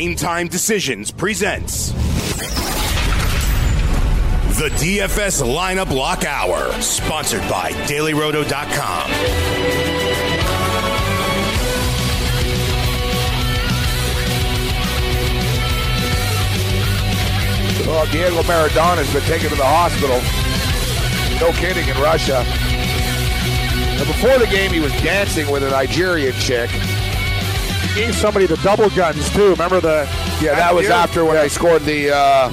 Game 0.00 0.16
Time 0.16 0.48
Decisions 0.48 1.10
presents 1.10 1.90
the 4.58 4.70
DFS 4.78 5.42
Lineup 5.42 5.94
Lock 5.94 6.24
Hour, 6.24 6.72
sponsored 6.80 7.42
by 7.50 7.72
DailyRoto.com. 7.84 9.10
Well, 17.86 18.02
oh, 18.02 18.08
Diego 18.10 18.42
Maradona's 18.44 19.12
been 19.12 19.20
taken 19.24 19.50
to 19.50 19.56
the 19.56 19.62
hospital. 19.62 20.16
No 21.40 21.52
kidding, 21.60 21.86
in 21.86 22.02
Russia. 22.02 22.38
And 22.38 24.06
before 24.06 24.38
the 24.38 24.46
game, 24.46 24.72
he 24.72 24.80
was 24.80 24.92
dancing 25.02 25.50
with 25.50 25.62
a 25.62 25.68
Nigerian 25.68 26.32
chick. 26.36 26.70
Gave 27.94 28.14
somebody 28.14 28.46
the 28.46 28.56
double 28.58 28.88
guns 28.90 29.28
too. 29.30 29.50
Remember 29.50 29.80
the? 29.80 30.08
Yeah, 30.40 30.54
that 30.54 30.74
was 30.74 30.88
after 30.88 31.24
when 31.24 31.36
I 31.36 31.48
scored 31.48 31.82
the 31.82 32.10
uh, 32.14 32.48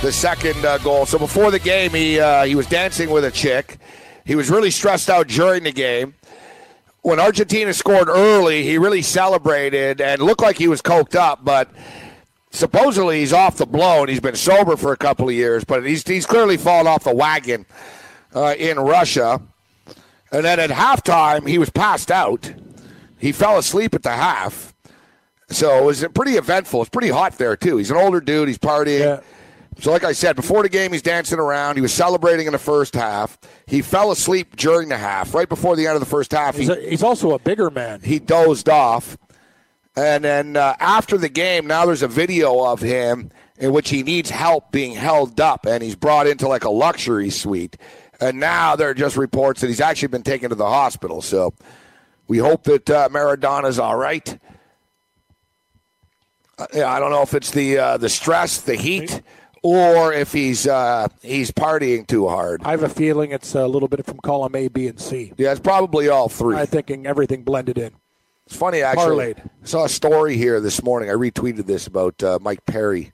the 0.00 0.10
second 0.10 0.64
uh, 0.64 0.78
goal. 0.78 1.06
So 1.06 1.18
before 1.18 1.50
the 1.50 1.58
game, 1.58 1.90
he 1.92 2.18
uh, 2.18 2.44
he 2.44 2.54
was 2.54 2.66
dancing 2.66 3.10
with 3.10 3.24
a 3.24 3.30
chick. 3.30 3.78
He 4.24 4.34
was 4.34 4.50
really 4.50 4.70
stressed 4.70 5.08
out 5.10 5.28
during 5.28 5.62
the 5.62 5.72
game. 5.72 6.14
When 7.02 7.20
Argentina 7.20 7.72
scored 7.74 8.08
early, 8.08 8.64
he 8.64 8.78
really 8.78 9.02
celebrated 9.02 10.00
and 10.00 10.20
looked 10.20 10.40
like 10.40 10.58
he 10.58 10.68
was 10.68 10.82
coked 10.82 11.14
up, 11.14 11.44
but 11.44 11.70
supposedly 12.50 13.20
he's 13.20 13.32
off 13.32 13.56
the 13.56 13.66
blow 13.66 14.00
and 14.00 14.08
he's 14.08 14.20
been 14.20 14.36
sober 14.36 14.76
for 14.76 14.92
a 14.92 14.96
couple 14.96 15.28
of 15.28 15.34
years, 15.34 15.64
but 15.64 15.86
he's 15.86 16.06
he's 16.06 16.26
clearly 16.26 16.56
fallen 16.56 16.86
off 16.86 17.04
the 17.04 17.14
wagon 17.14 17.66
uh, 18.34 18.54
in 18.58 18.78
Russia. 18.78 19.40
And 20.32 20.44
then 20.44 20.58
at 20.58 20.70
halftime, 20.70 21.46
he 21.48 21.58
was 21.58 21.70
passed 21.70 22.10
out. 22.10 22.52
He 23.18 23.32
fell 23.32 23.58
asleep 23.58 23.94
at 23.94 24.02
the 24.02 24.12
half. 24.12 24.74
So 25.50 25.78
it 25.78 25.84
was 25.84 26.04
pretty 26.14 26.32
eventful. 26.32 26.82
It's 26.82 26.90
pretty 26.90 27.08
hot 27.08 27.38
there 27.38 27.56
too. 27.56 27.78
He's 27.78 27.90
an 27.90 27.96
older 27.96 28.20
dude. 28.20 28.48
He's 28.48 28.58
partying. 28.58 29.00
Yeah. 29.00 29.20
So, 29.80 29.92
like 29.92 30.02
I 30.02 30.10
said, 30.12 30.34
before 30.34 30.64
the 30.64 30.68
game, 30.68 30.92
he's 30.92 31.02
dancing 31.02 31.38
around. 31.38 31.76
He 31.76 31.80
was 31.82 31.94
celebrating 31.94 32.46
in 32.46 32.52
the 32.52 32.58
first 32.58 32.94
half. 32.94 33.38
He 33.66 33.80
fell 33.80 34.10
asleep 34.10 34.56
during 34.56 34.88
the 34.88 34.98
half. 34.98 35.34
Right 35.34 35.48
before 35.48 35.76
the 35.76 35.86
end 35.86 35.94
of 35.94 36.00
the 36.00 36.06
first 36.06 36.32
half, 36.32 36.56
He's, 36.56 36.66
he, 36.66 36.72
a, 36.74 36.90
he's 36.90 37.02
also 37.04 37.32
a 37.32 37.38
bigger 37.38 37.70
man. 37.70 38.00
he 38.02 38.18
dozed 38.18 38.68
off. 38.68 39.16
And 39.94 40.24
then 40.24 40.56
uh, 40.56 40.74
after 40.80 41.16
the 41.16 41.28
game, 41.28 41.66
now 41.68 41.86
there's 41.86 42.02
a 42.02 42.08
video 42.08 42.64
of 42.64 42.80
him 42.80 43.30
in 43.58 43.72
which 43.72 43.90
he 43.90 44.02
needs 44.02 44.30
help 44.30 44.72
being 44.72 44.94
held 44.94 45.40
up, 45.40 45.64
and 45.64 45.82
he's 45.82 45.96
brought 45.96 46.26
into 46.26 46.48
like 46.48 46.64
a 46.64 46.70
luxury 46.70 47.30
suite. 47.30 47.76
And 48.20 48.40
now 48.40 48.74
there 48.74 48.90
are 48.90 48.94
just 48.94 49.16
reports 49.16 49.60
that 49.60 49.68
he's 49.68 49.80
actually 49.80 50.08
been 50.08 50.22
taken 50.24 50.50
to 50.50 50.56
the 50.56 50.66
hospital. 50.68 51.22
So 51.22 51.54
we 52.26 52.38
hope 52.38 52.64
that 52.64 52.90
uh, 52.90 53.08
Maradona's 53.12 53.78
all 53.78 53.96
right. 53.96 54.38
Uh, 56.58 56.66
yeah, 56.74 56.92
I 56.92 56.98
don't 56.98 57.10
know 57.10 57.22
if 57.22 57.34
it's 57.34 57.50
the 57.52 57.78
uh, 57.78 57.96
the 57.98 58.08
stress, 58.08 58.60
the 58.60 58.74
heat, 58.74 59.22
or 59.62 60.12
if 60.12 60.32
he's 60.32 60.66
uh, 60.66 61.08
he's 61.22 61.50
partying 61.50 62.06
too 62.06 62.28
hard. 62.28 62.62
I 62.64 62.72
have 62.72 62.82
a 62.82 62.88
feeling 62.88 63.30
it's 63.30 63.54
a 63.54 63.66
little 63.66 63.88
bit 63.88 64.04
from 64.04 64.18
column 64.18 64.54
A, 64.56 64.68
B, 64.68 64.88
and 64.88 65.00
C. 65.00 65.32
Yeah, 65.36 65.52
it's 65.52 65.60
probably 65.60 66.08
all 66.08 66.28
three. 66.28 66.56
I'm 66.56 66.66
thinking 66.66 67.06
everything 67.06 67.44
blended 67.44 67.78
in. 67.78 67.92
It's 68.46 68.56
funny, 68.56 68.80
actually. 68.80 69.34
Parlayed. 69.34 69.46
I 69.62 69.66
saw 69.66 69.84
a 69.84 69.88
story 69.88 70.36
here 70.36 70.58
this 70.58 70.82
morning. 70.82 71.10
I 71.10 71.12
retweeted 71.12 71.66
this 71.66 71.86
about 71.86 72.22
uh, 72.22 72.38
Mike 72.40 72.64
Perry. 72.64 73.12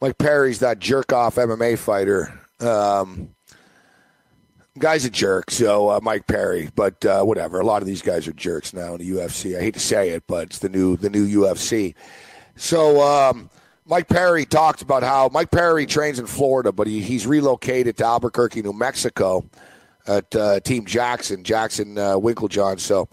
Mike 0.00 0.16
Perry's 0.16 0.60
that 0.60 0.78
jerk 0.78 1.12
off 1.12 1.36
MMA 1.36 1.76
fighter. 1.78 2.32
Um, 2.60 3.34
guy's 4.78 5.04
a 5.04 5.10
jerk, 5.10 5.50
so 5.50 5.90
uh, 5.90 6.00
Mike 6.02 6.26
Perry. 6.26 6.70
But 6.74 7.04
uh, 7.04 7.22
whatever. 7.24 7.60
A 7.60 7.64
lot 7.66 7.82
of 7.82 7.86
these 7.88 8.00
guys 8.00 8.26
are 8.26 8.32
jerks 8.32 8.72
now 8.72 8.94
in 8.94 8.98
the 9.00 9.10
UFC. 9.10 9.56
I 9.56 9.60
hate 9.60 9.74
to 9.74 9.80
say 9.80 10.10
it, 10.10 10.24
but 10.26 10.44
it's 10.48 10.58
the 10.60 10.68
new 10.68 10.96
the 10.96 11.10
new 11.10 11.26
UFC. 11.42 11.94
So 12.58 13.00
um, 13.00 13.48
Mike 13.86 14.08
Perry 14.08 14.44
talked 14.44 14.82
about 14.82 15.02
how 15.02 15.30
Mike 15.32 15.50
Perry 15.50 15.86
trains 15.86 16.18
in 16.18 16.26
Florida, 16.26 16.72
but 16.72 16.86
he, 16.86 17.00
he's 17.00 17.26
relocated 17.26 17.96
to 17.96 18.04
Albuquerque, 18.04 18.62
New 18.62 18.74
Mexico, 18.74 19.48
at 20.06 20.34
uh, 20.36 20.60
Team 20.60 20.84
Jackson, 20.84 21.44
Jackson 21.44 21.96
uh, 21.96 22.16
Winkeljohn. 22.16 22.78
So. 22.78 23.08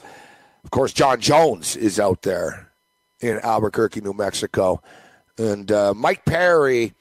Of 0.65 0.71
course, 0.71 0.93
Jon 0.93 1.21
Jones 1.21 1.75
is 1.75 1.99
out 1.99 2.23
there 2.23 2.71
in 3.19 3.39
Albuquerque, 3.43 4.01
New 4.01 4.13
Mexico. 4.13 4.81
And 5.37 5.71
uh, 5.71 5.93
Mike 5.93 6.25
Perry 6.25 6.95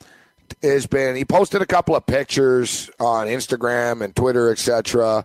has 0.62 0.86
been, 0.86 1.16
he 1.16 1.24
posted 1.24 1.62
a 1.62 1.66
couple 1.66 1.96
of 1.96 2.04
pictures 2.04 2.90
on 3.00 3.26
Instagram 3.26 4.04
and 4.04 4.14
Twitter, 4.14 4.52
etc., 4.52 5.24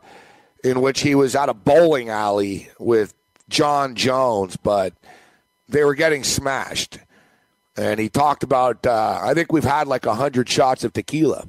in 0.63 0.79
which 0.79 1.01
he 1.01 1.15
was 1.15 1.35
at 1.35 1.49
a 1.49 1.53
bowling 1.53 2.07
alley 2.07 2.69
with 2.79 3.13
Jon 3.49 3.93
Jones, 3.93 4.55
but 4.55 4.93
they 5.67 5.83
were 5.83 5.95
getting 5.95 6.23
smashed. 6.23 6.97
And 7.79 7.97
he 7.99 8.09
talked 8.09 8.43
about, 8.43 8.85
uh, 8.85 9.19
I 9.23 9.33
think 9.33 9.53
we've 9.53 9.63
had 9.63 9.87
like 9.87 10.05
100 10.05 10.49
shots 10.49 10.83
of 10.83 10.91
tequila. 10.91 11.45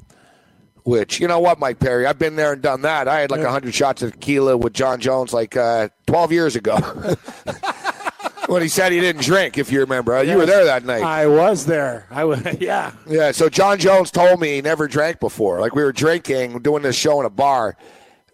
Which 0.85 1.21
you 1.21 1.29
know 1.29 1.41
what, 1.41 1.59
Mike 1.59 1.79
Perry, 1.79 2.07
I've 2.07 2.19
been 2.19 2.37
there 2.37 2.53
and 2.55 2.63
done 2.63 2.83
that. 2.83 3.07
I 3.07 3.21
had 3.21 3.31
like 3.31 3.41
Yeah. 3.43 3.51
hundred 3.51 3.75
shots 3.75 4.01
of 4.03 4.13
tequila 4.13 4.57
with 4.57 4.73
Jon 4.73 4.99
Jones 4.99 5.31
like 5.33 5.55
uh, 5.55 5.91
twelve 6.07 6.33
years 6.33 6.57
ago. 6.57 6.77
when 8.47 8.63
he 8.63 8.69
said 8.69 8.91
he 8.91 8.99
didn't 8.99 9.23
drink, 9.23 9.59
if 9.59 9.71
you 9.71 9.81
remember, 9.81 10.17
Uh, 10.17 10.23
you 10.23 10.39
were 10.39 10.47
there 10.47 10.65
that 10.65 10.85
night. 10.87 11.03
I 11.03 11.27
was 11.27 11.67
there. 11.67 12.07
I 12.11 12.25
was. 12.25 12.41
Yeah. 12.61 12.93
Yeah, 13.07 13.31
so 13.33 13.51
Jon 13.51 13.79
Jones 13.79 14.11
told 14.11 14.41
me 14.41 14.55
he 14.55 14.63
never 14.63 14.89
drank 14.89 15.21
before. 15.21 15.61
Like 15.61 15.75
we 15.75 15.83
were 15.85 15.93
drinking, 15.93 16.61
doing 16.61 16.83
this 16.83 16.97
show 16.97 17.21
in 17.21 17.27
a 17.27 17.31
bar, 17.31 17.77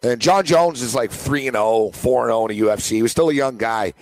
and 0.05 0.21
Jon 0.21 0.45
Jones 0.45 0.83
is 0.83 0.95
like 0.95 1.11
three 1.11 1.49
and 1.49 1.57
0, 1.57 1.91
4 1.95 2.23
and 2.23 2.31
zero 2.31 2.47
in 2.47 2.57
the 2.57 2.61
UFC. 2.69 2.91
He 2.93 3.03
was 3.03 3.11
still 3.11 3.29
a 3.29 3.35
young 3.35 3.57
guy, 3.57 3.93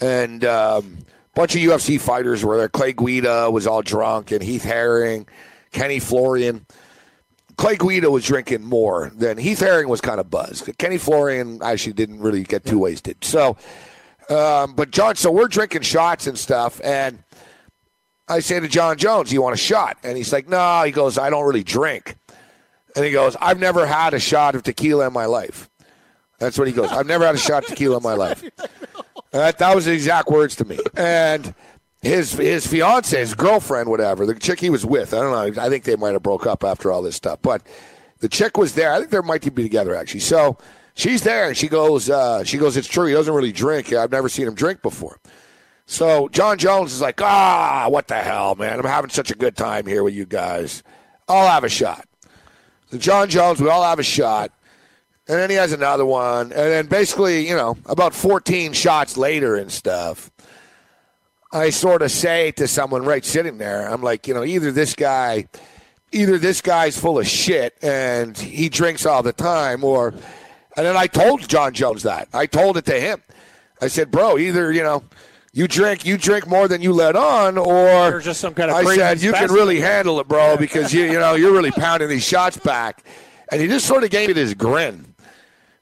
and 0.00 0.44
um, 0.44 0.98
bunch 1.34 1.54
of 1.54 1.60
UFC 1.60 2.00
fighters 2.00 2.44
were 2.44 2.56
there. 2.56 2.68
Clay 2.68 2.92
Guida 2.92 3.50
was 3.50 3.66
all 3.66 3.82
drunk, 3.82 4.30
and 4.30 4.42
Heath 4.42 4.64
Herring, 4.64 5.26
Kenny 5.72 5.98
Florian. 5.98 6.66
Clay 7.56 7.76
Guida 7.76 8.10
was 8.10 8.24
drinking 8.24 8.64
more 8.64 9.10
than 9.14 9.36
Heath 9.36 9.60
Herring 9.60 9.88
was 9.88 10.00
kind 10.00 10.18
of 10.18 10.30
buzzed. 10.30 10.70
Kenny 10.78 10.98
Florian 10.98 11.60
actually 11.62 11.92
didn't 11.92 12.20
really 12.20 12.42
get 12.42 12.64
too 12.64 12.78
wasted. 12.78 13.22
So, 13.22 13.56
um, 14.30 14.74
but 14.74 14.90
Jon, 14.90 15.16
so 15.16 15.30
we're 15.30 15.48
drinking 15.48 15.82
shots 15.82 16.26
and 16.26 16.38
stuff, 16.38 16.80
and 16.82 17.22
I 18.28 18.40
say 18.40 18.60
to 18.60 18.68
Jon 18.68 18.96
Jones, 18.96 19.32
"You 19.32 19.42
want 19.42 19.54
a 19.54 19.58
shot?" 19.58 19.98
And 20.02 20.16
he's 20.16 20.32
like, 20.32 20.48
"No." 20.48 20.82
He 20.84 20.92
goes, 20.92 21.18
"I 21.18 21.28
don't 21.30 21.44
really 21.44 21.64
drink." 21.64 22.16
And 22.96 23.04
he 23.04 23.10
goes, 23.12 23.36
"I've 23.40 23.58
never 23.58 23.86
had 23.86 24.14
a 24.14 24.20
shot 24.20 24.54
of 24.54 24.62
tequila 24.62 25.08
in 25.08 25.12
my 25.12 25.26
life." 25.26 25.68
That's 26.38 26.56
what 26.58 26.66
he 26.66 26.72
goes. 26.72 26.90
I've 26.90 27.06
never 27.06 27.26
had 27.26 27.34
a 27.34 27.38
shot 27.38 27.64
of 27.64 27.68
tequila 27.68 27.98
in 27.98 28.02
my 28.02 28.14
life. 28.14 28.42
That, 29.32 29.58
that 29.58 29.74
was 29.74 29.84
the 29.84 29.92
exact 29.92 30.28
words 30.28 30.56
to 30.56 30.64
me. 30.64 30.78
And 30.96 31.54
his 32.02 32.32
his 32.32 32.66
fiance, 32.66 33.18
his 33.18 33.34
girlfriend, 33.34 33.88
whatever, 33.88 34.26
the 34.26 34.34
chick 34.34 34.60
he 34.60 34.70
was 34.70 34.84
with, 34.84 35.14
I 35.14 35.20
don't 35.20 35.56
know. 35.56 35.62
I 35.62 35.68
think 35.68 35.84
they 35.84 35.96
might 35.96 36.12
have 36.12 36.22
broke 36.22 36.46
up 36.46 36.64
after 36.64 36.90
all 36.90 37.02
this 37.02 37.16
stuff. 37.16 37.40
But 37.42 37.62
the 38.18 38.28
chick 38.28 38.56
was 38.56 38.74
there. 38.74 38.92
I 38.92 38.98
think 38.98 39.10
they 39.10 39.20
might 39.20 39.54
be 39.54 39.62
together 39.62 39.94
actually. 39.94 40.20
So 40.20 40.58
she's 40.94 41.22
there, 41.22 41.54
she 41.54 41.68
goes, 41.68 42.10
uh, 42.10 42.42
she 42.44 42.58
goes, 42.58 42.76
"It's 42.76 42.88
true. 42.88 43.06
He 43.06 43.12
doesn't 43.12 43.32
really 43.32 43.52
drink. 43.52 43.92
I've 43.92 44.10
never 44.10 44.28
seen 44.28 44.46
him 44.46 44.54
drink 44.54 44.82
before." 44.82 45.18
So 45.90 46.28
Jon 46.28 46.56
Jones 46.56 46.92
is 46.92 47.00
like, 47.00 47.20
ah, 47.20 47.88
what 47.88 48.06
the 48.06 48.14
hell, 48.14 48.54
man? 48.54 48.78
I'm 48.78 48.84
having 48.84 49.10
such 49.10 49.32
a 49.32 49.34
good 49.34 49.56
time 49.56 49.86
here 49.86 50.04
with 50.04 50.14
you 50.14 50.24
guys. 50.24 50.84
I'll 51.28 51.48
have 51.48 51.64
a 51.64 51.68
shot. 51.68 52.06
So 52.92 52.98
Jon 52.98 53.28
Jones, 53.28 53.60
we 53.60 53.68
all 53.68 53.82
have 53.82 53.98
a 53.98 54.04
shot. 54.04 54.52
And 55.30 55.38
then 55.38 55.48
he 55.48 55.54
has 55.54 55.70
another 55.70 56.04
one. 56.04 56.46
And 56.46 56.52
then 56.52 56.86
basically, 56.86 57.48
you 57.48 57.54
know, 57.54 57.78
about 57.86 58.14
14 58.14 58.72
shots 58.72 59.16
later 59.16 59.54
and 59.54 59.70
stuff, 59.70 60.28
I 61.52 61.70
sort 61.70 62.02
of 62.02 62.10
say 62.10 62.50
to 62.52 62.66
someone 62.66 63.04
right 63.04 63.24
sitting 63.24 63.56
there, 63.56 63.88
I'm 63.88 64.02
like, 64.02 64.26
you 64.26 64.34
know, 64.34 64.42
either 64.42 64.72
this 64.72 64.96
guy, 64.96 65.46
either 66.10 66.36
this 66.36 66.60
guy's 66.60 66.98
full 66.98 67.20
of 67.20 67.28
shit 67.28 67.78
and 67.80 68.36
he 68.36 68.68
drinks 68.68 69.06
all 69.06 69.22
the 69.22 69.32
time, 69.32 69.84
or, 69.84 70.08
and 70.76 70.84
then 70.84 70.96
I 70.96 71.06
told 71.06 71.48
Jon 71.48 71.74
Jones 71.74 72.02
that. 72.02 72.26
I 72.32 72.46
told 72.46 72.76
it 72.76 72.86
to 72.86 73.00
him. 73.00 73.22
I 73.80 73.86
said, 73.86 74.10
bro, 74.10 74.36
either, 74.36 74.72
you 74.72 74.82
know, 74.82 75.04
you 75.52 75.68
drink, 75.68 76.04
you 76.04 76.18
drink 76.18 76.48
more 76.48 76.66
than 76.66 76.82
you 76.82 76.92
let 76.92 77.14
on, 77.14 77.56
or 77.56 78.16
Or 78.16 78.20
just 78.20 78.40
some 78.40 78.52
kind 78.52 78.68
of 78.68 78.76
I 78.76 78.96
said 78.96 79.22
you 79.22 79.30
can 79.30 79.42
specimen." 79.42 79.56
really 79.56 79.80
handle 79.80 80.18
it, 80.18 80.26
bro, 80.26 80.56
because 80.56 80.92
you, 80.92 81.04
you 81.04 81.20
know, 81.20 81.34
you're 81.34 81.52
really 81.52 81.70
pounding 81.70 82.08
these 82.08 82.24
shots 82.24 82.56
back. 82.56 83.04
And 83.52 83.60
he 83.60 83.68
just 83.68 83.86
sort 83.86 84.02
of 84.02 84.10
gave 84.10 84.28
me 84.28 84.32
this 84.32 84.54
grin. 84.54 85.09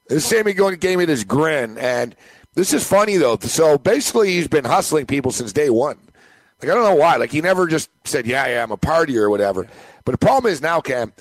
This 0.09 0.25
Sammy 0.25 0.53
going 0.53 0.75
gave 0.79 0.97
me 0.97 1.05
this 1.05 1.23
grin, 1.23 1.77
and 1.77 2.15
this 2.55 2.73
is 2.73 2.85
funny 2.85 3.17
though. 3.17 3.37
So 3.39 3.77
basically, 3.77 4.31
he's 4.31 4.47
been 4.47 4.65
hustling 4.65 5.05
people 5.05 5.31
since 5.31 5.53
day 5.53 5.69
one. 5.69 5.97
Like 6.61 6.71
I 6.71 6.73
don't 6.73 6.83
know 6.83 6.95
why. 6.95 7.15
Like 7.15 7.31
he 7.31 7.41
never 7.41 7.67
just 7.67 7.89
said, 8.03 8.25
"Yeah, 8.27 8.47
yeah, 8.47 8.63
I'm 8.63 8.71
a 8.71 8.77
partier" 8.77 9.21
or 9.21 9.29
whatever. 9.29 9.67
But 10.05 10.11
the 10.13 10.17
problem 10.17 10.51
is 10.51 10.61
now, 10.61 10.81
Cam, 10.81 11.13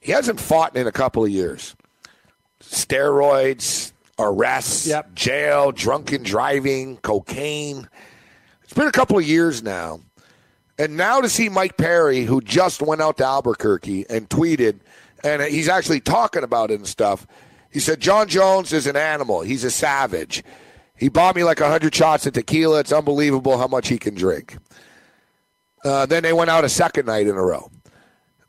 he 0.00 0.12
hasn't 0.12 0.40
fought 0.40 0.76
in 0.76 0.86
a 0.86 0.92
couple 0.92 1.24
of 1.24 1.30
years. 1.30 1.74
Steroids, 2.62 3.92
arrests, 4.18 4.86
Yep. 4.86 5.14
jail, 5.14 5.72
drunken 5.72 6.22
driving, 6.22 6.98
cocaine. 6.98 7.88
It's 8.62 8.72
been 8.72 8.86
a 8.86 8.92
couple 8.92 9.18
of 9.18 9.24
years 9.26 9.62
now. 9.62 10.00
And 10.78 10.96
now 10.96 11.20
to 11.20 11.28
see 11.28 11.48
Mike 11.48 11.76
Perry, 11.76 12.22
who 12.24 12.40
just 12.40 12.80
went 12.80 13.02
out 13.02 13.16
to 13.18 13.24
Albuquerque 13.26 14.06
and 14.08 14.28
tweeted, 14.30 14.78
and 15.24 15.42
he's 15.42 15.68
actually 15.68 16.00
talking 16.00 16.44
about 16.44 16.70
it 16.70 16.74
and 16.78 16.86
stuff. 16.86 17.26
He 17.70 17.80
said, 17.80 18.00
Jon 18.00 18.28
Jones 18.28 18.72
is 18.72 18.86
an 18.86 18.96
animal. 18.96 19.42
He's 19.42 19.64
a 19.64 19.70
savage. 19.70 20.42
He 20.96 21.08
bought 21.08 21.36
me 21.36 21.44
like 21.44 21.60
100 21.60 21.94
shots 21.94 22.26
of 22.26 22.34
tequila. 22.34 22.80
It's 22.80 22.92
unbelievable 22.92 23.56
how 23.58 23.68
much 23.68 23.88
he 23.88 23.98
can 23.98 24.14
drink. 24.14 24.58
Uh, 25.84 26.04
then 26.06 26.22
they 26.22 26.32
went 26.32 26.50
out 26.50 26.64
a 26.64 26.68
second 26.68 27.06
night 27.06 27.26
in 27.26 27.36
a 27.36 27.42
row. 27.42 27.70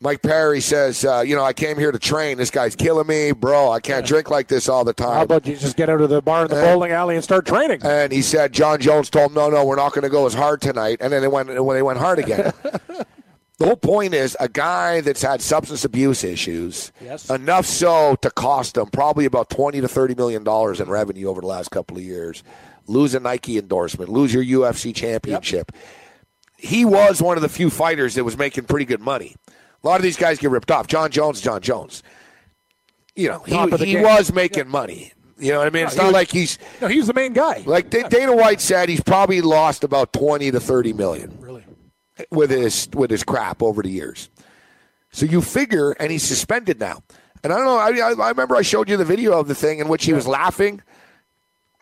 Mike 0.03 0.23
Perry 0.23 0.61
says, 0.61 1.05
uh, 1.05 1.21
you 1.21 1.35
know, 1.35 1.43
I 1.43 1.53
came 1.53 1.77
here 1.77 1.91
to 1.91 1.99
train. 1.99 2.37
This 2.39 2.49
guy's 2.49 2.75
killing 2.75 3.05
me, 3.05 3.33
bro. 3.33 3.71
I 3.71 3.79
can't 3.79 4.03
drink 4.03 4.31
like 4.31 4.47
this 4.47 4.67
all 4.67 4.83
the 4.83 4.93
time. 4.93 5.13
How 5.13 5.21
about 5.21 5.45
you 5.45 5.55
just 5.55 5.77
get 5.77 5.89
out 5.89 6.01
of 6.01 6.09
the 6.09 6.23
bar 6.23 6.45
in 6.45 6.49
the 6.49 6.55
bowling 6.55 6.91
alley 6.91 7.13
and 7.13 7.23
start 7.23 7.45
training? 7.45 7.81
And 7.83 8.11
he 8.11 8.23
said 8.23 8.51
Jon 8.51 8.81
Jones 8.81 9.11
told 9.11 9.29
him, 9.29 9.35
"No, 9.35 9.51
no, 9.51 9.63
we're 9.63 9.75
not 9.75 9.93
going 9.93 10.01
to 10.01 10.09
go 10.09 10.25
as 10.25 10.33
hard 10.33 10.59
tonight." 10.59 10.97
And 11.01 11.13
then 11.13 11.21
they 11.21 11.27
went 11.27 11.63
when 11.63 11.77
they 11.77 11.83
went 11.83 11.99
hard 11.99 12.17
again. 12.17 12.51
the 13.61 13.67
whole 13.67 13.75
point 13.77 14.13
is 14.13 14.35
a 14.39 14.49
guy 14.49 15.01
that's 15.01 15.21
had 15.21 15.41
substance 15.41 15.85
abuse 15.85 16.23
issues, 16.23 16.91
Yes. 16.99 17.29
enough 17.29 17.65
so 17.65 18.15
to 18.21 18.31
cost 18.31 18.75
him 18.77 18.87
probably 18.87 19.25
about 19.25 19.49
twenty 19.49 19.79
to 19.81 19.87
thirty 19.87 20.15
million 20.15 20.43
dollars 20.43 20.79
in 20.81 20.89
revenue 20.89 21.27
over 21.27 21.41
the 21.41 21.47
last 21.47 21.69
couple 21.71 21.97
of 21.97 22.03
years. 22.03 22.43
Lose 22.87 23.13
a 23.13 23.19
Nike 23.19 23.57
endorsement, 23.59 24.09
lose 24.09 24.33
your 24.33 24.43
UFC 24.43 24.93
championship. 24.93 25.71
He 26.57 26.83
was 26.85 27.21
one 27.21 27.37
of 27.37 27.41
the 27.43 27.49
few 27.49 27.69
fighters 27.69 28.15
that 28.15 28.23
was 28.23 28.37
making 28.37 28.65
pretty 28.65 28.85
good 28.85 28.99
money. 29.01 29.35
A 29.83 29.87
lot 29.87 29.95
of 29.97 30.03
these 30.03 30.17
guys 30.17 30.37
get 30.39 30.49
ripped 30.51 30.69
off. 30.71 30.87
Jon 30.87 31.09
Jones, 31.11 31.41
Jon 31.41 31.61
Jones. 31.61 32.03
You 33.15 33.27
know, 33.29 33.39
Top 33.47 33.69
he, 33.79 33.85
he 33.85 33.97
was 33.97 34.31
making 34.33 34.67
money. 34.67 35.13
You 35.37 35.51
know 35.53 35.57
what 35.59 35.67
I 35.67 35.69
mean? 35.71 35.85
It's 35.85 35.93
he 35.93 35.97
not 35.99 36.05
was- 36.07 36.13
like 36.13 36.31
he's 36.31 36.59
No, 36.81 36.87
he's 36.87 37.07
the 37.07 37.13
main 37.13 37.33
guy. 37.33 37.63
like 37.65 37.89
Da- 37.89 38.07
Dana 38.07 38.35
White 38.35 38.61
said, 38.61 38.89
he's 38.89 39.01
probably 39.01 39.41
lost 39.41 39.83
about 39.83 40.13
twenty 40.13 40.51
to 40.51 40.59
thirty 40.59 40.93
million 40.93 41.35
really. 41.39 41.63
With 42.29 42.49
his 42.49 42.89
with 42.93 43.09
his 43.09 43.23
crap 43.23 43.63
over 43.63 43.81
the 43.81 43.89
years. 43.89 44.29
So 45.11 45.25
you 45.25 45.41
figure, 45.41 45.91
and 45.91 46.11
he's 46.11 46.23
suspended 46.23 46.79
now. 46.79 47.03
And 47.43 47.51
I 47.51 47.57
don't 47.57 47.65
know. 47.65 47.77
I, 47.77 48.25
I, 48.25 48.29
remember 48.29 48.55
I 48.55 48.61
showed 48.61 48.89
you 48.89 48.97
the 48.97 49.05
video 49.05 49.37
of 49.37 49.47
the 49.47 49.55
thing 49.55 49.79
in 49.79 49.87
which 49.87 50.05
he 50.05 50.13
was 50.13 50.27
laughing. 50.27 50.81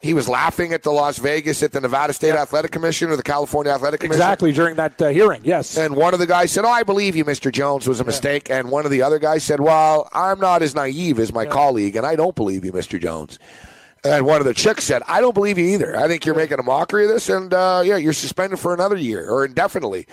He 0.02 0.14
was 0.14 0.30
laughing 0.30 0.72
at 0.72 0.84
the 0.84 0.92
Las 0.92 1.18
Vegas 1.18 1.62
at 1.62 1.74
the 1.74 1.82
Nevada 1.82 2.14
State 2.14 2.34
Athletic 2.34 2.72
Commission 2.72 3.10
or 3.10 3.18
the 3.18 3.24
California 3.24 3.74
Athletic 3.74 4.00
Commission. 4.00 4.22
Exactly 4.22 4.54
during 4.54 4.78
that 4.78 5.02
uh, 5.02 5.10
hearing. 5.10 5.42
Yes. 5.44 5.78
And 5.78 5.98
one 5.98 6.14
of 6.14 6.22
the 6.22 6.28
guys 6.28 6.52
said, 6.54 6.64
"Oh, 6.64 6.70
I 6.70 6.84
believe 6.84 7.18
you, 7.18 7.26
Mr. 7.26 7.52
Jones, 7.52 7.86
was 7.86 8.00
a 8.00 8.06
mistake." 8.06 8.50
And 8.50 8.72
one 8.72 8.86
of 8.86 8.92
the 8.92 9.02
other 9.02 9.20
guys 9.20 9.44
said, 9.44 9.60
"Well, 9.60 10.08
I'm 10.14 10.40
not 10.40 10.62
as 10.62 10.74
naive 10.74 11.20
as 11.20 11.34
my 11.34 11.46
colleague, 11.46 11.98
and 11.98 12.06
I 12.06 12.16
don't 12.16 12.36
believe 12.36 12.64
you, 12.64 12.72
Mr. 12.72 13.00
Jones." 13.00 13.38
And 14.04 14.25
one 14.25 14.40
of 14.40 14.46
the 14.46 14.54
chicks 14.54 14.86
said, 14.86 15.01
"I 15.07 15.19
don't 15.19 15.34
believe 15.34 15.57
you 15.57 15.66
either. 15.66 15.98
I 15.98 16.07
think 16.07 16.25
you're 16.25 16.36
making 16.36 16.60
a 16.60 16.63
mockery 16.63 17.06
of 17.06 17.12
this, 17.12 17.30
and 17.30 17.54
uh, 17.54 17.81
yeah, 17.84 17.98
you're 17.98 18.13
suspended 18.13 18.60
for 18.60 18.74
another 18.74 18.96
year 18.96 19.30
or 19.30 19.46
indefinitely." 19.46 20.07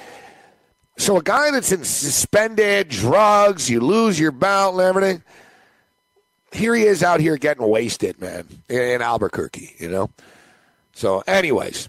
So 0.98 1.18
a 1.18 1.22
guy 1.22 1.50
that's 1.50 1.72
in 1.72 1.84
suspended 1.84 2.88
drugs, 2.88 3.68
you 3.68 3.80
lose 3.80 4.18
your 4.18 4.32
belt 4.32 4.74
and 4.74 4.82
everything. 4.82 5.22
Here 6.52 6.74
he 6.74 6.84
is 6.84 7.02
out 7.02 7.20
here 7.20 7.36
getting 7.36 7.66
wasted, 7.66 8.20
man, 8.20 8.46
in 8.68 9.02
Albuquerque. 9.02 9.74
You 9.78 9.90
know. 9.90 10.10
So, 10.94 11.22
anyways. 11.26 11.88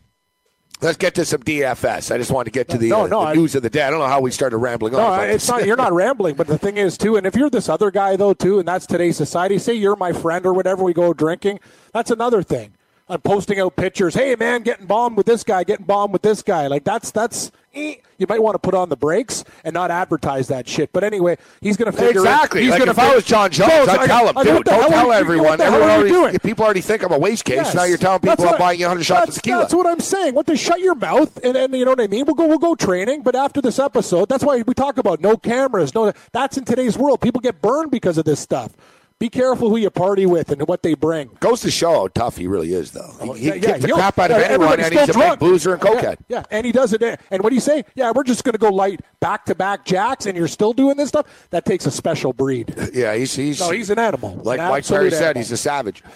Let's 0.79 0.97
get 0.97 1.15
to 1.15 1.25
some 1.25 1.41
DFS. 1.41 2.13
I 2.13 2.19
just 2.19 2.29
wanted 2.29 2.45
to 2.45 2.51
get 2.51 2.69
to 2.69 2.77
the, 2.77 2.89
No, 2.89 3.05
uh, 3.05 3.07
no, 3.07 3.21
the 3.21 3.27
I- 3.29 3.33
news 3.33 3.55
of 3.55 3.63
the 3.63 3.69
day. 3.69 3.81
I 3.81 3.89
don't 3.89 3.97
know 3.99 4.05
how 4.05 4.21
we 4.21 4.29
started 4.29 4.57
rambling 4.57 4.93
on. 4.93 5.01
No, 5.01 5.07
about 5.07 5.29
it's 5.29 5.47
not. 5.47 5.65
You're 5.65 5.75
not 5.75 5.91
rambling, 5.91 6.35
but 6.35 6.45
the 6.45 6.57
thing 6.57 6.77
is 6.77 6.97
too. 6.99 7.15
And 7.15 7.25
if 7.25 7.35
you're 7.35 7.49
this 7.49 7.67
other 7.67 7.89
guy 7.89 8.15
though 8.15 8.33
too, 8.35 8.59
and 8.59 8.67
that's 8.67 8.85
today's 8.85 9.17
society. 9.17 9.57
Say 9.57 9.73
you're 9.73 9.95
my 9.95 10.13
friend 10.13 10.45
or 10.45 10.53
whatever. 10.53 10.83
We 10.83 10.93
go 10.93 11.13
drinking. 11.13 11.59
That's 11.93 12.11
another 12.11 12.43
thing. 12.43 12.73
I'm 13.09 13.21
posting 13.21 13.59
out 13.59 13.75
pictures. 13.77 14.13
Hey 14.15 14.35
man, 14.35 14.63
getting 14.63 14.85
bombed 14.85 15.15
with 15.17 15.25
this 15.25 15.43
guy. 15.43 15.63
Getting 15.63 15.85
bombed 15.85 16.11
with 16.13 16.21
this 16.23 16.43
guy. 16.43 16.67
Like 16.67 16.83
that's 16.83 17.09
that's. 17.11 17.51
eh. 17.73 17.95
You 18.19 18.25
might 18.27 18.41
want 18.41 18.55
to 18.55 18.59
put 18.59 18.73
on 18.73 18.89
the 18.89 18.97
brakes 18.97 19.43
and 19.63 19.75
not 19.75 19.91
advertise 19.91 20.47
that 20.47 20.67
shit. 20.67 20.91
But 20.91 21.03
anyway, 21.03 21.37
he's 21.61 21.77
going 21.77 21.91
to 21.91 21.95
figure 21.95 22.21
it- 22.21 22.23
Exactly. 22.23 22.61
He's 22.63 22.71
Like 22.71 22.79
gonna 22.79 22.91
if 22.91 22.97
I 22.99 23.13
was 23.13 23.23
Jon 23.23 23.51
Jones, 23.51 23.87
I'd 23.87 24.07
tell 24.07 24.27
him, 24.29 24.35
I- 24.37 24.43
dude, 24.43 24.63
don't 24.65 24.89
tell 24.89 25.11
everyone. 25.11 25.45
What 25.49 25.57
the 25.59 25.65
hell 25.65 25.73
Everyone 25.75 25.91
already, 25.91 26.09
doing? 26.09 26.39
people 26.39 26.65
already 26.65 26.81
think 26.81 27.03
I'm 27.03 27.11
a 27.11 27.19
waste 27.19 27.45
case. 27.45 27.57
Yes. 27.57 27.75
Now 27.75 27.83
you're 27.83 27.99
telling 27.99 28.19
people 28.21 28.43
I'm 28.43 28.49
what- 28.53 28.59
buying 28.59 28.79
you 28.79 28.87
100 28.87 29.03
shots 29.03 29.29
of 29.29 29.35
tequila. 29.35 29.61
That's 29.61 29.73
what 29.75 29.85
I'm 29.85 29.99
saying. 29.99 30.33
What 30.33 30.47
to 30.47 30.57
shut 30.57 30.79
your 30.79 30.95
mouth 30.95 31.37
and, 31.45 31.55
and 31.55 31.71
you 31.75 31.85
know 31.85 31.91
what 31.91 32.01
I 32.01 32.07
mean? 32.07 32.25
We'll 32.25 32.33
go 32.33 32.47
we'll 32.47 32.57
go 32.57 32.73
training, 32.73 33.21
but 33.21 33.35
after 33.35 33.61
this 33.61 33.77
episode, 33.77 34.27
that's 34.29 34.43
why 34.43 34.63
we 34.63 34.73
talk 34.73 34.97
about 34.97 35.21
no 35.21 35.37
cameras, 35.37 35.93
no 35.93 36.11
that's 36.31 36.57
in 36.57 36.65
today's 36.65 36.97
world. 36.97 37.21
People 37.21 37.39
get 37.41 37.61
burned 37.61 37.91
because 37.91 38.17
of 38.17 38.25
this 38.25 38.39
stuff. 38.39 38.71
Be 39.19 39.29
careful 39.29 39.69
who 39.71 39.77
you 39.77 39.89
party 39.89 40.27
with 40.27 40.51
and 40.51 40.67
what 40.67 40.83
they 40.83 40.93
bring. 40.93 41.31
Goes 41.39 41.61
to 41.61 41.71
show 41.71 41.91
how 41.91 42.07
tough 42.09 42.37
he 42.37 42.45
really 42.45 42.71
is, 42.73 42.91
though. 42.91 43.11
He, 43.33 43.39
he 43.39 43.47
Yeah, 43.47 43.53
yeah, 43.55 43.77
the 43.77 43.87
crap 43.87 44.19
out 44.19 44.29
of 44.29 44.37
yeah, 44.39 44.47
anyone, 44.49 44.79
and 44.79 44.93
he's 44.93 45.01
a 45.01 45.03
still 45.05 45.15
big 45.15 45.23
drunk. 45.23 45.39
boozer 45.39 45.73
and 45.73 45.81
cokehead. 45.81 46.17
Yeah, 46.27 46.43
and 46.51 46.67
he 46.67 46.71
does 46.71 46.93
it. 46.93 47.01
And 47.31 47.41
what 47.41 47.49
do 47.49 47.55
you 47.55 47.61
say? 47.61 47.83
Yeah, 47.95 48.11
we're 48.13 48.23
just 48.23 48.43
going 48.43 48.53
to 48.53 48.59
go 48.59 48.69
light 48.69 49.01
back 49.19 49.45
to 49.45 49.55
back 49.55 49.85
jacks, 49.85 50.27
and 50.27 50.37
you're 50.37 50.47
still 50.47 50.71
doing 50.71 50.97
this 50.97 51.09
stuff. 51.09 51.47
That 51.49 51.65
takes 51.65 51.87
a 51.87 51.91
special 51.91 52.31
breed. 52.33 52.75
Yeah, 52.93 53.15
he's 53.15 53.35
he's 53.35 53.59
No, 53.59 53.71
he's 53.71 53.89
an 53.89 53.99
animal. 53.99 54.35
like 54.43 54.59
An 54.59 54.69
Mike 54.69 54.87
Perry 54.87 55.09
said, 55.11 55.21
animal. 55.35 55.41
he's 55.41 55.51
a 55.51 55.57
savage. 55.57 56.03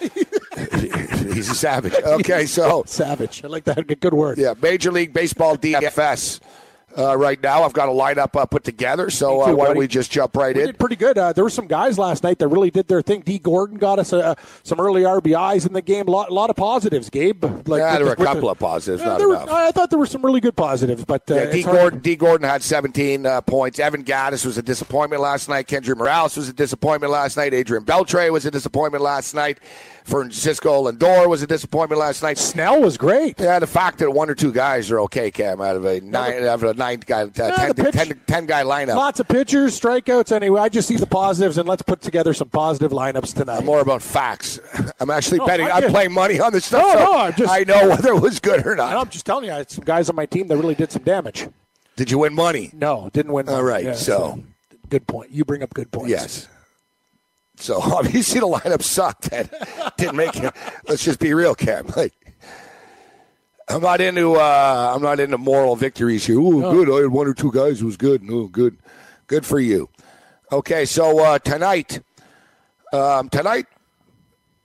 he's 1.34 1.48
a 1.48 1.54
savage. 1.54 1.94
Okay, 1.94 2.46
so 2.46 2.82
savage. 2.86 3.44
I 3.44 3.48
like 3.48 3.64
that. 3.64 4.00
Good 4.00 4.14
word. 4.14 4.38
yeah, 4.38 4.54
Major 4.60 4.90
League 4.92 5.12
Baseball 5.12 5.56
DFS. 5.56 6.40
Uh, 6.96 7.16
right 7.16 7.42
now, 7.42 7.62
I've 7.62 7.72
got 7.72 7.88
a 7.88 7.92
lineup 7.92 8.38
uh, 8.38 8.44
put 8.44 8.64
together, 8.64 9.08
so 9.08 9.40
uh, 9.42 9.54
why 9.54 9.66
don't 9.68 9.78
we 9.78 9.88
just 9.88 10.10
jump 10.10 10.36
right 10.36 10.54
We 10.54 10.64
in? 10.64 10.74
pretty 10.74 10.96
good. 10.96 11.16
Uh, 11.16 11.32
there 11.32 11.42
were 11.44 11.48
some 11.50 11.66
guys 11.66 11.98
last 11.98 12.22
night 12.22 12.38
that 12.38 12.48
really 12.48 12.70
did 12.70 12.88
their 12.88 13.00
thing. 13.00 13.22
D. 13.22 13.38
Gordon 13.38 13.78
got 13.78 13.98
us 13.98 14.12
uh, 14.12 14.34
some 14.62 14.78
early 14.78 15.02
RBIs 15.02 15.66
in 15.66 15.72
the 15.72 15.80
game. 15.80 16.06
A 16.08 16.10
lot, 16.10 16.30
lot 16.30 16.50
of 16.50 16.56
positives, 16.56 17.08
Gabe. 17.08 17.42
Like 17.66 17.80
Yeah, 17.80 17.96
there 17.96 18.04
were 18.04 18.12
a 18.12 18.16
couple 18.16 18.42
the- 18.42 18.48
of 18.48 18.58
positives, 18.58 19.02
Yeah, 19.02 19.16
were- 19.18 19.36
I 19.38 19.70
thought 19.70 19.90
there 19.90 19.98
were 19.98 20.06
some 20.06 20.22
really 20.22 20.40
good 20.40 20.56
positives, 20.56 21.04
but 21.04 21.30
uh, 21.30 21.34
Yeah, 21.34 21.50
D. 21.52 21.62
Gordon, 21.62 21.98
D. 22.00 22.16
Gordon 22.16 22.48
had 22.48 22.62
17 22.62 23.24
uh, 23.24 23.40
points. 23.40 23.78
Evan 23.78 24.04
Gattis 24.04 24.44
was 24.44 24.58
a 24.58 24.62
disappointment 24.62 25.22
last 25.22 25.48
night. 25.48 25.66
Kendrys 25.68 25.96
Morales 25.96 26.36
was 26.36 26.48
a 26.48 26.52
disappointment 26.52 27.10
last 27.12 27.36
night. 27.36 27.54
Adrian 27.54 27.84
Beltre 27.84 28.30
was 28.30 28.44
a 28.44 28.50
disappointment 28.50 29.02
last 29.02 29.34
night. 29.34 29.58
Francisco 30.04 30.90
Lindor 30.90 31.28
was 31.28 31.42
a 31.42 31.46
disappointment 31.46 32.00
last 32.00 32.22
night. 32.22 32.36
Snell 32.38 32.80
was 32.80 32.96
great. 32.96 33.38
Yeah, 33.40 33.58
the 33.58 33.66
fact 33.66 33.98
that 34.00 34.10
one 34.10 34.28
or 34.28 34.34
two 34.34 34.52
guys 34.52 34.90
are 34.90 35.00
okay, 35.00 35.30
Cam, 35.30 35.60
out 35.60 35.76
of 35.76 35.84
a 35.84 36.00
nine, 36.00 36.44
out 36.44 36.62
of 36.62 36.64
a 36.64 36.74
nine 36.74 37.00
guy, 37.04 37.22
uh, 37.22 37.28
ten, 37.28 37.74
pitch- 37.74 37.94
10 37.94 38.20
10 38.26 38.46
guy 38.46 38.62
lineup. 38.64 38.96
Lots 38.96 39.20
of 39.20 39.28
pitchers, 39.28 39.78
strikeouts. 39.78 40.32
Anyway, 40.32 40.60
I 40.60 40.68
just 40.68 40.88
see 40.88 40.96
the 40.96 41.06
positives, 41.06 41.58
and 41.58 41.68
let's 41.68 41.82
put 41.82 42.00
together 42.00 42.34
some 42.34 42.48
positive 42.48 42.90
lineups 42.92 43.34
tonight. 43.34 43.64
More 43.64 43.80
about 43.80 44.02
facts. 44.02 44.58
I'm 45.00 45.10
actually 45.10 45.38
No, 45.38 45.46
betting. 45.46 45.66
I 45.66 45.78
I'm 45.78 45.90
playing 45.90 46.12
money 46.12 46.40
on 46.40 46.52
this 46.52 46.64
stuff. 46.66 46.82
No, 46.82 46.92
so 46.92 46.98
no, 47.04 47.18
I'm 47.18 47.32
just- 47.34 47.52
I 47.52 47.64
know 47.64 47.88
whether 47.88 48.08
it 48.14 48.20
was 48.20 48.40
good 48.40 48.66
or 48.66 48.74
not. 48.74 48.96
I'm 48.96 49.08
just 49.08 49.24
telling 49.26 49.44
you, 49.44 49.52
I 49.52 49.58
had 49.58 49.70
some 49.70 49.84
guys 49.84 50.08
on 50.10 50.16
my 50.16 50.26
team 50.26 50.48
that 50.48 50.56
really 50.56 50.74
did 50.74 50.90
some 50.92 51.02
damage. 51.02 51.48
Did 51.96 52.10
you 52.10 52.18
win 52.18 52.34
money? 52.34 52.70
No, 52.72 53.10
didn't 53.12 53.32
win. 53.32 53.48
All 53.48 53.62
right, 53.62 53.84
Yeah, 53.84 53.92
so- 53.94 54.42
good 54.88 55.06
point. 55.06 55.30
You 55.30 55.44
bring 55.44 55.62
up 55.62 55.72
good 55.74 55.90
points. 55.90 56.10
Yes. 56.10 56.48
So 57.56 57.80
obviously 57.80 58.40
the 58.40 58.46
lineup 58.46 58.82
sucked. 58.82 59.30
That 59.30 59.94
didn't 59.96 60.16
make 60.16 60.36
it. 60.36 60.52
Let's 60.88 61.04
just 61.04 61.18
be 61.18 61.34
real, 61.34 61.54
Cam. 61.54 61.86
Like, 61.96 62.14
I'm 63.68 63.80
not 63.80 64.00
into. 64.00 64.34
Uh, 64.34 64.92
I'm 64.94 65.02
not 65.02 65.20
into 65.20 65.38
moral 65.38 65.76
victories 65.76 66.26
here. 66.26 66.38
Ooh, 66.38 66.60
good. 66.60 66.90
I 66.90 67.02
had 67.02 67.10
one 67.12 67.26
or 67.26 67.34
two 67.34 67.52
guys 67.52 67.80
who 67.80 67.86
was 67.86 67.96
good. 67.96 68.22
No, 68.22 68.46
good. 68.46 68.78
Good 69.26 69.46
for 69.46 69.60
you. 69.60 69.88
Okay, 70.50 70.84
so 70.84 71.20
uh, 71.20 71.38
tonight, 71.38 72.00
um, 72.92 73.30
tonight, 73.30 73.66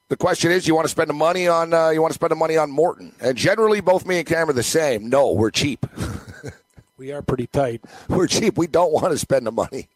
the 0.10 0.18
question 0.18 0.52
is: 0.52 0.68
You 0.68 0.76
want 0.76 0.86
to 0.86 0.90
spend 0.90 1.10
the 1.10 1.14
money 1.14 1.48
on? 1.48 1.74
Uh, 1.74 1.90
you 1.90 2.02
want 2.02 2.12
to 2.12 2.16
spend 2.16 2.32
the 2.32 2.36
money 2.36 2.58
on 2.58 2.72
Morton? 2.72 3.14
And 3.22 3.38
generally, 3.38 3.80
both 3.80 4.06
me 4.06 4.18
and 4.18 4.28
Cam 4.28 4.50
are 4.50 4.54
the 4.54 4.64
same. 4.64 5.10
No, 5.10 5.32
we're 5.32 5.52
cheap. 5.52 5.86
we 6.98 7.12
are 7.12 7.22
pretty 7.22 7.48
tight. 7.48 7.86
we're 8.10 8.28
cheap. 8.28 8.58
We 8.58 8.68
don't 8.68 8.92
want 8.92 9.12
to 9.12 9.18
spend 9.18 9.46
the 9.46 9.52
money. 9.52 9.88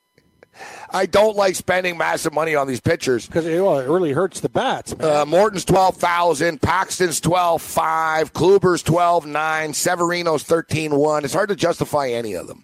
I 0.94 1.06
don't 1.06 1.36
like 1.38 1.56
spending 1.56 1.98
massive 1.98 2.34
money 2.34 2.54
on 2.56 2.68
these 2.68 2.82
pitchers. 2.82 3.26
Because 3.26 3.46
it, 3.46 3.62
well, 3.62 3.80
it 3.80 3.88
really 3.88 4.12
hurts 4.12 4.42
the 4.42 4.50
bats, 4.50 4.98
man. 4.98 5.16
Uh, 5.16 5.26
Morton's 5.26 5.64
twelve 5.66 5.96
thousand, 5.98 6.62
Paxton's 6.62 7.20
twelve 7.22 7.62
five, 7.62 8.34
Kluber's 8.34 8.84
twelve 8.84 9.26
nine, 9.26 9.74
Severino's 9.74 10.44
thirteen 10.44 10.96
one. 10.96 11.24
It's 11.24 11.34
hard 11.34 11.50
to 11.50 11.56
justify 11.56 12.10
any 12.10 12.34
of 12.34 12.48
them. 12.48 12.64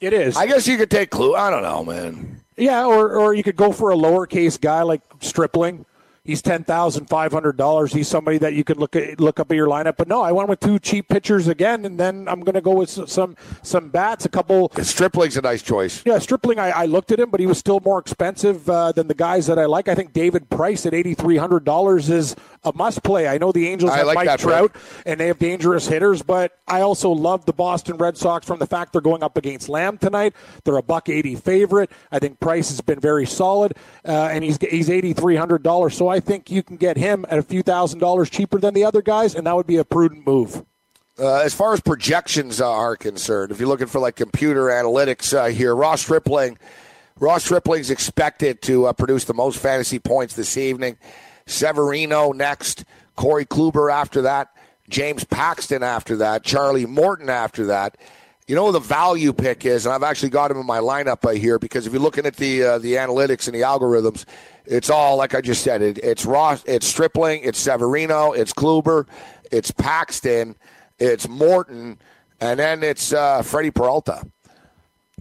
it 0.00 0.12
is. 0.12 0.36
I 0.36 0.46
guess 0.46 0.66
you 0.66 0.76
could 0.76 0.90
take 0.90 1.10
Clue. 1.10 1.34
I 1.34 1.50
don't 1.50 1.62
know, 1.62 1.84
man. 1.84 2.40
yeah, 2.56 2.84
or 2.84 3.14
or 3.16 3.34
you 3.34 3.42
could 3.42 3.56
go 3.56 3.70
for 3.72 3.92
a 3.92 3.96
lowercase 3.96 4.60
guy 4.60 4.82
like 4.82 5.00
Stripling. 5.20 5.86
He's 6.24 6.42
ten 6.42 6.64
thousand 6.64 7.06
five 7.06 7.32
hundred 7.32 7.56
dollars. 7.56 7.92
He's 7.92 8.08
somebody 8.08 8.38
that 8.38 8.54
you 8.54 8.64
could 8.64 8.78
look 8.78 8.96
at 8.96 9.20
look 9.20 9.38
up 9.38 9.50
at 9.50 9.54
your 9.54 9.68
lineup. 9.68 9.96
But 9.96 10.08
no, 10.08 10.22
I 10.22 10.32
went 10.32 10.48
with 10.48 10.60
two 10.60 10.78
cheap 10.78 11.08
pitchers 11.08 11.48
again, 11.48 11.84
and 11.84 11.98
then 11.98 12.26
I'm 12.28 12.40
going 12.40 12.54
to 12.54 12.60
go 12.60 12.72
with 12.72 12.90
some 12.90 13.36
some 13.62 13.88
bats, 13.90 14.24
a 14.24 14.28
couple. 14.28 14.72
Stripling's 14.82 15.36
a 15.36 15.42
nice 15.42 15.62
choice. 15.62 16.02
Yeah, 16.04 16.18
Stripling. 16.18 16.58
I, 16.58 16.70
I 16.70 16.86
looked 16.86 17.12
at 17.12 17.20
him, 17.20 17.30
but 17.30 17.40
he 17.40 17.46
was 17.46 17.58
still 17.58 17.80
more 17.84 17.98
expensive 17.98 18.68
uh, 18.68 18.92
than 18.92 19.08
the 19.08 19.14
guys 19.14 19.46
that 19.46 19.58
I 19.58 19.66
like. 19.66 19.88
I 19.88 19.94
think 19.94 20.12
David 20.12 20.50
Price 20.50 20.86
at 20.86 20.94
eighty 20.94 21.14
three 21.14 21.36
hundred 21.36 21.64
dollars 21.64 22.10
is 22.10 22.34
a 22.64 22.72
must 22.74 23.02
play. 23.02 23.28
I 23.28 23.38
know 23.38 23.52
the 23.52 23.68
Angels 23.68 23.90
I 23.90 23.98
have 23.98 24.06
like 24.06 24.26
Mike 24.26 24.38
Trout 24.38 24.74
and 25.04 25.20
they 25.20 25.26
have 25.26 25.38
dangerous 25.38 25.86
hitters, 25.86 26.22
but 26.22 26.58
I 26.66 26.80
also 26.80 27.10
love 27.10 27.44
the 27.44 27.52
Boston 27.52 27.96
Red 27.98 28.16
Sox 28.16 28.46
from 28.46 28.58
the 28.58 28.66
fact 28.66 28.92
they're 28.92 29.02
going 29.02 29.22
up 29.22 29.36
against 29.36 29.68
Lamb 29.68 29.98
tonight. 29.98 30.34
They're 30.64 30.76
a 30.76 30.82
buck 30.82 31.08
eighty 31.08 31.34
favorite. 31.34 31.90
I 32.10 32.18
think 32.18 32.40
Price 32.40 32.70
has 32.70 32.80
been 32.80 33.00
very 33.00 33.26
solid, 33.26 33.74
uh, 34.06 34.28
and 34.32 34.42
he's 34.42 34.58
he's 34.58 34.88
eighty 34.90 35.12
three 35.12 35.36
hundred 35.36 35.62
dollars. 35.62 35.96
So 35.96 36.08
I 36.08 36.13
think 36.20 36.50
you 36.50 36.62
can 36.62 36.76
get 36.76 36.96
him 36.96 37.24
at 37.28 37.38
a 37.38 37.42
few 37.42 37.62
thousand 37.62 37.98
dollars 37.98 38.30
cheaper 38.30 38.58
than 38.58 38.74
the 38.74 38.84
other 38.84 39.02
guys, 39.02 39.34
and 39.34 39.46
that 39.46 39.56
would 39.56 39.66
be 39.66 39.76
a 39.76 39.84
prudent 39.84 40.26
move. 40.26 40.64
Uh, 41.18 41.36
as 41.36 41.54
far 41.54 41.72
as 41.72 41.80
projections 41.80 42.60
uh, 42.60 42.68
are 42.68 42.96
concerned, 42.96 43.52
if 43.52 43.60
you're 43.60 43.68
looking 43.68 43.86
for 43.86 44.00
like 44.00 44.16
computer 44.16 44.64
analytics 44.64 45.32
uh, 45.36 45.46
here, 45.46 45.74
Ross 45.74 46.02
Stripling, 46.02 46.58
Ross 47.20 47.44
Stripling's 47.44 47.90
expected 47.90 48.60
to 48.62 48.86
uh, 48.86 48.92
produce 48.92 49.24
the 49.24 49.34
most 49.34 49.58
fantasy 49.58 50.00
points 50.00 50.34
this 50.34 50.56
evening. 50.56 50.96
Severino 51.46 52.32
next, 52.32 52.84
Corey 53.14 53.46
Kluber 53.46 53.92
after 53.92 54.22
that, 54.22 54.48
James 54.88 55.22
Paxton 55.22 55.84
after 55.84 56.16
that, 56.16 56.42
Charlie 56.42 56.86
Morton 56.86 57.30
after 57.30 57.66
that. 57.66 57.96
You 58.46 58.54
know 58.54 58.72
the 58.72 58.78
value 58.78 59.32
pick 59.32 59.64
is, 59.64 59.86
and 59.86 59.94
I've 59.94 60.02
actually 60.02 60.28
got 60.28 60.50
him 60.50 60.58
in 60.58 60.66
my 60.66 60.78
lineup 60.78 61.24
uh, 61.24 61.30
here 61.30 61.58
because 61.58 61.86
if 61.86 61.94
you're 61.94 62.02
looking 62.02 62.26
at 62.26 62.36
the 62.36 62.62
uh, 62.62 62.78
the 62.78 62.94
analytics 62.94 63.46
and 63.46 63.54
the 63.54 63.62
algorithms, 63.62 64.26
it's 64.66 64.90
all 64.90 65.16
like 65.16 65.34
I 65.34 65.40
just 65.40 65.62
said. 65.62 65.80
It, 65.80 65.98
it's 65.98 66.26
Ross, 66.26 66.62
it's 66.66 66.86
Stripling, 66.86 67.40
it's 67.42 67.58
Severino, 67.58 68.32
it's 68.32 68.52
Kluber, 68.52 69.06
it's 69.50 69.70
Paxton, 69.70 70.56
it's 70.98 71.26
Morton, 71.26 71.98
and 72.38 72.60
then 72.60 72.82
it's 72.82 73.14
uh, 73.14 73.40
Freddie 73.40 73.70
Peralta. 73.70 74.26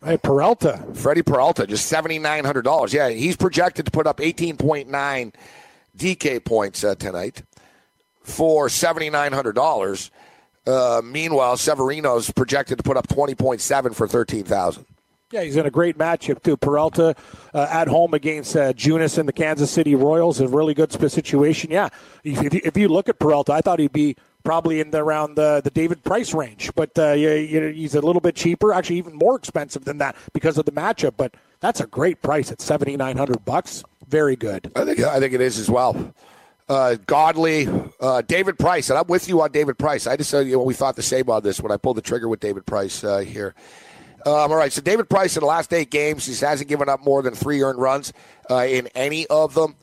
Hey, 0.04 0.18
Peralta. 0.18 0.86
Freddie 0.94 1.22
Peralta, 1.22 1.66
just 1.66 1.86
seventy 1.86 2.20
nine 2.20 2.44
hundred 2.44 2.64
dollars. 2.64 2.94
Yeah, 2.94 3.08
he's 3.08 3.38
projected 3.38 3.86
to 3.86 3.92
put 3.92 4.06
up 4.06 4.20
eighteen 4.20 4.58
point 4.58 4.90
nine 4.90 5.32
DK 5.98 6.44
points 6.44 6.84
uh, 6.84 6.96
tonight 6.96 7.44
for 8.22 8.68
seventy 8.68 9.10
nine 9.10 9.32
hundred 9.32 9.54
dollars. 9.54 10.12
Uh, 10.66 11.02
meanwhile, 11.04 11.58
Severino's 11.58 12.32
projected 12.32 12.78
to 12.78 12.84
put 12.84 12.98
up 12.98 13.08
twenty 13.08 13.36
point 13.36 13.62
seven 13.62 13.94
for 13.94 14.08
thirteen 14.08 14.46
thousand. 14.46 14.86
Yeah, 15.32 15.42
he's 15.42 15.56
in 15.56 15.66
a 15.66 15.72
great 15.72 15.98
matchup 15.98 16.44
too. 16.44 16.56
Peralta 16.56 17.16
uh, 17.56 17.68
at 17.72 17.88
home 17.88 18.14
against 18.14 18.56
uh, 18.56 18.72
Junis 18.74 19.18
and 19.18 19.28
the 19.28 19.34
Kansas 19.34 19.72
City 19.72 19.96
Royals, 19.96 20.40
a 20.40 20.48
really 20.48 20.76
good 20.76 20.92
situation. 21.12 21.72
Yeah, 21.72 21.90
if 22.24 22.54
you, 22.54 22.62
if 22.64 22.78
you 22.78 22.88
look 22.88 23.10
at 23.10 23.18
Peralta, 23.18 23.52
I 23.52 23.62
thought 23.62 23.80
he'd 23.80 23.92
be 23.92 24.16
probably 24.44 24.80
in 24.80 24.92
the, 24.92 25.00
around 25.00 25.36
the, 25.36 25.62
the 25.64 25.72
David 25.72 26.04
Price 26.04 26.34
range, 26.34 26.70
but 26.76 26.92
uh, 27.00 27.14
you, 27.14 27.32
you, 27.32 27.68
he's 27.70 27.96
a 27.96 28.02
little 28.02 28.22
bit 28.22 28.36
cheaper, 28.36 28.74
actually 28.74 28.98
even 28.98 29.16
more 29.16 29.36
expensive 29.36 29.86
than 29.86 29.98
that 29.98 30.16
because 30.34 30.58
of 30.60 30.66
the 30.66 30.72
matchup. 30.72 31.14
But 31.18 31.34
that's 31.62 31.80
a 31.80 31.88
great 31.88 32.22
price 32.22 32.52
at 32.52 32.62
seventy 32.62 32.96
nine 32.96 33.18
hundred 33.18 33.44
bucks. 33.44 33.84
Very 34.08 34.36
good. 34.36 34.72
I 34.76 34.86
think 34.86 35.00
I 35.00 35.20
think 35.20 35.34
it 35.34 35.42
is 35.42 35.58
as 35.58 35.70
well. 35.70 36.14
Uh, 36.70 36.96
Godley, 37.06 37.68
uh, 38.00 38.22
David 38.22 38.58
Price, 38.58 38.90
and 38.90 38.98
I'm 38.98 39.08
with 39.08 39.28
you 39.28 39.42
on 39.42 39.52
David 39.52 39.78
Price. 39.78 40.08
I 40.08 40.16
just 40.16 40.30
said 40.30 40.48
you 40.48 40.54
know, 40.54 40.64
we 40.64 40.74
thought 40.74 40.96
the 40.96 41.02
same 41.02 41.30
on 41.30 41.44
this 41.44 41.60
when 41.60 41.72
I 41.72 41.78
pulled 41.78 41.98
the 41.98 42.02
trigger 42.02 42.30
with 42.30 42.40
David 42.40 42.66
Price 42.66 43.04
uh, 43.04 43.20
here. 43.20 43.54
Um, 44.26 44.52
all 44.52 44.56
right, 44.56 44.72
so 44.72 44.82
David 44.82 45.10
Price 45.10 45.36
in 45.36 45.42
the 45.42 45.48
last 45.48 45.74
eight 45.74 45.92
games, 45.92 46.26
he 46.26 46.46
hasn't 46.46 46.70
given 46.70 46.88
up 46.88 47.04
more 47.04 47.22
than 47.22 47.36
three 47.36 47.62
earned 47.62 47.80
runs 47.80 48.14
uh, 48.50 48.66
in 48.66 48.88
any 48.96 49.28
of 49.28 49.54
them. 49.54 49.76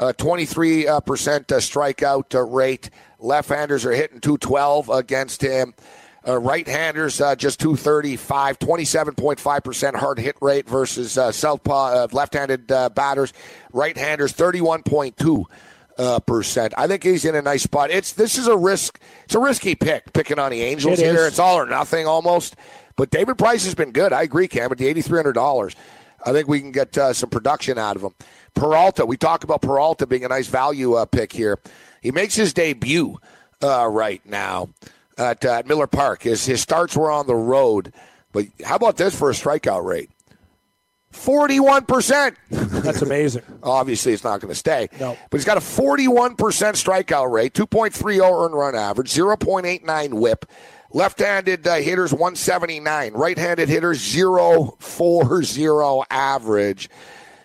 Uh, 0.00 0.14
23% 0.16 0.86
uh, 0.88 1.00
strikeout 1.00 2.52
rate. 2.52 2.88
Left-handers 3.18 3.84
are 3.84 3.92
hitting 3.92 4.20
212 4.20 4.88
against 4.88 5.42
him. 5.42 5.74
Uh, 6.26 6.38
right-handers 6.38 7.20
uh, 7.20 7.36
just 7.36 7.60
235, 7.60 8.58
27.5% 8.58 9.94
hard 9.96 10.18
hit 10.18 10.36
rate 10.40 10.66
versus 10.66 11.18
uh, 11.18 11.30
southpaw 11.30 12.06
left-handed 12.12 12.66
batters. 12.94 13.34
Right-handers 13.72 14.32
31.2 14.32 15.44
percent. 16.26 16.74
I 16.76 16.86
think 16.86 17.02
he's 17.04 17.24
in 17.24 17.34
a 17.34 17.42
nice 17.42 17.62
spot. 17.62 17.90
It's 17.90 18.12
this 18.12 18.38
is 18.38 18.46
a 18.46 18.56
risk. 18.56 19.00
It's 19.24 19.34
a 19.34 19.40
risky 19.40 19.74
pick 19.74 20.12
picking 20.12 20.38
on 20.38 20.50
the 20.50 20.62
Angels 20.62 20.98
It 20.98 21.04
here. 21.04 21.14
is. 21.22 21.28
It's 21.28 21.38
all 21.38 21.58
or 21.58 21.66
nothing 21.66 22.06
almost. 22.06 22.56
But 22.96 23.10
David 23.10 23.38
Price 23.38 23.64
has 23.64 23.74
been 23.74 23.92
good. 23.92 24.12
I 24.12 24.22
agree, 24.22 24.48
Cam. 24.48 24.70
At 24.70 24.78
the 24.78 24.86
eighty 24.86 25.02
three 25.02 25.18
hundred 25.18 25.32
dollars, 25.32 25.74
I 26.24 26.32
think 26.32 26.48
we 26.48 26.60
can 26.60 26.72
get 26.72 26.96
uh, 26.98 27.12
some 27.12 27.30
production 27.30 27.78
out 27.78 27.96
of 27.96 28.02
him. 28.02 28.14
Peralta, 28.54 29.06
we 29.06 29.16
talk 29.16 29.44
about 29.44 29.62
Peralta 29.62 30.06
being 30.06 30.24
a 30.24 30.28
nice 30.28 30.46
value 30.46 30.94
uh, 30.94 31.06
pick 31.06 31.32
here. 31.32 31.58
He 32.02 32.10
makes 32.10 32.34
his 32.34 32.52
debut 32.52 33.18
uh, 33.62 33.86
right 33.86 34.20
now 34.26 34.68
at, 35.16 35.44
uh, 35.44 35.52
at 35.54 35.66
Miller 35.66 35.86
Park. 35.86 36.22
His 36.22 36.44
his 36.44 36.60
starts 36.60 36.94
were 36.96 37.10
on 37.10 37.26
the 37.26 37.34
road, 37.34 37.94
but 38.32 38.44
how 38.62 38.76
about 38.76 38.98
this 38.98 39.18
for 39.18 39.30
a 39.30 39.32
strikeout 39.32 39.84
rate? 39.84 40.10
Forty-one 41.12 41.84
percent. 41.84 42.36
That's 42.50 43.02
amazing. 43.02 43.42
Obviously, 43.62 44.12
it's 44.12 44.24
not 44.24 44.40
going 44.40 44.50
to 44.50 44.58
stay. 44.58 44.88
No. 44.98 45.16
But 45.30 45.36
he's 45.38 45.44
got 45.44 45.58
a 45.58 45.60
41% 45.60 46.36
strikeout 46.36 47.30
rate, 47.30 47.52
2.30 47.54 48.44
earned 48.44 48.54
run 48.54 48.74
average, 48.74 49.12
0.89 49.12 50.14
whip. 50.14 50.46
Left-handed 50.94 51.66
uh, 51.66 51.76
hitters 51.76 52.12
179, 52.12 53.14
right-handed 53.14 53.68
hitters 53.68 54.14
040 54.14 56.02
average. 56.10 56.90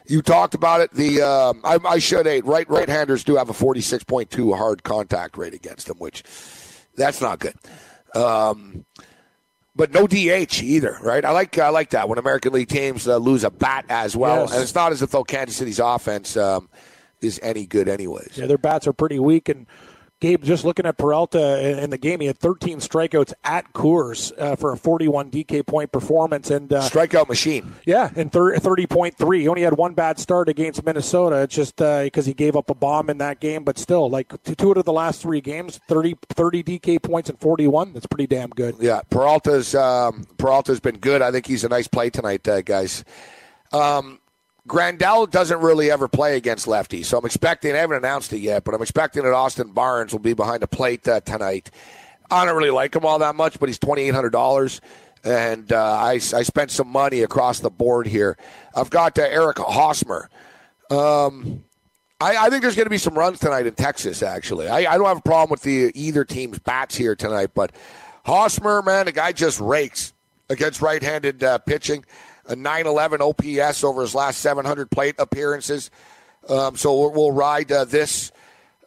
You 0.05 0.21
talked 0.21 0.53
about 0.53 0.81
it. 0.81 0.91
The 0.91 1.21
um, 1.21 1.61
I, 1.63 1.77
I 1.85 1.99
should 1.99 2.27
eight 2.27 2.45
right 2.45 2.69
right-handers 2.69 3.23
do 3.23 3.35
have 3.35 3.49
a 3.49 3.53
46.2 3.53 4.57
hard 4.57 4.83
contact 4.83 5.37
rate 5.37 5.53
against 5.53 5.87
them, 5.87 5.97
which 5.97 6.23
that's 6.95 7.21
not 7.21 7.39
good. 7.39 7.55
Um, 8.15 8.85
but 9.77 9.93
no 9.93 10.07
DH 10.07 10.61
either, 10.63 10.97
right? 11.01 11.23
I 11.23 11.31
like 11.31 11.57
I 11.57 11.69
like 11.69 11.91
that 11.91 12.09
when 12.09 12.17
American 12.17 12.51
League 12.51 12.67
teams 12.67 13.07
uh, 13.07 13.17
lose 13.17 13.43
a 13.43 13.49
bat 13.51 13.85
as 13.87 14.17
well, 14.17 14.41
Yes. 14.41 14.53
and 14.53 14.61
it's 14.63 14.75
not 14.75 14.91
as 14.91 15.01
if 15.01 15.11
though 15.11 15.23
Kansas 15.23 15.55
City's 15.55 15.79
offense 15.79 16.35
um, 16.35 16.67
is 17.21 17.39
any 17.43 17.65
good, 17.65 17.87
anyways. 17.87 18.31
Yeah, 18.35 18.47
their 18.47 18.57
bats 18.57 18.87
are 18.87 18.93
pretty 18.93 19.19
weak. 19.19 19.47
And 19.49 19.67
Gabe, 20.19 20.43
just 20.43 20.65
looking 20.65 20.87
at 20.87 20.97
Peralta 20.97 21.83
in 21.83 21.91
the 21.91 21.97
game, 21.97 22.19
he 22.21 22.27
had 22.27 22.39
13 22.39 22.79
strikeouts 22.79 23.33
at 23.43 23.71
Coors 23.73 24.31
uh, 24.39 24.55
for 24.55 24.73
a 24.73 24.77
41 24.77 25.29
DK 25.29 25.65
point 25.65 25.91
performance. 25.91 26.49
And 26.49 26.73
uh, 26.73 26.81
Strikeout 26.81 27.27
machine. 27.29 27.75
yeah, 27.85 28.09
and 28.15 28.31
30.3. 28.31 29.39
He 29.39 29.47
only 29.47 29.61
had 29.61 29.77
one 29.77 29.93
bad 29.93 30.17
start 30.19 30.49
against 30.49 30.83
Minnesota. 30.83 31.43
It's 31.43 31.53
just 31.53 31.75
because 31.77 32.25
he 32.25 32.33
gave 32.33 32.55
up 32.55 32.69
a 32.71 32.75
bomb 32.75 33.09
in 33.11 33.19
that 33.19 33.39
game, 33.39 33.63
but 33.63 33.77
still, 33.77 34.09
like 34.09 34.33
two 34.43 34.71
out 34.71 34.77
of 34.77 34.85
the 34.85 34.93
last 34.93 35.21
three 35.21 35.41
games, 35.41 35.79
30, 35.87 36.17
30 36.29 36.63
DK 36.63 37.01
points 37.01 37.29
and 37.29 37.39
41. 37.39 37.93
That's 37.93 38.07
pretty 38.07 38.27
damn 38.27 38.49
good. 38.49 38.75
Yeah, 38.79 39.01
Peralta's 39.11 39.75
um, 39.75 40.25
Peralta's 40.37 40.79
been 40.79 40.97
good. 40.97 41.21
I 41.21 41.31
think 41.31 41.45
he's 41.45 41.63
a 41.63 41.69
nice 41.69 41.87
play 41.87 42.09
tonight, 42.09 42.47
uh, 42.47 42.61
guys. 42.61 43.03
Um, 43.71 44.19
Grandal 44.67 45.31
doesn't 45.31 45.61
really 45.61 45.89
ever 45.89 46.07
play 46.07 46.35
against 46.35 46.67
lefties, 46.67 47.05
so 47.05 47.17
I'm 47.17 47.25
expecting. 47.25 47.73
I 47.73 47.77
haven't 47.77 47.97
announced 47.97 48.33
it 48.33 48.39
yet, 48.39 48.65
but 48.65 48.75
I'm 48.75 48.81
expecting 48.81 49.23
that 49.23 49.33
Austin 49.33 49.69
Barnes 49.71 50.11
will 50.11 50.19
be 50.19 50.33
behind 50.33 50.61
the 50.61 50.67
plate 50.67 51.07
uh, 51.07 51.21
tonight. 51.21 51.71
I 52.29 52.45
don't 52.45 52.57
really 52.57 52.71
like 52.71 52.93
him 52.93 53.05
all 53.05 53.19
that 53.19 53.35
much, 53.35 53.59
but 53.59 53.69
he's 53.69 53.79
twenty 53.79 54.03
eight 54.03 54.13
hundred 54.13 54.31
dollars, 54.31 54.81
and 55.23 55.71
uh, 55.71 55.81
I, 55.81 56.13
I 56.13 56.43
spent 56.43 56.71
some 56.71 56.89
money 56.89 57.21
across 57.21 57.59
the 57.59 57.69
board 57.69 58.07
here. 58.07 58.37
I've 58.75 58.89
got 58.89 59.17
uh, 59.17 59.23
Eric 59.23 59.59
Hosmer. 59.59 60.29
Um, 60.91 61.63
I, 62.19 62.35
I 62.35 62.49
think 62.49 62.61
there's 62.61 62.75
going 62.75 62.87
to 62.87 62.89
be 62.89 62.97
some 62.97 63.17
runs 63.17 63.39
tonight 63.39 63.67
in 63.67 63.73
Texas. 63.75 64.21
Actually, 64.21 64.67
I, 64.67 64.93
I 64.93 64.97
don't 64.97 65.07
have 65.07 65.19
a 65.19 65.21
problem 65.21 65.49
with 65.49 65.61
the 65.61 65.91
either 65.95 66.25
team's 66.25 66.59
bats 66.59 66.95
here 66.95 67.15
tonight, 67.15 67.51
but 67.53 67.71
Hosmer, 68.25 68.81
man, 68.81 69.05
the 69.05 69.13
guy 69.13 69.31
just 69.31 69.61
rakes 69.61 70.13
against 70.49 70.81
right-handed 70.81 71.43
uh, 71.43 71.57
pitching. 71.59 72.03
A 72.47 72.55
911 72.55 73.21
OPS 73.21 73.83
over 73.83 74.01
his 74.01 74.15
last 74.15 74.39
700 74.39 74.89
plate 74.89 75.15
appearances. 75.19 75.91
Um, 76.47 76.77
so 76.77 76.97
we'll, 76.97 77.11
we'll 77.11 77.31
ride 77.31 77.71
uh, 77.71 77.85
this 77.85 78.31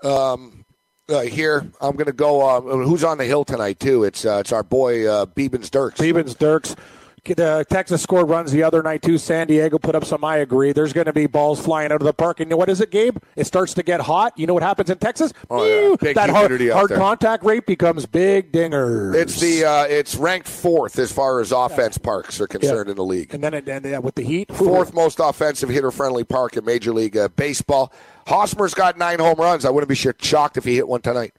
um, 0.03 0.65
uh, 1.09 1.21
here. 1.21 1.71
I'm 1.81 1.97
going 1.97 2.07
to 2.07 2.13
go. 2.13 2.41
Uh, 2.49 2.61
who's 2.61 3.05
on 3.05 3.19
the 3.19 3.25
hill 3.25 3.45
tonight 3.45 3.81
too? 3.81 4.05
It's 4.05 4.25
uh, 4.25 4.39
it's 4.39 4.53
our 4.53 4.63
boy 4.63 5.07
uh, 5.07 5.27
Bibens-Dirkx. 5.27 5.97
Stevens, 5.97 6.35
Dirks. 6.35 6.75
The 7.25 7.65
Texas 7.69 8.03
scored 8.03 8.29
runs 8.29 8.53
the 8.53 8.63
other 8.63 8.83
night 8.83 9.03
too. 9.03 9.19
San 9.19 9.47
Diego 9.47 9.79
put 9.79 9.95
up 9.95 10.05
some. 10.05 10.25
I 10.25 10.39
agree. 10.39 10.73
There's 10.73 10.93
going 10.93 11.07
to 11.07 11.13
be 11.13 11.27
balls 11.27 11.61
flying 11.61 11.93
out 11.93 12.01
of 12.01 12.07
the 12.07 12.13
park, 12.13 12.41
and 12.41 12.49
you 12.49 12.51
know 12.51 12.57
what 12.57 12.69
is 12.69 12.81
it, 12.81 12.91
Gabe? 12.91 13.19
It 13.37 13.47
starts 13.47 13.75
to 13.75 13.83
get 13.83 14.01
hot. 14.01 14.33
You 14.39 14.47
know 14.47 14.55
what 14.55 14.63
happens 14.63 14.91
in 14.91 14.99
Texas? 14.99 15.33
Oh, 15.49 15.65
yeah. 15.65 15.97
Big 16.01 16.15
that 16.17 16.31
hard, 16.31 16.61
hard 16.71 16.91
contact 16.91 17.45
rate 17.45 17.67
becomes 17.67 18.07
big 18.07 18.53
dingers. 18.53 19.15
It's 19.15 19.41
the 19.41 19.65
uh, 19.65 19.85
it's 19.85 20.15
ranked 20.17 20.49
fourth 20.49 20.99
as 20.99 21.13
far 21.13 21.41
as 21.41 21.53
offense 21.53 21.99
parks 21.99 22.41
are 22.41 22.47
concerned 22.47 22.91
in 22.91 22.97
the 22.97 23.05
league. 23.05 23.35
and 23.35 23.43
then 23.43 23.55
it, 23.55 23.69
and, 23.69 23.87
uh, 23.87 24.01
with 24.03 24.15
the 24.15 24.23
heat, 24.23 24.53
fourth 24.55 24.95
most 24.95 25.21
offensive 25.21 25.69
hitter 25.69 25.91
friendly 25.91 26.25
park 26.25 26.57
in 26.57 26.65
Major 26.65 26.93
League 26.93 27.17
uh, 27.17 27.29
Baseball. 27.29 27.93
Hosmer's 28.27 28.75
got 28.75 28.97
nine 28.97 29.19
home 29.19 29.39
runs. 29.39 29.65
I 29.65 29.71
wouldn't 29.71 29.89
be 29.89 29.95
sh- 29.95 30.07
shocked 30.21 30.57
if 30.57 30.65
he 30.65 30.77
hit 30.77 30.87
one 30.87 31.01
tonight. 31.01 31.35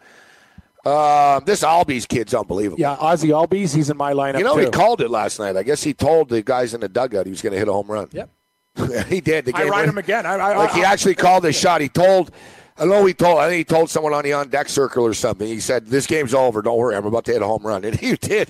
Um, 0.85 1.43
this 1.45 1.61
Albies 1.63 2.07
kid's 2.07 2.33
unbelievable. 2.33 2.79
Yeah, 2.79 2.95
Ozzie 2.99 3.29
Albies, 3.29 3.75
he's 3.75 3.89
in 3.91 3.97
my 3.97 4.13
lineup 4.13 4.39
You 4.39 4.43
know, 4.43 4.55
too. 4.55 4.61
he 4.65 4.69
called 4.71 5.01
it 5.01 5.09
last 5.11 5.37
night. 5.39 5.55
I 5.55 5.63
guess 5.63 5.83
he 5.83 5.93
told 5.93 6.29
the 6.29 6.41
guys 6.41 6.73
in 6.73 6.81
the 6.81 6.89
dugout 6.89 7.25
he 7.27 7.31
was 7.31 7.41
going 7.41 7.53
to 7.53 7.59
hit 7.59 7.67
a 7.67 7.73
home 7.73 7.87
run. 7.87 8.07
Yep. 8.11 8.29
he 9.07 9.21
did. 9.21 9.45
The 9.45 9.55
I 9.55 9.61
game 9.63 9.69
ride 9.69 9.79
win- 9.81 9.89
him 9.89 9.97
again. 9.99 10.25
I, 10.25 10.35
I, 10.35 10.57
Like 10.57 10.71
he 10.71 10.83
I- 10.83 10.91
actually 10.91 11.15
called 11.25 11.43
the 11.43 11.53
shot. 11.53 11.81
He 11.81 11.89
told 11.89 12.31
I 12.77 12.85
know 12.85 13.05
he 13.05 13.13
told. 13.13 13.37
I 13.39 13.49
think 13.49 13.57
he 13.59 13.63
told 13.63 13.89
someone 13.91 14.13
on 14.13 14.23
the 14.23 14.33
on 14.33 14.49
deck 14.49 14.69
circle 14.69 15.05
or 15.05 15.13
something. 15.13 15.45
He 15.47 15.59
said, 15.59 15.85
"This 15.87 16.07
game's 16.07 16.33
over. 16.33 16.61
Don't 16.63 16.77
worry. 16.77 16.95
I'm 16.95 17.05
about 17.05 17.25
to 17.25 17.33
hit 17.33 17.41
a 17.43 17.45
home 17.45 17.61
run," 17.63 17.83
and 17.85 17.99
he 17.99 18.15
did. 18.15 18.49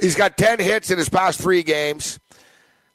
He's 0.00 0.14
got 0.14 0.36
ten 0.36 0.60
hits 0.60 0.90
in 0.92 0.98
his 0.98 1.08
past 1.08 1.40
three 1.40 1.64
games. 1.64 2.20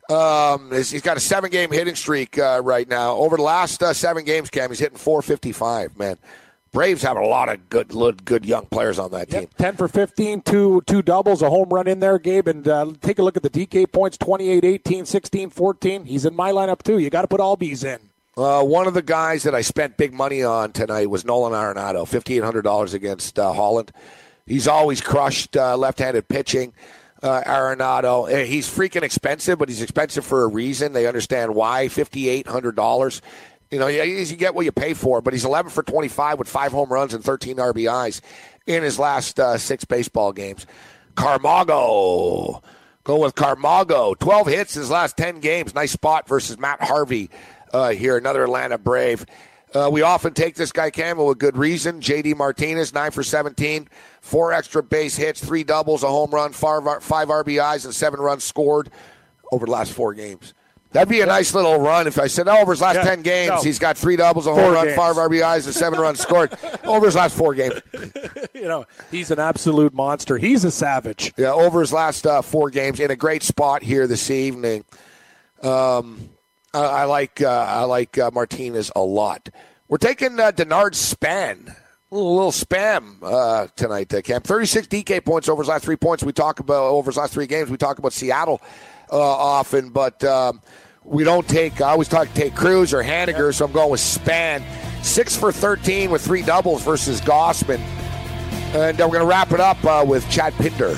Um, 0.09 0.71
he's 0.71 1.01
got 1.01 1.17
a 1.17 1.19
seven 1.19 1.49
game 1.49 1.71
hitting 1.71 1.95
streak 1.95 2.37
uh, 2.37 2.61
right 2.63 2.87
now. 2.87 3.15
Over 3.15 3.35
the 3.37 3.43
last 3.43 3.81
uh, 3.81 3.93
seven 3.93 4.23
games, 4.25 4.49
Cam, 4.49 4.69
he's 4.69 4.79
hitting 4.79 4.97
455. 4.97 5.97
Man, 5.97 6.17
Braves 6.73 7.03
have 7.03 7.17
a 7.17 7.25
lot 7.25 7.49
of 7.49 7.69
good, 7.69 7.89
good 8.25 8.45
young 8.45 8.65
players 8.65 8.97
on 8.97 9.11
that 9.11 9.29
team. 9.29 9.41
Yep, 9.41 9.53
10 9.57 9.75
for 9.77 9.87
15, 9.87 10.41
two, 10.41 10.81
two 10.87 11.03
doubles, 11.03 11.43
a 11.43 11.49
home 11.49 11.69
run 11.69 11.87
in 11.87 11.99
there, 11.99 12.17
Gabe. 12.17 12.47
And 12.47 12.67
uh, 12.67 12.93
take 12.99 13.19
a 13.19 13.23
look 13.23 13.37
at 13.37 13.43
the 13.43 13.49
DK 13.49 13.91
points 13.91 14.17
28, 14.17 14.65
18, 14.65 15.05
16, 15.05 15.49
14. 15.51 16.05
He's 16.05 16.25
in 16.25 16.35
my 16.35 16.51
lineup, 16.51 16.81
too. 16.81 16.97
You 16.97 17.11
got 17.11 17.21
to 17.21 17.27
put 17.27 17.39
all 17.39 17.55
B's 17.55 17.83
in. 17.83 17.99
Uh, 18.35 18.63
one 18.63 18.87
of 18.87 18.95
the 18.95 19.03
guys 19.03 19.43
that 19.43 19.53
I 19.53 19.61
spent 19.61 19.97
big 19.97 20.11
money 20.11 20.41
on 20.41 20.71
tonight 20.71 21.11
was 21.11 21.23
Nolan 21.23 21.53
Arenado, 21.53 22.09
$5,800 22.09 22.95
against 22.95 23.37
uh, 23.37 23.53
Holland. 23.53 23.91
He's 24.47 24.67
always 24.67 24.99
crushed 24.99 25.55
uh, 25.55 25.77
left 25.77 25.99
handed 25.99 26.27
pitching 26.27 26.73
uh, 27.23 27.41
Arenado. 27.45 28.29
Eh, 28.29 28.45
he's 28.45 28.67
freaking 28.67 29.01
expensive, 29.01 29.57
but 29.57 29.69
he's 29.69 29.81
expensive 29.81 30.25
for 30.25 30.43
a 30.43 30.47
reason. 30.47 30.93
They 30.93 31.07
understand 31.07 31.55
why. 31.55 31.87
Fifty 31.87 32.29
eight 32.29 32.47
hundred 32.47 32.75
dollars. 32.75 33.21
You 33.73 33.79
know, 33.79 33.87
you 33.87 34.35
get 34.35 34.53
what 34.55 34.65
you 34.65 34.71
pay 34.71 34.93
for. 34.93 35.21
But 35.21 35.33
he's 35.33 35.45
eleven 35.45 35.71
for 35.71 35.83
twenty 35.83 36.07
five 36.07 36.37
with 36.39 36.47
five 36.47 36.71
home 36.71 36.89
runs 36.89 37.13
and 37.13 37.23
thirteen 37.23 37.57
RBIs 37.57 38.21
in 38.67 38.83
his 38.83 38.99
last 38.99 39.39
uh, 39.39 39.57
six 39.57 39.83
baseball 39.83 40.31
games. 40.31 40.65
Camargo, 41.15 42.61
Go 43.03 43.17
with 43.19 43.35
Camargo. 43.35 44.13
12 44.13 44.47
hits 44.47 44.73
his 44.73 44.89
last 44.89 45.17
10 45.17 45.41
games. 45.41 45.75
Nice 45.75 45.91
spot 45.91 46.27
versus 46.27 46.57
Matt 46.57 46.81
Harvey 46.81 47.29
uh, 47.73 47.89
here, 47.89 48.15
another 48.15 48.45
Atlanta 48.45 48.77
Brave. 48.77 49.25
Uh, 49.73 49.89
we 49.91 50.03
often 50.03 50.33
take 50.33 50.55
this 50.55 50.71
guy 50.71 50.89
Campbell 50.89 51.27
with 51.27 51.37
good 51.37 51.57
reason. 51.57 51.99
JD 51.99 52.37
Martinez, 52.37 52.93
9 52.93 53.11
for 53.11 53.23
17, 53.23 53.89
four 54.21 54.53
extra 54.53 54.81
base 54.81 55.17
hits, 55.17 55.43
three 55.43 55.63
doubles, 55.63 56.03
a 56.03 56.07
home 56.07 56.31
run, 56.31 56.53
five, 56.53 56.83
five 57.03 57.27
RBIs, 57.27 57.83
and 57.83 57.93
seven 57.93 58.21
runs 58.21 58.43
scored 58.43 58.89
over 59.51 59.65
the 59.65 59.71
last 59.71 59.91
four 59.91 60.13
games. 60.13 60.53
That'd 60.93 61.09
be 61.09 61.21
a 61.21 61.25
nice 61.25 61.55
little 61.55 61.79
run 61.79 62.05
if 62.05 62.19
I 62.19 62.27
said 62.27 62.47
oh, 62.47 62.59
over 62.59 62.71
his 62.71 62.81
last 62.81 62.97
yeah, 62.97 63.03
10 63.03 63.21
games, 63.23 63.49
no. 63.49 63.61
he's 63.61 63.79
got 63.79 63.97
three 63.97 64.15
doubles, 64.15 64.45
a 64.45 64.53
home 64.53 64.71
run, 64.71 64.85
games. 64.85 64.95
five 64.95 65.15
RBIs, 65.15 65.65
and 65.65 65.73
seven 65.73 65.99
runs 65.99 66.19
scored 66.19 66.55
over 66.83 67.07
his 67.07 67.15
last 67.15 67.35
four 67.35 67.55
games. 67.55 67.81
you 68.53 68.67
know, 68.67 68.85
he's 69.09 69.31
an 69.31 69.39
absolute 69.39 69.93
monster. 69.93 70.37
He's 70.37 70.63
a 70.63 70.71
savage. 70.71 71.33
Yeah, 71.35 71.51
over 71.51 71.81
his 71.81 71.91
last 71.91 72.27
uh, 72.27 72.43
four 72.43 72.69
games 72.69 72.99
in 72.99 73.09
a 73.09 73.15
great 73.15 73.41
spot 73.41 73.81
here 73.81 74.05
this 74.05 74.29
evening. 74.29 74.85
Um, 75.63 76.29
I, 76.73 76.83
I 76.83 77.03
like 77.05 77.41
uh, 77.41 77.65
I 77.67 77.83
like 77.85 78.17
uh, 78.17 78.29
Martinez 78.31 78.91
a 78.95 79.01
lot. 79.01 79.49
We're 79.87 79.97
taking 79.97 80.39
uh, 80.39 80.51
Denard 80.51 80.93
Span 80.93 81.75
a 82.13 82.15
little, 82.15 82.35
little 82.35 82.51
spam 82.51 83.17
uh, 83.23 83.67
tonight, 83.75 84.13
uh, 84.13 84.21
Camp. 84.21 84.45
36 84.45 84.87
DK 84.87 85.25
points 85.25 85.49
over 85.49 85.63
his 85.63 85.69
last 85.69 85.83
three 85.83 85.95
points. 85.95 86.23
We 86.23 86.31
talk 86.31 86.59
about 86.59 86.83
over 86.83 87.09
his 87.09 87.17
last 87.17 87.33
three 87.33 87.47
games. 87.47 87.69
We 87.71 87.77
talk 87.77 87.97
about 87.97 88.13
Seattle 88.13 88.61
uh, 89.11 89.19
often, 89.19 89.89
but 89.89 90.23
um, 90.23 90.61
we 91.05 91.23
don't 91.23 91.47
take. 91.47 91.81
I 91.81 91.91
always 91.91 92.07
talk 92.07 92.33
take 92.33 92.55
Cruz 92.55 92.93
or 92.93 93.03
Haniger, 93.03 93.53
so 93.53 93.65
I'm 93.65 93.71
going 93.71 93.91
with 93.91 93.99
Span. 93.99 94.63
Six 95.03 95.35
for 95.35 95.51
13 95.51 96.11
with 96.11 96.23
three 96.23 96.41
doubles 96.41 96.83
versus 96.83 97.19
Gausman, 97.19 97.79
and 98.73 98.99
uh, 98.99 99.03
we're 99.05 99.17
going 99.17 99.19
to 99.19 99.25
wrap 99.25 99.51
it 99.51 99.59
up 99.59 99.83
uh, 99.83 100.03
with 100.07 100.27
Chad 100.29 100.53
Pinder. 100.53 100.93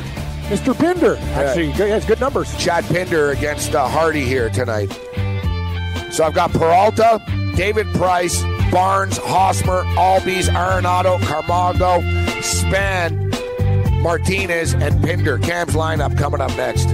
Mr. 0.46 0.78
Pinder, 0.78 1.18
actually, 1.34 1.72
he 1.72 1.82
has 1.82 2.06
good 2.06 2.20
numbers. 2.20 2.56
Chad 2.58 2.84
Pinder 2.86 3.32
against 3.32 3.74
uh, 3.74 3.88
Hardy 3.88 4.24
here 4.24 4.50
tonight. 4.52 4.92
So 6.12 6.24
I've 6.24 6.36
got 6.36 6.52
Peralta, 6.52 7.20
David 7.56 7.88
Price, 7.96 8.44
Barnes, 8.72 9.18
Hosmer, 9.18 9.84
Albies, 9.96 10.48
Arenado, 10.50 11.20
Camargo, 11.22 12.02
Span, 12.42 13.32
Martinez, 14.04 14.76
and 14.76 15.04
Pinder. 15.04 15.40
Cam's 15.40 15.74
lineup 15.74 16.16
coming 16.16 16.42
up 16.42 16.56
next. 16.56 16.94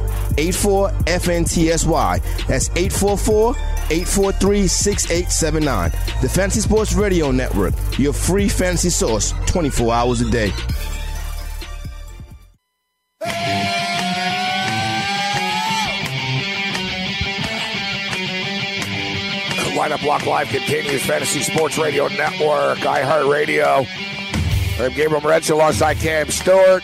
84FNTSY. 0.31 2.21
That's 2.47 2.69
844 2.69 3.55
843 3.55 4.67
6879. 4.67 5.91
The 6.21 6.29
Fantasy 6.29 6.61
Sports 6.61 6.93
Radio 6.93 7.31
Network, 7.31 7.73
your 7.97 8.13
free 8.13 8.47
fantasy 8.49 8.89
source 8.89 9.33
24 9.47 9.93
hours 9.93 10.21
a 10.21 10.29
day. 10.29 10.51
Lineup 19.81 20.01
Block 20.03 20.25
Live 20.27 20.47
continues. 20.49 21.03
Fantasy 21.03 21.41
Sports 21.41 21.77
Radio 21.79 22.07
Network, 22.09 22.77
iHeartRadio. 22.79 23.87
I'm 24.79 24.93
Gabriel 24.93 25.21
Morency 25.21 25.49
alongside 25.51 25.97
Cam 25.97 26.29
Stewart. 26.29 26.83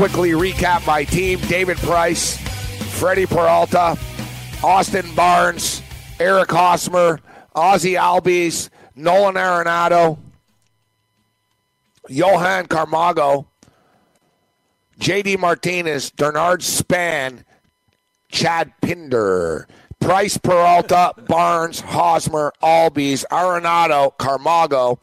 Quickly 0.00 0.30
recap 0.30 0.86
my 0.86 1.04
team. 1.04 1.38
David 1.40 1.76
Price, 1.76 2.38
Freddie 2.98 3.26
Peralta, 3.26 3.98
Austin 4.64 5.14
Barnes, 5.14 5.82
Eric 6.18 6.50
Hosmer, 6.50 7.20
Ozzie 7.54 7.96
Albies, 7.96 8.70
Nolan 8.96 9.34
Arenado, 9.34 10.16
Johan 12.08 12.66
Camargo, 12.66 13.46
JD 14.98 15.38
Martinez, 15.38 16.10
Denard 16.12 16.62
Span, 16.62 17.44
Chad 18.30 18.72
Pinder, 18.80 19.68
Price 20.00 20.38
Peralta, 20.38 21.12
Barnes, 21.28 21.80
Hosmer, 21.80 22.54
Albies, 22.62 23.26
Arenado, 23.30 24.16
Camargo, 24.16 24.98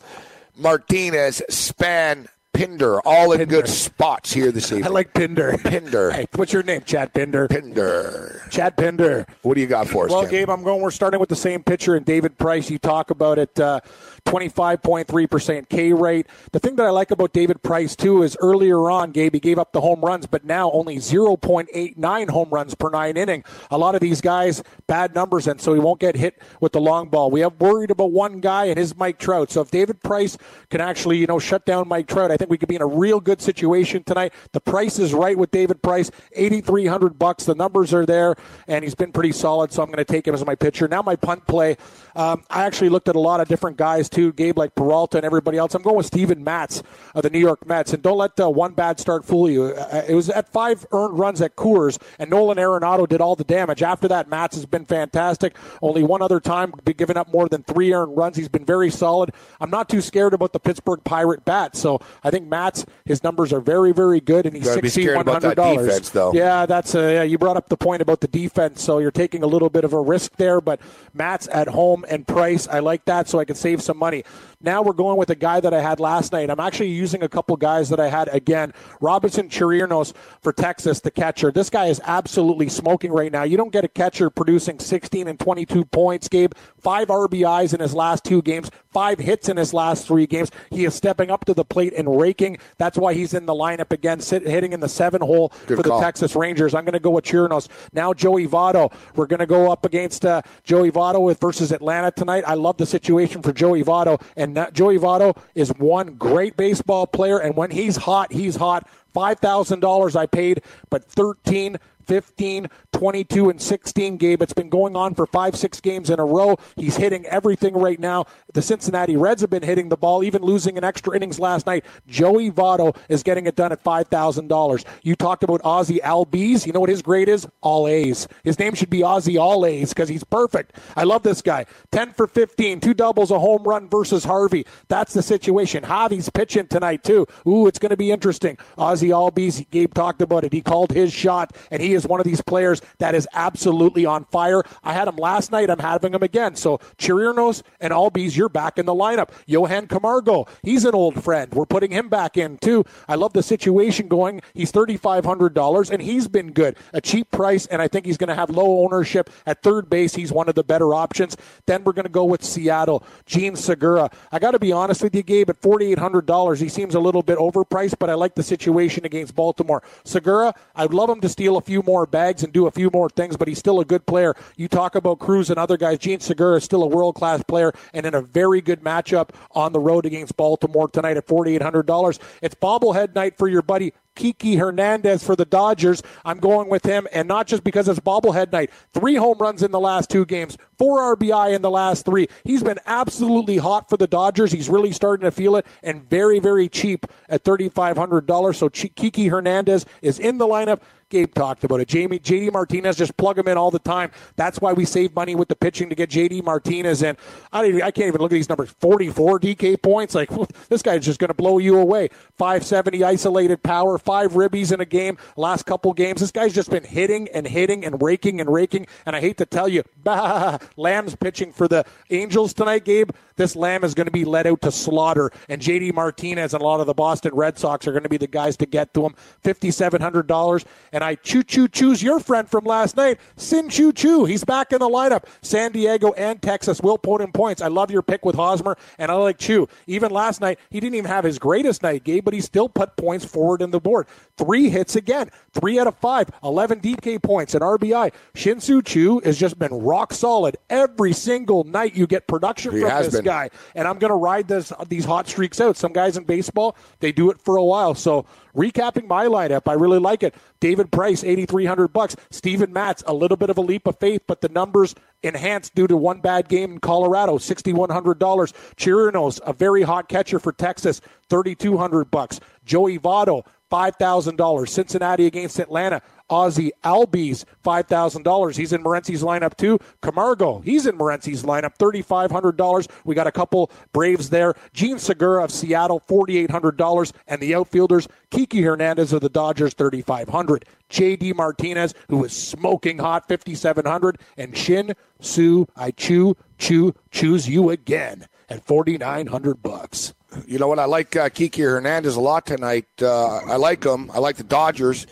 Martinez, 0.56 1.44
Span, 1.52 2.28
Pinder, 2.58 3.00
all 3.02 3.32
in 3.32 3.40
Pinder. 3.40 3.56
good 3.58 3.70
spots 3.70 4.34
here 4.34 4.52
this 4.52 4.72
evening. 4.72 4.86
I 4.88 4.90
like 4.90 5.14
Pinder. 5.14 5.58
Pinder. 5.60 6.12
Hey, 6.12 6.28
what's 6.36 6.52
your 6.52 6.64
name? 6.64 6.82
Chad 6.86 7.14
Pinder. 7.14 7.48
Pinder. 7.48 8.42
Chad 8.50 8.76
Pinder. 8.76 9.28
What 9.44 9.56
do 9.56 9.62
you 9.62 9.68
got 9.68 9.88
for 9.88 10.06
us? 10.06 10.12
Well, 10.12 10.26
Gabe, 10.28 10.50
I'm 10.50 10.64
going. 10.64 10.82
We're 10.82 10.92
starting 10.92 11.20
with 11.20 11.30
the 11.30 11.36
same 11.36 11.64
pitcher 11.64 11.96
and 11.96 12.06
David 12.06 12.38
Price. 12.38 12.70
You 12.70 12.80
talk 12.80 13.12
about 13.12 13.38
it. 13.38 13.60
Uh, 13.60 13.80
25.3% 14.28 15.70
K 15.70 15.94
rate. 15.94 16.28
The 16.52 16.60
thing 16.60 16.76
that 16.76 16.86
I 16.86 16.90
like 16.90 17.12
about 17.12 17.32
David 17.32 17.64
Price, 17.64 17.96
too, 17.96 18.24
is 18.24 18.36
earlier 18.42 18.90
on, 18.90 19.12
Gabe, 19.12 19.34
he 19.34 19.40
gave 19.40 19.58
up 19.58 19.72
the 19.72 19.80
home 19.80 20.02
runs, 20.02 20.26
but 20.26 20.44
now 20.44 20.70
only 20.72 20.98
0.89 20.98 22.30
home 22.30 22.50
runs 22.50 22.76
per 22.76 22.90
nine 22.90 23.16
inning. 23.16 23.46
A 23.72 23.78
lot 23.78 23.96
of 23.96 24.02
these 24.02 24.20
guys, 24.20 24.62
bad 24.86 25.16
numbers, 25.16 25.48
and 25.48 25.62
so 25.62 25.74
he 25.74 25.80
won't 25.80 26.02
get 26.02 26.16
hit 26.16 26.42
with 26.60 26.74
the 26.74 26.82
long 26.82 27.08
ball. 27.08 27.32
We 27.32 27.40
have 27.40 27.54
worried 27.60 27.90
about 27.90 28.12
one 28.12 28.42
guy, 28.42 28.66
and 28.66 28.78
his 28.78 28.98
Mike 28.98 29.18
Trout. 29.18 29.50
So 29.50 29.62
if 29.62 29.72
David 29.72 30.02
Price 30.04 30.38
can 30.70 30.82
actually, 30.82 31.18
you 31.20 31.28
know, 31.28 31.40
shut 31.40 31.66
down 31.66 31.88
Mike 31.88 32.08
Trout, 32.08 32.30
I 32.30 32.38
think 32.48 32.52
we 32.52 32.58
could 32.58 32.70
be 32.70 32.76
in 32.76 32.82
a 32.82 32.88
real 32.88 33.20
good 33.20 33.42
situation 33.42 34.04
tonight. 34.04 34.34
The 34.54 34.62
price 34.62 35.00
is 35.00 35.14
right 35.14 35.38
with 35.38 35.52
David 35.52 35.82
Price, 35.82 36.10
8,300 36.34 37.20
bucks. 37.20 37.44
The 37.44 37.56
numbers 37.56 37.94
are 37.94 38.06
there, 38.06 38.36
and 38.68 38.84
he's 38.84 38.96
been 38.96 39.12
pretty 39.12 39.32
solid, 39.32 39.72
so 39.72 39.84
I'm 39.84 39.88
going 39.88 39.98
to 39.98 40.06
take 40.06 40.28
him 40.28 40.34
as 40.34 40.46
my 40.46 40.56
pitcher. 40.56 40.88
Now 40.88 41.02
my 41.02 41.16
punt 41.16 41.46
play. 41.48 41.78
Um, 42.16 42.44
I 42.50 42.66
actually 42.66 42.90
looked 42.90 43.10
at 43.10 43.16
a 43.16 43.20
lot 43.20 43.42
of 43.42 43.48
different 43.48 43.78
guys 43.78 44.10
too, 44.10 44.34
Gabe, 44.34 44.58
like 44.58 44.76
Peralta 44.76 45.18
and 45.18 45.26
everybody 45.26 45.58
else. 45.58 45.76
I'm 45.76 45.82
going 45.82 45.98
with 45.98 46.06
Steven 46.06 46.44
Matz 46.44 46.82
of 47.14 47.24
the 47.24 47.30
New 47.30 47.40
York 47.40 47.66
Mets, 47.68 47.94
and 47.94 48.02
don't 48.02 48.18
let 48.18 48.40
uh, 48.40 48.50
one 48.50 48.74
bad 48.74 49.00
start 49.00 49.26
fool 49.26 49.50
you. 49.50 49.66
Uh, 49.66 50.04
it 50.08 50.16
was 50.16 50.30
at 50.30 50.52
five 50.52 50.86
earned 50.92 51.20
runs 51.20 51.42
at 51.42 51.56
Coors, 51.56 52.02
and 52.18 52.30
Nolan 52.30 52.58
Arenado 52.58 53.08
did 53.08 53.22
all 53.22 53.36
the 53.36 53.44
damage. 53.44 53.84
After 53.84 54.08
that, 54.08 54.30
Matz 54.30 54.56
has 54.56 54.66
been 54.66 54.86
fantastic. 54.86 55.56
Only 55.82 56.04
one 56.04 56.22
other 56.22 56.40
time 56.40 56.74
be 56.86 56.94
giving 56.94 57.18
up 57.18 57.32
more 57.32 57.50
than 57.50 57.64
three 57.64 57.94
earned 57.94 58.16
runs. 58.16 58.38
He's 58.38 58.48
been 58.48 58.66
very 58.66 58.90
solid. 58.90 59.32
I'm 59.60 59.70
not 59.70 59.90
too 59.90 60.02
scared 60.02 60.34
about 60.34 60.54
the 60.54 60.60
Pittsburgh 60.60 61.04
Pirate 61.04 61.44
bat, 61.46 61.76
so 61.76 62.00
I 62.24 62.32
think 62.32 62.37
Matz 62.46 62.86
his 63.06 63.24
numbers 63.24 63.54
are 63.54 63.62
very 63.62 63.92
very 63.92 64.20
good, 64.20 64.46
and 64.46 64.56
he's 64.56 64.66
sixty 64.72 65.02
one 65.16 65.26
hundred 65.26 65.56
dollars. 65.56 65.86
Yeah, 66.34 66.66
that's 66.66 66.94
uh, 66.96 67.00
yeah. 67.00 67.24
You 67.24 67.38
brought 67.38 67.58
up 67.58 67.70
the 67.70 67.78
point 67.78 68.02
about 68.02 68.22
the 68.22 68.28
defense, 68.28 68.84
so 68.84 69.00
you're 69.00 69.12
taking 69.12 69.44
a 69.44 69.48
little 69.48 69.70
bit 69.70 69.84
of 69.84 69.94
a 69.94 70.00
risk 70.00 70.34
there, 70.38 70.62
but 70.62 70.80
Matz 71.14 71.48
at 71.52 71.68
home 71.70 72.06
and 72.10 72.28
price. 72.28 72.68
I 72.68 72.80
like 72.80 73.06
that, 73.06 73.28
so 73.30 73.40
I 73.40 73.46
can 73.46 73.56
save 73.56 73.82
some 73.82 73.98
money. 73.98 74.24
Now 74.60 74.82
we're 74.82 74.94
going 74.94 75.18
with 75.18 75.30
a 75.30 75.36
guy 75.36 75.60
that 75.60 75.72
I 75.72 75.82
had 75.82 76.00
last 76.00 76.32
night. 76.32 76.50
I'm 76.50 76.60
actually 76.60 76.90
using 76.90 77.22
a 77.22 77.30
couple 77.30 77.56
guys 77.58 77.90
that 77.90 78.00
I 78.00 78.10
had 78.10 78.28
again. 78.30 78.74
Robinson 79.00 79.50
Chirinos 79.50 80.14
for 80.42 80.52
Texas, 80.52 81.00
the 81.00 81.12
catcher. 81.12 81.52
This 81.52 81.70
guy 81.70 81.86
is 81.88 82.02
absolutely 82.04 82.68
smoking 82.68 83.12
right 83.12 83.32
now. 83.32 83.44
You 83.44 83.56
don't 83.56 83.72
get 83.72 83.86
a 83.86 83.88
catcher 83.88 84.32
producing 84.32 84.80
16 84.80 85.28
and 85.28 85.40
22 85.40 85.86
points, 85.86 86.28
Gabe. 86.28 86.54
Five 86.80 87.10
RBIs 87.10 87.76
in 87.76 87.82
his 87.82 87.94
last 87.94 88.24
two 88.24 88.42
games, 88.42 88.72
five 88.92 89.20
hits 89.20 89.48
in 89.48 89.58
his 89.58 89.76
last 89.76 90.08
three 90.08 90.26
games. 90.26 90.50
He 90.72 90.86
is 90.86 90.96
stepping 90.96 91.30
up 91.30 91.46
to 91.46 91.54
the 91.54 91.66
plate 91.66 91.94
and 91.96 92.20
raking. 92.20 92.58
That's 92.80 92.98
why 92.98 93.14
he's 93.14 93.36
in 93.36 93.46
the 93.46 93.54
lineup 93.54 93.92
again, 93.92 94.22
sit, 94.22 94.48
hitting 94.48 94.74
in 94.74 94.80
the 94.80 94.90
seven 94.90 95.22
hole 95.22 95.54
Good 95.68 95.78
for 95.78 95.84
the. 95.84 96.00
Texas 96.00 96.36
Rangers. 96.36 96.74
I'm 96.74 96.84
going 96.84 96.94
to 96.94 97.00
go 97.00 97.12
with 97.12 97.26
Chirinos. 97.26 97.68
Now 97.94 98.14
Joey 98.14 98.48
Votto. 98.48 98.92
We're 99.16 99.28
going 99.28 99.40
to 99.40 99.46
go 99.46 99.72
up 99.72 99.86
against 99.86 100.26
uh, 100.26 100.42
Joey 100.64 100.92
Votto 100.92 101.22
with 101.22 101.40
versus 101.40 101.72
Atlanta 101.72 102.10
tonight. 102.12 102.44
I 102.48 102.56
love 102.56 102.78
the 102.78 102.86
situation 102.86 103.42
for 103.42 103.54
Joey 103.54 103.84
Votto, 103.84 104.22
and 104.36 104.47
that, 104.56 104.74
Joey 104.74 104.98
Votto 104.98 105.38
is 105.56 105.70
one 105.78 106.16
great 106.16 106.58
baseball 106.58 107.08
player, 107.08 107.38
and 107.40 107.56
when 107.56 107.72
he's 107.72 107.98
hot, 107.98 108.32
he's 108.32 108.56
hot. 108.56 108.88
Five 109.18 109.40
thousand 109.40 109.80
dollars 109.80 110.16
I 110.16 110.28
paid, 110.28 110.62
but 110.92 111.04
thirteen. 111.04 111.80
15, 112.08 112.68
22, 112.94 113.50
and 113.50 113.62
16, 113.62 114.18
Gabe. 114.18 114.42
It's 114.42 114.54
been 114.54 114.70
going 114.70 114.96
on 114.96 115.14
for 115.14 115.26
five, 115.28 115.56
six 115.56 115.82
games 115.82 116.10
in 116.10 116.20
a 116.20 116.26
row. 116.26 116.58
He's 116.76 116.96
hitting 116.96 117.26
everything 117.26 117.76
right 117.76 118.00
now. 118.00 118.26
The 118.54 118.62
Cincinnati 118.62 119.18
Reds 119.18 119.42
have 119.42 119.50
been 119.50 119.64
hitting 119.64 119.90
the 119.90 119.98
ball, 119.98 120.24
even 120.24 120.42
losing 120.42 120.78
an 120.78 120.84
extra 120.84 121.16
innings 121.16 121.40
last 121.40 121.68
night. 121.68 121.86
Joey 122.08 122.50
Votto 122.50 122.96
is 123.10 123.24
getting 123.24 123.46
it 123.46 123.56
done 123.56 123.72
at 123.72 123.84
$5,000. 123.84 124.86
You 125.04 125.16
talked 125.16 125.44
about 125.44 125.62
Ozzie 125.64 126.00
Albies. 126.04 126.66
You 126.66 126.72
know 126.72 126.80
what 126.80 126.90
his 126.90 127.02
grade 127.02 127.28
is? 127.30 127.46
All 127.62 127.88
A's. 127.88 128.28
His 128.44 128.58
name 128.58 128.74
should 128.74 128.90
be 128.90 129.00
Ozzy 129.00 129.40
All 129.40 129.66
A's 129.66 129.90
because 129.90 130.10
he's 130.10 130.24
perfect. 130.24 130.78
I 130.96 131.04
love 131.04 131.24
this 131.24 131.42
guy. 131.42 131.66
10 131.92 132.14
for 132.14 132.28
15, 132.28 132.80
two 132.80 132.94
doubles, 132.94 133.32
a 133.32 133.40
home 133.40 133.64
run 133.64 133.90
versus 133.90 134.24
Harvey. 134.24 134.66
That's 134.88 135.14
the 135.14 135.22
situation. 135.22 135.84
Javi's 135.84 136.30
pitching 136.30 136.68
tonight, 136.68 137.04
too. 137.04 137.28
Ooh, 137.46 137.68
it's 137.68 137.80
going 137.80 137.90
to 137.90 137.98
be 137.98 138.12
interesting. 138.12 138.58
Ozzie 138.78 139.07
Albies, 139.10 139.70
Gabe 139.70 139.94
talked 139.94 140.22
about 140.22 140.44
it. 140.44 140.54
He 140.54 140.62
called 140.62 140.92
his 140.92 141.14
shot, 141.14 141.56
and 141.72 141.82
he 141.82 141.94
is 141.94 142.08
one 142.08 142.20
of 142.20 142.26
these 142.26 142.42
players 142.42 142.82
that 143.00 143.16
is 143.16 143.28
absolutely 143.34 144.06
on 144.06 144.26
fire. 144.26 144.64
I 144.84 144.94
had 144.94 145.08
him 145.08 145.18
last 145.18 145.52
night. 145.52 145.70
I'm 145.70 145.80
having 145.80 146.14
him 146.14 146.24
again. 146.24 146.56
So 146.56 146.78
Chirinos 146.98 147.64
and 147.80 147.94
Albies, 147.94 148.36
you're 148.36 148.50
back 148.50 148.78
in 148.78 148.86
the 148.86 148.96
lineup. 148.96 149.30
Johan 149.46 149.88
Camargo, 149.88 150.48
he's 150.64 150.86
an 150.86 150.96
old 150.96 151.24
friend. 151.24 151.54
We're 151.54 151.66
putting 151.66 151.92
him 151.92 152.10
back 152.10 152.38
in 152.38 152.58
too. 152.58 152.84
I 153.08 153.16
love 153.16 153.34
the 153.34 153.44
situation 153.44 154.08
going. 154.08 154.42
He's 154.54 154.72
$3,500 154.72 155.92
and 155.92 156.02
he's 156.02 156.28
been 156.28 156.52
good. 156.52 156.78
A 156.94 157.02
cheap 157.02 157.32
price, 157.32 157.66
and 157.68 157.82
I 157.82 157.88
think 157.88 158.06
he's 158.06 158.18
going 158.18 158.30
to 158.30 158.36
have 158.36 158.50
low 158.50 158.84
ownership 158.84 159.30
at 159.46 159.62
third 159.64 159.90
base. 159.90 160.16
He's 160.16 160.32
one 160.32 160.50
of 160.50 160.56
the 160.56 160.64
better 160.64 160.94
options. 160.94 161.38
Then 161.66 161.84
we're 161.84 161.94
going 161.94 162.06
to 162.06 162.10
go 162.10 162.26
with 162.26 162.44
Seattle. 162.44 163.04
Jean 163.26 163.56
Segura. 163.56 164.10
I 164.32 164.40
got 164.40 164.52
to 164.52 164.60
be 164.60 164.72
honest 164.72 165.02
with 165.02 165.16
you, 165.16 165.24
Gabe, 165.24 165.50
at 165.50 165.62
$4,800, 165.62 166.60
he 166.60 166.70
seems 166.70 166.96
a 166.96 167.00
little 167.00 167.24
bit 167.24 167.38
overpriced, 167.38 167.96
but 168.00 168.10
I 168.10 168.14
like 168.14 168.36
the 168.36 168.44
situation 168.44 168.97
against 169.06 169.36
Baltimore. 169.36 169.84
Segura, 170.04 170.54
I'd 170.76 170.94
love 170.94 171.10
him 171.10 171.22
to 171.22 171.30
steal 171.30 171.58
a 171.58 171.62
few 171.62 171.82
more 171.84 172.06
bags 172.06 172.44
and 172.44 172.54
do 172.54 172.68
a 172.68 172.72
few 172.72 172.90
more 172.92 173.10
things, 173.10 173.38
but 173.38 173.48
he's 173.48 173.60
still 173.60 173.80
a 173.80 173.86
good 173.86 174.06
player. 174.06 174.36
You 174.56 174.68
talk 174.68 174.96
about 174.96 175.20
Cruz 175.20 175.50
and 175.50 175.60
other 175.60 175.78
guys. 175.78 176.00
Jean 176.00 176.20
Segura 176.20 176.58
is 176.58 176.64
still 176.64 176.84
a 176.84 176.88
world 176.88 177.16
class 177.16 177.44
player 177.44 177.74
and 177.94 178.06
in 178.06 178.14
a 178.14 178.22
very 178.22 178.62
good 178.62 178.82
matchup 178.82 179.30
on 179.52 179.74
the 179.74 179.80
road 179.80 180.06
against 180.06 180.38
Baltimore 180.38 180.88
tonight 180.88 181.18
at 181.18 181.28
$4,800. 181.28 182.20
It's 182.42 182.56
bobblehead 182.56 183.16
night 183.16 183.38
for 183.38 183.48
your 183.48 183.62
buddy 183.62 183.94
Kiki 184.18 184.56
Hernandez 184.56 185.24
for 185.24 185.36
the 185.36 185.46
Dodgers. 185.46 186.02
I'm 186.26 186.40
going 186.40 186.68
with 186.68 186.84
him, 186.84 187.08
and 187.14 187.28
not 187.28 187.48
just 187.48 187.64
because 187.64 187.88
it's 187.88 188.00
bobblehead 188.00 188.52
night. 188.52 188.72
Three 188.94 189.16
home 189.16 189.38
runs 189.38 189.64
in 189.64 189.72
the 189.72 189.80
last 189.80 190.10
two 190.10 190.26
games, 190.26 190.58
four 190.78 191.16
RBI 191.16 191.56
in 191.56 191.62
the 191.62 191.70
last 191.70 192.06
three. 192.06 192.28
He's 192.44 192.64
been 192.64 192.80
absolutely 192.88 193.58
hot 193.58 193.90
for 193.90 193.96
the 193.96 194.08
Dodgers. 194.08 194.52
He's 194.52 194.70
really 194.70 194.92
starting 194.92 195.24
to 195.24 195.32
feel 195.32 195.56
it, 195.56 195.66
and 195.84 196.10
very, 196.10 196.40
very 196.40 196.68
cheap 196.68 197.06
at 197.30 197.44
$3,500. 197.44 198.56
So 198.56 198.70
Kiki 198.70 199.28
Hernandez 199.28 199.86
is 200.02 200.20
in 200.20 200.40
the 200.40 200.48
lineup. 200.48 200.82
Gabe 201.10 201.34
talked 201.34 201.64
about 201.64 201.80
it. 201.80 201.88
Jamie 201.88 202.20
JD 202.20 202.52
Martinez 202.52 202.98
just 202.98 203.16
plug 203.18 203.38
him 203.38 203.48
in 203.48 203.58
all 203.58 203.72
the 203.72 203.80
time. 203.80 204.12
That's 204.36 204.60
why 204.60 204.74
we 204.74 204.86
save 204.86 205.16
money 205.16 205.36
with 205.36 205.48
the 205.48 205.56
pitching 205.56 205.90
to 205.90 205.96
get 205.96 206.10
JD 206.10 206.44
Martinez 206.44 207.02
in. 207.02 207.16
I 207.54 207.66
even, 207.66 207.82
I 207.82 207.92
can't 207.92 208.08
even 208.08 208.20
look 208.20 208.32
at 208.32 208.36
these 208.36 208.50
numbers. 208.50 208.72
44 208.80 209.40
DK 209.40 209.82
points. 209.82 210.16
Like 210.16 210.30
this 210.70 210.82
guy's 210.82 211.06
just 211.06 211.20
going 211.20 211.30
to 211.30 211.34
blow 211.34 211.60
you 211.60 211.78
away. 211.78 212.10
570 212.38 213.04
isolated 213.04 213.64
power, 213.64 213.98
five 213.98 214.34
ribbies 214.34 214.74
in 214.74 214.82
a 214.82 214.86
game. 214.86 215.18
Last 215.38 215.66
couple 215.66 215.94
games, 215.94 216.20
this 216.20 216.32
guy's 216.32 216.54
just 216.54 216.70
been 216.70 216.84
hitting 216.84 217.30
and 217.34 217.48
hitting 217.48 217.86
and 217.86 218.02
raking 218.02 218.42
and 218.42 218.52
raking. 218.52 218.88
And 219.06 219.16
I 219.16 219.22
hate 219.22 219.38
to 219.38 219.46
tell 219.46 219.68
you, 219.70 219.84
bah, 220.04 220.58
Lamb's 220.76 221.16
pitching 221.16 221.54
for 221.54 221.68
the 221.68 221.86
Angels 222.10 222.54
tonight, 222.54 222.84
Gabe. 222.86 223.12
This 223.38 223.56
Lamb 223.56 223.84
is 223.84 223.94
going 223.94 224.06
to 224.06 224.12
be 224.12 224.26
led 224.26 224.48
out 224.48 224.62
to 224.64 224.72
slaughter, 224.72 225.32
and 225.48 225.62
JD 225.62 225.94
Martinez 225.94 226.54
and 226.54 226.62
a 226.62 226.66
lot 226.66 226.80
of 226.80 226.88
the 226.88 226.94
Boston 226.94 227.34
Red 227.34 227.58
Sox 227.58 227.88
are 227.88 227.92
going 227.92 228.04
to 228.04 228.10
be 228.10 228.18
the 228.18 228.28
guys 228.28 228.58
to 228.58 228.66
get 228.66 228.94
to 228.96 229.06
him. 229.06 229.16
Fifty-seven 229.44 230.02
hundred 230.02 230.28
dollars, 230.28 230.66
and 230.92 231.04
I 231.04 231.16
choo 231.16 231.44
choo 231.44 231.68
choose 231.68 232.04
your 232.04 232.20
friend 232.20 232.50
from 232.50 232.66
last 232.66 232.98
night, 232.98 233.20
Sin 233.36 233.70
Choo 233.70 233.94
Choo. 233.94 234.26
He's 234.26 234.44
back 234.44 234.74
in 234.74 234.80
the 234.80 234.90
lineup. 234.90 235.26
San 235.42 235.72
Diego 235.72 236.12
and 236.14 236.42
Texas 236.42 236.82
will 236.82 236.98
put 236.98 237.22
in 237.22 237.32
points. 237.32 237.62
I 237.62 237.68
love 237.68 237.92
your 237.92 238.02
pick 238.02 238.26
with 238.26 238.36
Hosmer, 238.36 238.76
and 238.98 239.12
I 239.12 239.14
like 239.16 239.38
Choo. 239.38 239.68
Even 239.86 240.12
last 240.12 240.42
night, 240.42 240.60
he 240.70 240.80
didn't 240.80 240.96
even 240.96 241.10
have 241.10 241.24
his 241.24 241.38
greatest 241.40 241.84
night, 241.84 242.04
Gabe, 242.04 242.26
but 242.26 242.34
he 242.34 242.42
still 242.42 242.68
put 242.68 242.96
points 242.98 243.24
forward 243.24 243.62
in 243.62 243.72
the 243.72 243.80
board. 243.80 244.08
Three 244.38 244.70
hits 244.70 244.96
again, 244.96 245.30
three 245.54 245.80
out 245.80 245.88
of 245.88 245.96
five, 245.98 246.30
11 246.44 246.80
DK 246.80 247.22
points 247.22 247.54
and 247.54 247.64
RBI. 247.64 248.12
Shin-Soo 248.36 248.82
Choo 248.82 249.20
has 249.24 249.38
just 249.38 249.58
been 249.58 249.74
rock 249.74 250.14
solid 250.14 250.58
every 250.70 251.14
single 251.14 251.64
night. 251.64 251.96
You 251.96 252.08
get 252.08 252.28
production 252.28 252.72
He 252.72 252.82
from 252.82 252.90
has 252.90 253.08
this 253.08 253.16
been. 253.16 253.26
Guy, 253.28 253.50
and 253.76 253.86
I'm 253.88 254.00
going 254.00 254.12
to 254.12 254.16
ride 254.16 254.48
this 254.48 254.72
these 254.88 255.04
hot 255.04 255.28
streaks 255.28 255.60
out. 255.60 255.76
Some 255.76 255.92
guys 255.92 256.16
in 256.16 256.24
baseball 256.24 256.78
they 257.00 257.12
do 257.12 257.30
it 257.30 257.42
for 257.42 257.58
a 257.58 257.64
while. 257.64 257.94
So 257.94 258.26
recapping 258.56 259.06
my 259.08 259.26
lineup, 259.26 259.68
I 259.68 259.74
really 259.74 260.00
like 260.00 260.24
it. 260.24 260.34
David 260.62 260.92
Price, 260.92 261.26
8,300 261.26 261.90
bucks. 261.90 262.16
Steven 262.32 262.72
Matz, 262.72 263.04
a 263.06 263.14
little 263.14 263.36
bit 263.36 263.50
of 263.50 263.58
a 263.58 263.62
leap 263.62 263.86
of 263.86 264.00
faith, 264.00 264.22
but 264.28 264.40
the 264.40 264.50
numbers 264.50 264.96
enhanced 265.24 265.76
due 265.76 265.88
to 265.88 265.98
one 265.98 266.22
bad 266.22 266.48
game 266.48 266.74
in 266.74 266.80
Colorado, 266.80 267.38
$6,100. 267.38 268.54
Chirinos, 268.78 269.40
a 269.46 269.52
very 269.52 269.84
hot 269.84 270.08
catcher 270.08 270.40
for 270.40 270.54
Texas, 270.54 271.02
3,200 271.30 272.10
bucks. 272.10 272.40
Joey 272.66 272.98
Votto, 272.98 273.44
$5,000. 273.72 274.70
Cincinnati 274.70 275.26
against 275.26 275.60
Atlanta. 275.60 276.02
Ozzie 276.30 276.72
Albies, 276.84 277.46
$5,000. 277.64 278.56
He's 278.58 278.74
in 278.74 278.84
Morency's 278.84 279.24
lineup 279.24 279.56
too. 279.56 279.80
Camargo, 280.02 280.60
he's 280.60 280.86
in 280.86 280.98
Morency's 280.98 281.44
lineup, 281.44 281.78
$3,500. 281.78 282.90
We 283.06 283.16
got 283.16 283.28
a 283.28 283.32
couple 283.32 283.72
Braves 283.94 284.30
there. 284.30 284.54
Jean 284.74 285.00
Segura 285.00 285.44
of 285.44 285.52
Seattle, 285.52 286.02
$4,800. 286.02 287.14
And 287.28 287.42
the 287.42 287.56
outfielders, 287.56 288.08
Kiki 288.30 288.62
Hernandez 288.62 289.14
of 289.14 289.22
the 289.22 289.30
Dodgers, 289.30 289.74
$3,500. 289.74 290.64
J.D. 290.90 291.34
Martinez, 291.34 291.94
who 292.10 292.24
is 292.26 292.34
smoking 292.34 293.00
hot, 293.00 293.28
$5,700. 293.28 294.16
And 294.38 294.58
Shin 294.58 294.94
Su, 295.20 295.68
I 295.76 295.92
chew, 295.92 296.36
chew, 296.58 296.94
choose 297.12 297.48
you 297.48 297.70
again 297.70 298.28
at 298.50 298.66
4,900 298.66 299.62
bucks. 299.62 300.14
You 300.46 300.60
know 300.60 300.68
what? 300.68 300.80
I 300.80 300.86
like 300.86 301.16
uh, 301.16 301.30
Kiki 301.30 301.62
Hernandez 301.62 302.16
a 302.16 302.22
lot 302.22 302.46
tonight. 302.46 302.86
Uh, 303.02 303.38
I 303.38 303.56
like 303.56 303.84
him. 303.84 304.12
I 304.12 304.20
like 304.20 304.36
the 304.38 304.44
Dodgers. 304.44 305.08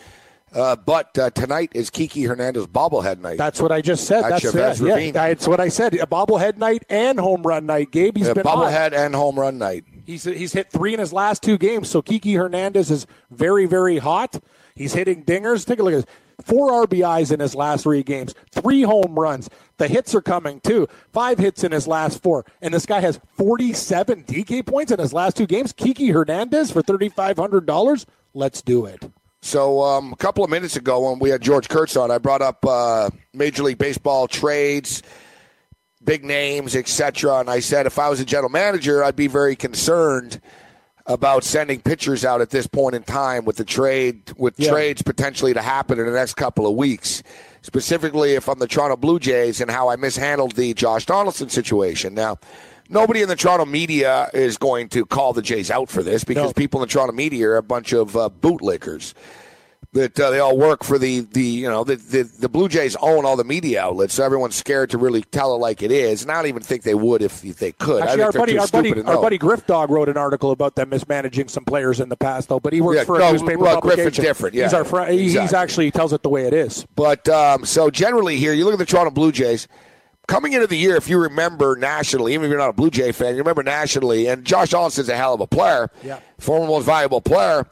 Uh, 0.53 0.75
but 0.75 1.17
uh, 1.17 1.29
tonight 1.31 1.69
is 1.75 1.89
Kiki 1.89 2.23
Hernandez 2.23 2.65
bobblehead 2.67 3.19
night. 3.19 3.37
That's 3.37 3.61
what 3.61 3.73
I 3.73 3.81
just 3.81 4.05
said. 4.07 4.23
At 4.23 4.29
That's 4.29 4.41
Chavez 4.43 4.79
it. 4.79 4.87
Yeah, 4.87 4.93
Ravine. 4.95 5.13
that's 5.13 5.47
what 5.49 5.59
I 5.59 5.67
said. 5.67 5.95
A 5.95 6.05
bobblehead 6.05 6.57
night 6.57 6.85
and 6.89 7.19
home 7.19 7.41
run 7.43 7.65
night. 7.65 7.91
Gabe, 7.91 8.15
he's 8.15 8.29
Uh, 8.29 8.33
been 8.35 8.45
hot. 8.45 8.71
bobblehead 8.71 8.93
and 8.93 9.13
home 9.13 9.37
run 9.37 9.57
night. 9.57 9.83
He's 10.05 10.23
he's 10.23 10.53
hit 10.53 10.71
three 10.71 10.93
in 10.93 10.99
his 11.01 11.11
last 11.11 11.43
two 11.43 11.57
games. 11.57 11.89
So 11.89 12.01
Kiki 12.01 12.35
Hernandez 12.35 12.89
is 12.89 13.05
very 13.31 13.65
very 13.65 13.97
hot. 13.97 14.39
He's 14.75 14.93
hitting 14.93 15.25
dingers. 15.25 15.65
Take 15.65 15.79
a 15.79 15.83
look 15.83 15.93
at 15.93 16.05
this. 16.05 16.15
Four 16.43 16.87
RBIs 16.87 17.31
in 17.31 17.39
his 17.39 17.55
last 17.55 17.83
three 17.83 18.03
games. 18.03 18.33
Three 18.51 18.81
home 18.81 19.17
runs. 19.17 19.49
The 19.77 19.87
hits 19.87 20.15
are 20.15 20.21
coming 20.21 20.59
too. 20.61 20.87
Five 21.11 21.37
hits 21.37 21.63
in 21.63 21.71
his 21.71 21.87
last 21.87 22.21
four. 22.21 22.45
And 22.61 22.73
this 22.73 22.85
guy 22.85 23.01
has 23.01 23.19
47 23.37 24.23
DK 24.23 24.65
points 24.65 24.91
in 24.91 24.99
his 24.99 25.13
last 25.13 25.37
two 25.37 25.47
games. 25.47 25.73
Kiki 25.73 26.09
Hernandez 26.09 26.71
for 26.71 26.81
$3,500. 26.81 28.05
Let's 28.33 28.61
do 28.61 28.85
it. 28.85 29.03
So 29.41 29.83
um, 29.83 30.11
a 30.11 30.15
couple 30.15 30.43
of 30.43 30.49
minutes 30.49 30.75
ago, 30.75 31.09
when 31.09 31.19
we 31.19 31.29
had 31.29 31.41
George 31.41 31.69
Kurtz 31.69 31.95
on, 31.95 32.09
I 32.09 32.17
brought 32.17 32.41
up 32.41 32.65
uh, 32.65 33.11
Major 33.33 33.63
League 33.63 33.77
Baseball 33.77 34.27
trades, 34.27 35.03
big 36.03 36.25
names, 36.25 36.75
etc. 36.75 37.39
And 37.39 37.49
I 37.49 37.59
said 37.59 37.85
if 37.85 37.99
I 37.99 38.09
was 38.09 38.19
a 38.19 38.25
general 38.25 38.49
manager, 38.49 39.03
I'd 39.03 39.15
be 39.15 39.27
very 39.27 39.55
concerned 39.55 40.41
about 41.07 41.43
sending 41.43 41.79
pitchers 41.79 42.25
out 42.25 42.41
at 42.41 42.49
this 42.49 42.65
point 42.67 42.95
in 42.95 43.03
time 43.03 43.45
with 43.45 43.57
the 43.57 43.63
trade, 43.65 44.21
with 44.37 44.55
Yeah. 44.57 44.71
trades 44.71 45.01
potentially 45.01 45.53
to 45.53 45.61
happen 45.61 45.99
in 45.99 46.05
the 46.05 46.11
next 46.11 46.33
couple 46.35 46.65
of 46.65 46.75
weeks. 46.75 47.21
Specifically, 47.61 48.33
if 48.33 48.47
I'm 48.49 48.59
the 48.59 48.67
Toronto 48.67 48.95
Blue 48.95 49.19
Jays 49.19 49.61
and 49.61 49.69
how 49.69 49.89
I 49.89 49.95
mishandled 49.95 50.53
the 50.55 50.73
Josh 50.73 51.05
Donaldson 51.05 51.49
situation. 51.49 52.13
Now, 52.13 52.37
nobody 52.89 53.21
in 53.21 53.29
the 53.29 53.35
Toronto 53.35 53.65
media 53.65 54.29
is 54.33 54.57
going 54.57 54.89
to 54.89 55.05
call 55.05 55.33
the 55.33 55.41
Jays 55.41 55.69
out 55.71 55.89
for 55.89 56.01
this 56.03 56.23
because 56.23 56.49
No. 56.49 56.53
people 56.53 56.81
in 56.81 56.87
the 56.87 56.91
Toronto 56.93 57.13
media 57.13 57.49
are 57.49 57.57
a 57.57 57.63
bunch 57.63 57.91
of 57.93 58.15
uh, 58.17 58.29
bootlickers. 58.41 59.13
That 59.95 60.19
uh, 60.19 60.29
they 60.29 60.39
all 60.39 60.57
work 60.57 60.83
for 60.83 60.99
the, 60.99 61.21
the 61.21 61.41
you 61.41 61.67
know 61.69 61.83
the, 61.83 61.95
the 61.95 62.23
the 62.23 62.49
Blue 62.49 62.69
Jays 62.69 62.95
own 62.97 63.25
all 63.25 63.35
the 63.35 63.43
media 63.43 63.81
outlets, 63.81 64.13
so 64.13 64.23
everyone's 64.23 64.55
scared 64.55 64.89
to 64.91 64.97
really 64.97 65.23
tell 65.23 65.55
it 65.55 65.57
like 65.57 65.81
it 65.81 65.91
is. 65.91 66.21
And 66.21 66.31
I 66.31 66.35
don't 66.35 66.47
even 66.47 66.61
think 66.61 66.83
they 66.83 66.93
would 66.93 67.21
if, 67.23 67.43
if 67.43 67.57
they 67.57 67.71
could. 67.71 68.03
Actually, 68.03 68.21
I 68.21 68.25
our 68.27 68.31
buddy, 68.33 68.57
our 68.59 68.67
buddy, 68.67 69.01
our 69.03 69.21
buddy 69.21 69.37
Griff 69.37 69.65
Dog 69.65 69.89
wrote 69.89 70.09
an 70.09 70.17
article 70.17 70.51
about 70.51 70.75
them 70.75 70.89
mismanaging 70.89 71.47
some 71.47 71.65
players 71.65 71.99
in 71.99 72.09
the 72.09 72.17
past, 72.17 72.49
though. 72.49 72.59
But 72.59 72.73
he 72.73 72.81
works 72.81 72.97
Yeah, 72.97 73.03
for 73.05 73.19
a 73.19 73.31
newspaper 73.31 73.57
well, 73.59 73.81
Griffin's 73.81 74.17
different, 74.17 74.53
yeah. 74.53 74.63
he's 74.65 74.73
our 74.73 74.85
friend. 74.85 75.11
He's 75.17 75.33
Exactly. 75.35 75.57
actually 75.57 75.85
he 75.85 75.91
tells 75.91 76.13
it 76.13 76.21
the 76.21 76.29
way 76.29 76.45
it 76.45 76.53
is. 76.53 76.85
But 76.95 77.27
um, 77.29 77.65
so 77.65 77.89
generally 77.89 78.37
here, 78.37 78.53
you 78.53 78.65
look 78.65 78.73
at 78.73 78.79
the 78.79 78.85
Toronto 78.85 79.11
Blue 79.11 79.31
Jays. 79.31 79.67
Coming 80.27 80.53
into 80.53 80.65
the 80.65 80.75
year, 80.75 80.95
if 80.95 81.07
you 81.07 81.19
remember 81.21 81.75
nationally, 81.75 82.33
even 82.33 82.45
if 82.45 82.49
you're 82.49 82.57
not 82.57 82.71
a 82.71 82.73
Blue 82.73 82.89
Jay 82.89 83.11
fan, 83.11 83.33
you 83.35 83.37
remember 83.37 83.61
nationally, 83.61 84.25
and 84.25 84.43
Josh 84.43 84.71
Donaldson's 84.71 85.07
a 85.07 85.15
hell 85.15 85.35
of 85.35 85.39
a 85.41 85.45
player, 85.45 85.91
Yeah. 86.03 86.19
former 86.39 86.65
most 86.65 86.83
valuable 86.85 87.21
player. 87.21 87.67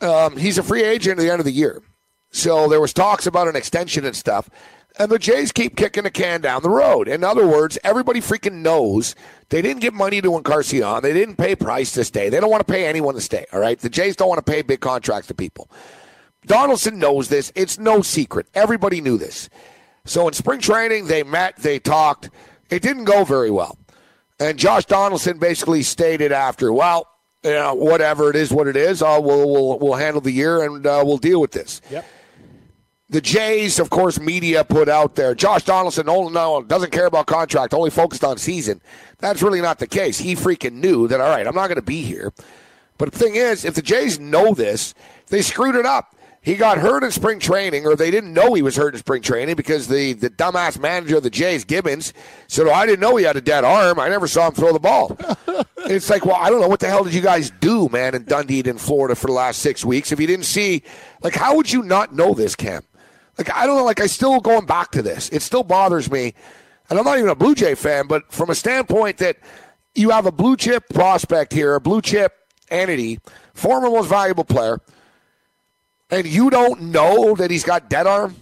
Um, 0.00 0.36
he's 0.36 0.58
a 0.58 0.62
free 0.62 0.82
agent 0.82 1.18
at 1.18 1.22
the 1.22 1.30
end 1.30 1.40
of 1.40 1.44
the 1.44 1.52
year. 1.52 1.82
So 2.30 2.68
there 2.68 2.80
was 2.80 2.92
talks 2.92 3.26
about 3.26 3.48
an 3.48 3.56
extension 3.56 4.04
and 4.04 4.16
stuff. 4.16 4.50
And 4.96 5.10
the 5.10 5.18
Jays 5.18 5.50
keep 5.50 5.76
kicking 5.76 6.04
the 6.04 6.10
can 6.10 6.40
down 6.40 6.62
the 6.62 6.70
road. 6.70 7.08
In 7.08 7.24
other 7.24 7.46
words, 7.46 7.78
everybody 7.82 8.20
freaking 8.20 8.62
knows 8.62 9.16
they 9.48 9.60
didn't 9.60 9.80
give 9.80 9.92
money 9.92 10.20
to 10.20 10.36
Encarnacion. 10.36 11.02
They 11.02 11.12
didn't 11.12 11.36
pay 11.36 11.56
Price 11.56 11.92
to 11.92 12.04
stay. 12.04 12.28
They 12.28 12.38
don't 12.38 12.50
want 12.50 12.64
to 12.64 12.72
pay 12.72 12.86
anyone 12.86 13.14
to 13.14 13.20
stay. 13.20 13.44
All 13.52 13.58
right, 13.58 13.78
the 13.78 13.88
Jays 13.88 14.14
don't 14.14 14.28
want 14.28 14.44
to 14.44 14.50
pay 14.50 14.62
big 14.62 14.80
contracts 14.80 15.26
to 15.28 15.34
people. 15.34 15.68
Donaldson 16.46 16.98
knows 16.98 17.28
this. 17.28 17.50
It's 17.56 17.78
no 17.78 18.02
secret. 18.02 18.46
Everybody 18.54 19.00
knew 19.00 19.18
this. 19.18 19.48
So 20.04 20.28
in 20.28 20.34
spring 20.34 20.60
training, 20.60 21.06
they 21.06 21.22
met, 21.22 21.56
they 21.56 21.78
talked. 21.78 22.30
It 22.70 22.82
didn't 22.82 23.04
go 23.04 23.24
very 23.24 23.50
well. 23.50 23.78
And 24.38 24.58
Josh 24.58 24.84
Donaldson 24.84 25.38
basically 25.38 25.82
stated 25.82 26.30
after, 26.30 26.72
well, 26.72 27.08
you 27.44 27.50
know, 27.50 27.74
whatever 27.74 28.30
it 28.30 28.36
is, 28.36 28.50
what 28.50 28.66
it 28.66 28.76
is, 28.76 29.02
uh, 29.02 29.20
we'll, 29.22 29.48
we'll, 29.50 29.78
we'll 29.78 29.94
handle 29.94 30.20
the 30.20 30.32
year 30.32 30.64
and 30.64 30.86
uh, 30.86 31.02
we'll 31.04 31.18
deal 31.18 31.40
with 31.40 31.52
this. 31.52 31.82
Yep. 31.90 32.06
The 33.10 33.20
Jays, 33.20 33.78
of 33.78 33.90
course, 33.90 34.18
media 34.18 34.64
put 34.64 34.88
out 34.88 35.14
there. 35.14 35.34
Josh 35.34 35.62
Donaldson, 35.64 36.08
oh 36.08 36.28
no, 36.30 36.62
doesn't 36.62 36.90
care 36.90 37.06
about 37.06 37.26
contract, 37.26 37.74
only 37.74 37.90
focused 37.90 38.24
on 38.24 38.38
season. 38.38 38.80
That's 39.18 39.42
really 39.42 39.60
not 39.60 39.78
the 39.78 39.86
case. 39.86 40.18
He 40.18 40.34
freaking 40.34 40.74
knew 40.74 41.06
that. 41.08 41.20
All 41.20 41.28
right, 41.28 41.46
I'm 41.46 41.54
not 41.54 41.68
going 41.68 41.76
to 41.76 41.82
be 41.82 42.02
here. 42.02 42.32
But 42.96 43.12
the 43.12 43.18
thing 43.18 43.36
is, 43.36 43.64
if 43.64 43.74
the 43.74 43.82
Jays 43.82 44.18
know 44.18 44.54
this, 44.54 44.94
they 45.28 45.42
screwed 45.42 45.74
it 45.74 45.84
up. 45.84 46.13
He 46.44 46.56
got 46.56 46.76
hurt 46.76 47.02
in 47.02 47.10
spring 47.10 47.38
training, 47.38 47.86
or 47.86 47.96
they 47.96 48.10
didn't 48.10 48.34
know 48.34 48.52
he 48.52 48.60
was 48.60 48.76
hurt 48.76 48.92
in 48.92 49.00
spring 49.00 49.22
training 49.22 49.56
because 49.56 49.88
the, 49.88 50.12
the 50.12 50.28
dumbass 50.28 50.78
manager 50.78 51.16
of 51.16 51.22
the 51.22 51.30
Jays, 51.30 51.64
Gibbons, 51.64 52.12
said, 52.48 52.66
Oh, 52.66 52.72
I 52.72 52.84
didn't 52.84 53.00
know 53.00 53.16
he 53.16 53.24
had 53.24 53.36
a 53.36 53.40
dead 53.40 53.64
arm. 53.64 53.98
I 53.98 54.10
never 54.10 54.28
saw 54.28 54.48
him 54.48 54.52
throw 54.52 54.70
the 54.70 54.78
ball. 54.78 55.16
it's 55.78 56.10
like, 56.10 56.26
well, 56.26 56.36
I 56.36 56.50
don't 56.50 56.60
know. 56.60 56.68
What 56.68 56.80
the 56.80 56.88
hell 56.88 57.02
did 57.02 57.14
you 57.14 57.22
guys 57.22 57.50
do, 57.60 57.88
man, 57.88 58.14
in 58.14 58.24
Dunedin 58.24 58.68
in 58.68 58.76
Florida 58.76 59.14
for 59.14 59.28
the 59.28 59.32
last 59.32 59.60
six 59.60 59.86
weeks? 59.86 60.12
If 60.12 60.20
you 60.20 60.26
didn't 60.26 60.44
see, 60.44 60.82
like, 61.22 61.34
how 61.34 61.56
would 61.56 61.72
you 61.72 61.82
not 61.82 62.14
know 62.14 62.34
this, 62.34 62.54
Cam? 62.54 62.82
Like, 63.38 63.50
I 63.50 63.66
don't 63.66 63.78
know. 63.78 63.84
Like, 63.84 64.02
I 64.02 64.06
still 64.06 64.38
going 64.40 64.66
back 64.66 64.90
to 64.90 65.00
this. 65.00 65.30
It 65.30 65.40
still 65.40 65.64
bothers 65.64 66.10
me. 66.10 66.34
And 66.90 66.98
I'm 66.98 67.06
not 67.06 67.16
even 67.16 67.30
a 67.30 67.34
Blue 67.34 67.54
Jay 67.54 67.74
fan, 67.74 68.06
but 68.06 68.30
from 68.30 68.50
a 68.50 68.54
standpoint 68.54 69.16
that 69.16 69.38
you 69.94 70.10
have 70.10 70.26
a 70.26 70.32
blue 70.32 70.58
chip 70.58 70.84
prospect 70.92 71.54
here, 71.54 71.74
a 71.74 71.80
blue 71.80 72.02
chip 72.02 72.34
entity, 72.70 73.18
former 73.54 73.88
most 73.88 74.08
valuable 74.08 74.44
player, 74.44 74.78
and 76.10 76.26
you 76.26 76.50
don't 76.50 76.80
know 76.82 77.34
that 77.34 77.50
he's 77.50 77.64
got 77.64 77.88
dead 77.90 78.06
arm. 78.06 78.36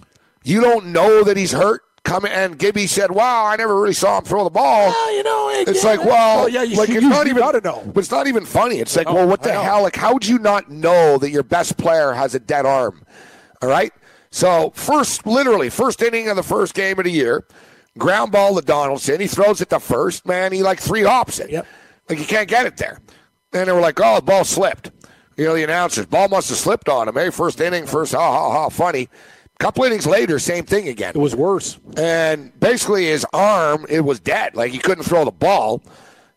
You 0.44 0.60
don't 0.60 0.86
know 0.86 1.22
that 1.24 1.36
he's 1.36 1.52
hurt. 1.52 1.82
Come 2.04 2.24
and 2.26 2.58
Gibby 2.58 2.88
said, 2.88 3.12
"Wow, 3.12 3.46
I 3.46 3.54
never 3.56 3.80
really 3.80 3.92
saw 3.94 4.18
him 4.18 4.24
throw 4.24 4.42
the 4.42 4.50
ball." 4.50 4.88
Well, 4.88 5.16
you 5.16 5.22
know, 5.22 5.50
it- 5.50 5.68
It's 5.68 5.84
yeah, 5.84 5.90
like, 5.90 6.04
well, 6.04 6.36
well, 6.40 6.48
yeah, 6.48 6.62
you, 6.64 6.76
like 6.76 6.88
you, 6.88 6.96
it's 6.96 7.04
you, 7.04 7.08
not 7.10 7.26
even. 7.28 7.38
gotta 7.38 7.60
know. 7.60 7.80
But 7.86 8.00
it's 8.00 8.10
not 8.10 8.26
even 8.26 8.44
funny. 8.44 8.78
It's 8.80 8.96
like, 8.96 9.06
know, 9.06 9.14
well, 9.14 9.28
what 9.28 9.42
the 9.44 9.52
hell? 9.52 9.82
Like, 9.82 9.94
how 9.94 10.12
would 10.12 10.26
you 10.26 10.38
not 10.40 10.68
know 10.68 11.16
that 11.18 11.30
your 11.30 11.44
best 11.44 11.76
player 11.76 12.12
has 12.12 12.34
a 12.34 12.40
dead 12.40 12.66
arm? 12.66 13.04
All 13.62 13.68
right. 13.68 13.92
So 14.32 14.72
first, 14.74 15.26
literally, 15.26 15.70
first 15.70 16.02
inning 16.02 16.28
of 16.28 16.34
the 16.36 16.42
first 16.42 16.74
game 16.74 16.98
of 16.98 17.04
the 17.04 17.12
year, 17.12 17.46
ground 17.98 18.32
ball 18.32 18.56
to 18.56 18.62
Donaldson. 18.62 19.20
He 19.20 19.28
throws 19.28 19.60
it 19.60 19.70
to 19.70 19.78
first. 19.78 20.26
Man, 20.26 20.50
he 20.52 20.62
like 20.64 20.80
three 20.80 21.04
hops 21.04 21.38
it. 21.38 21.50
Yep. 21.50 21.66
Like 22.08 22.18
you 22.18 22.24
can't 22.24 22.48
get 22.48 22.66
it 22.66 22.78
there. 22.78 22.98
And 23.52 23.68
they 23.68 23.72
were 23.72 23.80
like, 23.80 24.00
oh, 24.02 24.16
the 24.16 24.22
ball 24.22 24.42
slipped. 24.44 24.90
You 25.36 25.46
know, 25.46 25.54
the 25.54 25.64
announcers, 25.64 26.06
ball 26.06 26.28
must 26.28 26.48
have 26.50 26.58
slipped 26.58 26.88
on 26.88 27.08
him. 27.08 27.14
Hey, 27.14 27.30
first 27.30 27.60
inning, 27.60 27.86
first, 27.86 28.12
ha 28.12 28.32
ha 28.32 28.52
ha, 28.52 28.68
funny. 28.68 29.08
Couple 29.62 29.84
innings 29.84 30.08
later, 30.08 30.40
same 30.40 30.64
thing 30.64 30.88
again. 30.88 31.12
It 31.14 31.20
was 31.20 31.36
worse. 31.36 31.78
and 31.96 32.58
basically 32.58 33.06
his 33.06 33.24
arm 33.32 33.86
it 33.88 34.00
was 34.00 34.18
dead. 34.18 34.56
Like 34.56 34.72
he 34.72 34.78
couldn't 34.78 35.04
throw 35.04 35.24
the 35.24 35.30
ball. 35.30 35.84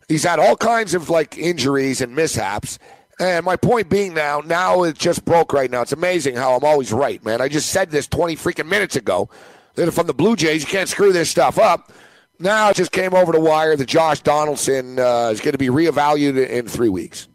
He's 0.07 0.23
had 0.23 0.37
all 0.37 0.55
kinds 0.55 0.93
of 0.93 1.09
like 1.09 1.35
injuries 1.35 2.01
and 2.01 2.15
mishaps. 2.15 2.77
And 3.19 3.43
my 3.43 3.55
point 3.55 3.89
being 3.89 4.13
now 4.13 4.43
now 4.45 4.83
it 4.83 4.95
just 4.95 5.25
broke 5.25 5.53
right 5.53 5.71
now. 5.71 5.81
It's 5.81 5.91
amazing 5.91 6.35
how 6.35 6.55
i'm 6.55 6.63
always 6.63 6.93
right 6.93 7.23
man. 7.25 7.41
I 7.41 7.47
just 7.47 7.71
said 7.71 7.89
this 7.89 8.07
20 8.07 8.35
freaking 8.35 8.67
minutes 8.67 8.95
ago 8.95 9.27
that 9.73 9.91
from 9.91 10.05
the 10.05 10.13
blue 10.13 10.35
jays 10.35 10.61
you 10.61 10.67
can't 10.67 10.87
screw 10.87 11.11
this 11.11 11.31
stuff 11.31 11.57
up. 11.57 11.91
Now 12.37 12.69
it 12.69 12.75
just 12.75 12.91
came 12.91 13.15
over 13.15 13.31
the 13.31 13.39
wire 13.39 13.75
that 13.75 13.87
josh 13.87 14.19
donaldson 14.19 14.99
uh, 14.99 15.29
is 15.33 15.41
going 15.41 15.53
to 15.53 15.57
be 15.57 15.69
reevaluated 15.69 16.47
in 16.47 16.67
three 16.67 16.89
weeks 16.89 17.27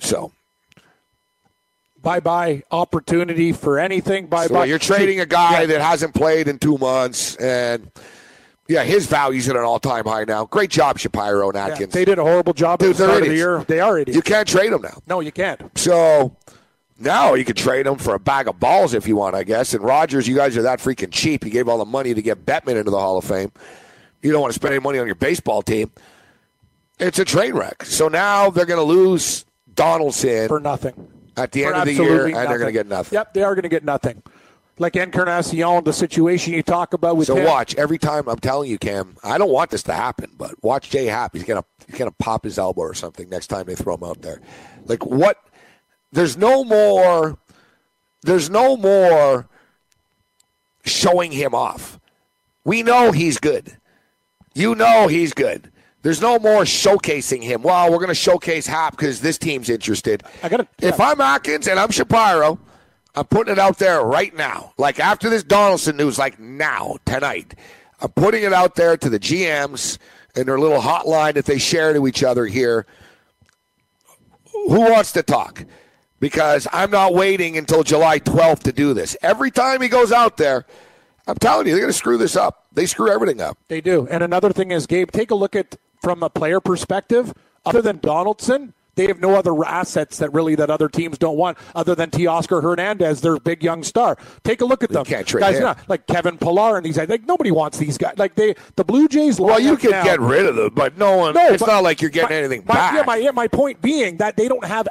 so 0.00 0.32
Bye 2.02 2.18
bye 2.18 2.64
opportunity 2.72 3.52
for 3.52 3.78
anything. 3.78 4.26
Bye 4.26 4.48
So 4.48 4.54
bye. 4.54 4.64
you're 4.64 4.80
trading 4.80 5.20
a 5.20 5.26
guy 5.26 5.66
that 5.66 5.80
hasn't 5.80 6.14
played 6.14 6.48
in 6.48 6.58
two 6.58 6.76
months, 6.78 7.36
and 7.36 7.92
yeah, 8.66 8.82
his 8.82 9.06
value's 9.06 9.48
at 9.48 9.54
an 9.54 9.62
all-time 9.62 10.04
high 10.04 10.24
now. 10.24 10.46
Great 10.46 10.70
job, 10.70 10.98
Shapiro 10.98 11.48
and 11.48 11.54
Yeah, 11.56 11.66
Atkins. 11.68 11.92
they 11.92 12.04
did 12.04 12.18
a 12.18 12.22
horrible 12.22 12.54
job 12.54 12.80
Dude, 12.80 12.90
at 12.90 12.96
the 12.96 13.06
they're 13.06 13.14
of 13.14 13.20
the 13.20 13.24
idiots. 13.26 13.38
year. 13.38 13.64
They 13.68 13.78
are 13.80 13.98
idiots. 14.00 14.16
you 14.16 14.22
can't 14.22 14.48
trade 14.48 14.72
them 14.72 14.82
now. 14.82 14.98
no, 15.06 15.20
you 15.20 15.30
can't. 15.30 15.60
So 15.78 16.34
now 16.98 17.34
you 17.34 17.44
can 17.44 17.54
trade 17.54 17.86
him 17.86 17.98
for 17.98 18.14
a 18.14 18.18
bag 18.18 18.48
of 18.48 18.58
balls 18.58 18.94
if 18.94 19.06
you 19.06 19.14
want, 19.14 19.36
I 19.36 19.44
guess. 19.44 19.72
And 19.72 19.84
Rogers, 19.84 20.26
you 20.26 20.34
guys 20.34 20.56
are 20.56 20.62
that 20.62 20.80
freaking 20.80 21.12
cheap. 21.12 21.44
You 21.44 21.50
gave 21.52 21.68
all 21.68 21.78
the 21.78 21.84
money 21.84 22.14
to 22.14 22.22
get 22.22 22.44
Bettman 22.44 22.74
into 22.76 22.90
the 22.90 22.98
Hall 22.98 23.16
of 23.16 23.24
Fame. 23.24 23.52
You 24.22 24.32
don't 24.32 24.40
want 24.40 24.52
to 24.52 24.58
spend 24.58 24.74
any 24.74 24.82
money 24.82 24.98
on 24.98 25.06
your 25.06 25.14
baseball 25.14 25.62
team. 25.62 25.92
It's 26.98 27.20
a 27.20 27.24
train 27.24 27.54
wreck. 27.54 27.84
So 27.84 28.08
now 28.08 28.50
they're 28.50 28.66
going 28.66 28.78
to 28.80 28.82
lose 28.84 29.44
Donaldson 29.74 30.48
For 30.48 30.60
nothing. 30.60 31.08
at 31.36 31.52
the 31.52 31.62
For 31.62 31.68
end 31.74 31.76
of 31.78 31.84
the 31.96 32.02
year, 32.02 32.26
and 32.26 32.34
they're 32.34 32.58
going 32.58 32.66
to 32.66 32.72
get 32.72 32.86
nothing. 32.86 33.14
Yep, 33.16 33.34
they 33.34 33.42
are 33.42 33.54
going 33.54 33.62
to 33.64 33.68
get 33.68 33.84
nothing. 33.84 34.22
Like 34.78 34.96
Encarnacion, 34.96 35.84
the 35.84 35.92
situation 35.92 36.54
you 36.54 36.62
talk 36.62 36.94
about 36.94 37.16
with 37.16 37.26
So 37.26 37.36
him. 37.36 37.44
watch 37.44 37.74
every 37.76 37.98
time 37.98 38.26
I'm 38.28 38.38
telling 38.38 38.70
you, 38.70 38.78
Cam. 38.78 39.16
I 39.22 39.36
don't 39.38 39.50
want 39.50 39.70
this 39.70 39.82
to 39.84 39.92
happen, 39.92 40.30
but 40.36 40.54
watch 40.62 40.90
Jay 40.90 41.06
Happ. 41.06 41.34
He's 41.34 41.44
gonna 41.44 41.64
he's 41.86 41.98
gonna 41.98 42.10
pop 42.10 42.44
his 42.44 42.58
elbow 42.58 42.80
or 42.82 42.94
something 42.94 43.28
next 43.28 43.48
time 43.48 43.66
they 43.66 43.74
throw 43.74 43.94
him 43.96 44.02
out 44.04 44.22
there. 44.22 44.40
Like 44.86 45.04
what? 45.04 45.36
There's 46.10 46.36
no 46.38 46.64
more. 46.64 47.38
There's 48.22 48.48
no 48.48 48.76
more 48.76 49.46
showing 50.84 51.32
him 51.32 51.54
off. 51.54 51.98
We 52.64 52.82
know 52.82 53.12
he's 53.12 53.38
good. 53.38 53.76
You 54.54 54.74
know 54.74 55.06
he's 55.08 55.32
good. 55.32 55.70
There's 56.02 56.20
no 56.20 56.38
more 56.38 56.62
showcasing 56.62 57.42
him. 57.42 57.62
Well, 57.62 57.90
we're 57.90 57.98
going 57.98 58.08
to 58.08 58.14
showcase 58.14 58.66
Happ 58.66 58.92
because 58.96 59.20
this 59.20 59.38
team's 59.38 59.70
interested. 59.70 60.22
I 60.42 60.48
gotta- 60.48 60.66
If. 60.80 61.00
I'm 61.00 61.20
Atkins 61.20 61.68
and 61.68 61.78
I'm 61.78 61.90
Shapiro, 61.90 62.58
I'm 63.14 63.24
putting 63.26 63.52
it 63.52 63.58
out 63.58 63.78
there 63.78 64.02
right 64.02 64.34
now. 64.34 64.72
Like 64.78 64.98
after 64.98 65.30
this 65.30 65.42
Donaldson 65.44 65.96
news, 65.96 66.18
like 66.18 66.40
now, 66.40 66.96
tonight. 67.06 67.54
I'm 68.00 68.10
putting 68.10 68.42
it 68.42 68.52
out 68.52 68.74
there 68.74 68.96
to 68.96 69.08
the 69.08 69.20
GMs 69.20 69.98
and 70.34 70.46
their 70.46 70.58
little 70.58 70.80
hotline 70.80 71.34
that 71.34 71.44
they 71.44 71.58
share 71.58 71.92
to 71.92 72.06
each 72.08 72.24
other 72.24 72.46
here. 72.46 72.84
Who 74.52 74.80
wants 74.80 75.12
to 75.12 75.22
talk? 75.22 75.64
Because 76.18 76.66
I'm 76.72 76.90
not 76.90 77.14
waiting 77.14 77.56
until 77.58 77.82
July 77.82 78.18
12th 78.18 78.60
to 78.64 78.72
do 78.72 78.94
this. 78.94 79.16
Every 79.22 79.50
time 79.50 79.80
he 79.82 79.88
goes 79.88 80.10
out 80.12 80.36
there, 80.36 80.64
I'm 81.26 81.36
telling 81.36 81.66
you, 81.66 81.72
they're 81.72 81.80
going 81.82 81.92
to 81.92 81.96
screw 81.98 82.16
this 82.18 82.34
up. 82.36 82.66
They 82.72 82.86
screw 82.86 83.10
everything 83.10 83.40
up. 83.40 83.58
They 83.68 83.80
do. 83.80 84.06
And 84.10 84.22
another 84.22 84.52
thing 84.52 84.70
is, 84.70 84.86
Gabe, 84.86 85.10
take 85.10 85.30
a 85.30 85.34
look 85.34 85.54
at 85.54 85.76
from 86.02 86.22
a 86.22 86.28
player 86.30 86.60
perspective. 86.60 87.32
Other 87.64 87.80
than 87.80 87.98
Donaldson, 87.98 88.74
they 88.94 89.06
have 89.06 89.20
no 89.20 89.36
other 89.36 89.64
assets 89.64 90.18
that 90.18 90.32
really 90.34 90.54
that 90.56 90.68
other 90.68 90.88
teams 90.88 91.16
don't 91.16 91.36
want, 91.36 91.56
other 91.74 91.94
than 91.94 92.10
Teoscar 92.10 92.62
Hernandez, 92.62 93.22
their 93.22 93.38
big 93.38 93.62
young 93.62 93.82
star. 93.82 94.18
Take 94.44 94.60
a 94.60 94.64
look 94.66 94.82
at 94.82 94.90
them, 94.90 95.04
can't 95.04 95.26
trade 95.26 95.40
guys. 95.40 95.60
Not, 95.60 95.78
like 95.88 96.06
Kevin 96.06 96.36
Pillar 96.36 96.76
and 96.76 96.84
these 96.84 96.96
guys. 96.96 97.08
Like 97.08 97.26
nobody 97.26 97.50
wants 97.50 97.78
these 97.78 97.96
guys. 97.96 98.18
Like 98.18 98.34
they, 98.34 98.54
the 98.76 98.84
Blue 98.84 99.08
Jays. 99.08 99.40
Well, 99.40 99.60
you 99.60 99.76
can 99.76 99.92
now- 99.92 100.04
get 100.04 100.20
rid 100.20 100.44
of 100.44 100.56
them, 100.56 100.72
but 100.74 100.98
no 100.98 101.16
one. 101.16 101.34
No, 101.34 101.48
it's 101.52 101.62
but 101.62 101.68
not 101.68 101.82
like 101.84 102.02
you're 102.02 102.10
getting 102.10 102.30
my- 102.30 102.36
anything 102.36 102.64
my, 102.66 102.74
back. 102.74 102.94
Yeah, 102.94 103.02
my, 103.04 103.16
yeah, 103.16 103.30
my 103.30 103.48
point 103.48 103.80
being 103.80 104.18
that 104.18 104.36
they 104.36 104.48
don't 104.48 104.64
have 104.64 104.88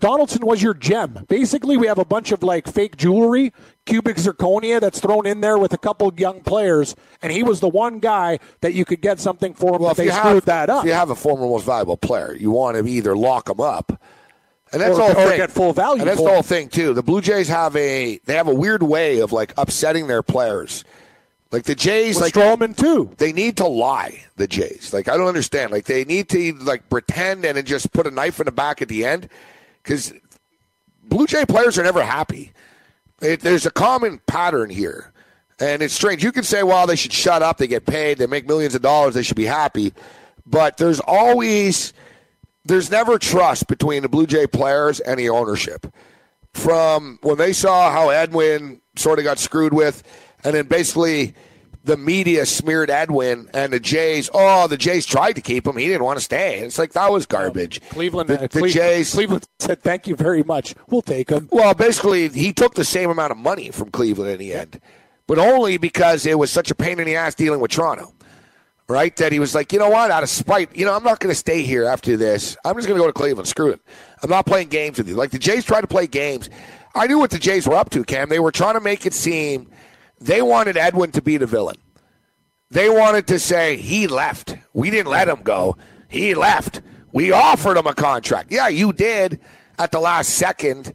Donaldson 0.00 0.44
was 0.44 0.62
your 0.62 0.74
gem. 0.74 1.24
Basically, 1.28 1.76
we 1.76 1.86
have 1.86 1.98
a 1.98 2.04
bunch 2.04 2.32
of 2.32 2.42
like 2.42 2.66
fake 2.66 2.96
jewelry, 2.96 3.52
cubic 3.88 4.16
zirconia 4.16 4.80
that's 4.80 5.00
thrown 5.00 5.26
in 5.26 5.40
there 5.40 5.56
with 5.58 5.72
a 5.72 5.78
couple 5.78 6.12
young 6.16 6.40
players, 6.42 6.94
and 7.22 7.32
he 7.32 7.42
was 7.42 7.60
the 7.60 7.68
one 7.68 7.98
guy 7.98 8.38
that 8.60 8.74
you 8.74 8.84
could 8.84 9.00
get 9.00 9.18
something 9.18 9.54
for 9.54 9.74
him. 9.76 9.82
well, 9.82 9.90
if 9.92 9.96
they 9.96 10.04
you 10.04 10.12
screwed 10.12 10.34
have 10.34 10.44
that 10.44 10.70
up. 10.70 10.84
if 10.84 10.88
you 10.88 10.92
have 10.94 11.10
a 11.10 11.14
former 11.14 11.46
most 11.46 11.64
valuable 11.64 11.96
player, 11.96 12.34
you 12.38 12.50
want 12.50 12.76
to 12.76 12.86
either 12.86 13.16
lock 13.16 13.48
him 13.48 13.60
up, 13.60 14.00
and 14.72 14.82
that's 14.82 14.98
Or- 14.98 15.12
whole 15.12 15.24
or 15.24 15.28
thing. 15.30 15.36
get 15.38 15.50
full 15.50 15.72
value 15.72 16.00
And 16.02 16.08
that's 16.10 16.20
the 16.22 16.28
whole 16.28 16.42
thing 16.42 16.68
too. 16.68 16.92
The 16.94 17.02
Blue 17.02 17.20
Jays 17.22 17.48
have 17.48 17.74
a 17.76 18.20
they 18.26 18.34
have 18.34 18.48
a 18.48 18.54
weird 18.54 18.82
way 18.82 19.20
of 19.20 19.32
like 19.32 19.52
upsetting 19.56 20.06
their 20.06 20.22
players. 20.22 20.84
Like 21.50 21.62
the 21.64 21.74
Jays, 21.74 22.16
With 22.16 22.24
like 22.24 22.34
Stroman 22.34 22.76
too. 22.76 23.10
they 23.16 23.32
need 23.32 23.56
to 23.56 23.66
lie. 23.66 24.24
The 24.36 24.46
Jays, 24.46 24.92
like 24.92 25.08
I 25.08 25.16
don't 25.16 25.28
understand. 25.28 25.72
Like 25.72 25.86
they 25.86 26.04
need 26.04 26.28
to 26.28 26.52
like 26.60 26.90
pretend 26.90 27.46
and 27.46 27.56
then 27.56 27.64
just 27.64 27.90
put 27.92 28.06
a 28.06 28.10
knife 28.10 28.38
in 28.38 28.44
the 28.44 28.52
back 28.52 28.82
at 28.82 28.88
the 28.88 29.06
end, 29.06 29.30
because 29.82 30.12
Blue 31.04 31.26
Jay 31.26 31.46
players 31.46 31.78
are 31.78 31.82
never 31.82 32.02
happy. 32.04 32.52
It, 33.20 33.40
there's 33.40 33.66
a 33.66 33.70
common 33.70 34.20
pattern 34.26 34.70
here. 34.70 35.12
And 35.60 35.82
it's 35.82 35.94
strange. 35.94 36.22
You 36.22 36.30
can 36.30 36.44
say, 36.44 36.62
well, 36.62 36.86
they 36.86 36.96
should 36.96 37.12
shut 37.12 37.42
up. 37.42 37.58
They 37.58 37.66
get 37.66 37.84
paid. 37.84 38.18
They 38.18 38.26
make 38.26 38.46
millions 38.46 38.74
of 38.74 38.82
dollars. 38.82 39.14
They 39.14 39.22
should 39.22 39.36
be 39.36 39.44
happy. 39.44 39.92
But 40.46 40.76
there's 40.76 41.00
always, 41.00 41.92
there's 42.64 42.90
never 42.90 43.18
trust 43.18 43.66
between 43.66 44.02
the 44.02 44.08
Blue 44.08 44.26
Jay 44.26 44.46
players 44.46 45.00
and 45.00 45.18
the 45.18 45.30
ownership. 45.30 45.92
From 46.54 47.18
when 47.22 47.38
they 47.38 47.52
saw 47.52 47.90
how 47.90 48.10
Edwin 48.10 48.80
sort 48.96 49.18
of 49.18 49.24
got 49.24 49.38
screwed 49.38 49.72
with, 49.74 50.02
and 50.44 50.54
then 50.54 50.66
basically 50.66 51.34
the 51.88 51.96
media 51.96 52.44
smeared 52.44 52.90
Edwin 52.90 53.48
and 53.54 53.72
the 53.72 53.80
Jays. 53.80 54.28
Oh, 54.34 54.68
the 54.68 54.76
Jays 54.76 55.06
tried 55.06 55.32
to 55.32 55.40
keep 55.40 55.66
him. 55.66 55.76
He 55.78 55.86
didn't 55.86 56.04
want 56.04 56.18
to 56.18 56.24
stay. 56.24 56.60
It's 56.60 56.78
like 56.78 56.92
that 56.92 57.10
was 57.10 57.24
garbage. 57.24 57.80
Cleveland, 57.88 58.28
the, 58.28 58.34
uh, 58.34 58.42
the 58.42 58.48
Cleveland, 58.48 58.74
Jays. 58.74 59.12
Cleveland 59.14 59.48
said, 59.58 59.82
"Thank 59.82 60.06
you 60.06 60.14
very 60.14 60.42
much. 60.42 60.74
We'll 60.88 61.02
take 61.02 61.30
him." 61.30 61.48
Well, 61.50 61.72
basically, 61.72 62.28
he 62.28 62.52
took 62.52 62.74
the 62.74 62.84
same 62.84 63.08
amount 63.08 63.32
of 63.32 63.38
money 63.38 63.70
from 63.70 63.90
Cleveland 63.90 64.30
in 64.32 64.38
the 64.38 64.52
end, 64.52 64.80
but 65.26 65.38
only 65.38 65.78
because 65.78 66.26
it 66.26 66.38
was 66.38 66.52
such 66.52 66.70
a 66.70 66.74
pain 66.74 67.00
in 67.00 67.06
the 67.06 67.16
ass 67.16 67.34
dealing 67.34 67.60
with 67.60 67.70
Toronto. 67.70 68.12
Right? 68.86 69.14
That 69.16 69.32
he 69.32 69.38
was 69.38 69.54
like, 69.54 69.72
you 69.72 69.78
know 69.78 69.90
what? 69.90 70.10
Out 70.10 70.22
of 70.22 70.30
spite, 70.30 70.74
you 70.74 70.86
know, 70.86 70.94
I'm 70.94 71.04
not 71.04 71.20
going 71.20 71.30
to 71.30 71.38
stay 71.38 71.62
here 71.62 71.84
after 71.84 72.16
this. 72.16 72.56
I'm 72.64 72.74
just 72.74 72.88
going 72.88 72.98
to 72.98 73.02
go 73.02 73.06
to 73.06 73.12
Cleveland. 73.12 73.46
Screw 73.46 73.70
it. 73.70 73.80
I'm 74.22 74.30
not 74.30 74.46
playing 74.46 74.68
games 74.68 74.96
with 74.96 75.08
you. 75.08 75.14
Like 75.14 75.30
the 75.30 75.38
Jays 75.38 75.64
tried 75.64 75.82
to 75.82 75.86
play 75.86 76.06
games. 76.06 76.48
I 76.94 77.06
knew 77.06 77.18
what 77.18 77.30
the 77.30 77.38
Jays 77.38 77.66
were 77.66 77.74
up 77.74 77.90
to, 77.90 78.02
Cam. 78.02 78.30
They 78.30 78.40
were 78.40 78.52
trying 78.52 78.74
to 78.74 78.80
make 78.80 79.04
it 79.04 79.12
seem 79.12 79.70
they 80.20 80.42
wanted 80.42 80.76
Edwin 80.76 81.12
to 81.12 81.22
be 81.22 81.36
the 81.36 81.46
villain. 81.46 81.76
They 82.70 82.90
wanted 82.90 83.26
to 83.28 83.38
say 83.38 83.76
he 83.76 84.06
left. 84.06 84.56
We 84.74 84.90
didn't 84.90 85.10
let 85.10 85.28
him 85.28 85.42
go. 85.42 85.76
He 86.08 86.34
left. 86.34 86.82
We 87.12 87.32
offered 87.32 87.76
him 87.78 87.86
a 87.86 87.94
contract. 87.94 88.52
Yeah, 88.52 88.68
you 88.68 88.92
did 88.92 89.40
at 89.78 89.90
the 89.92 90.00
last 90.00 90.30
second. 90.30 90.92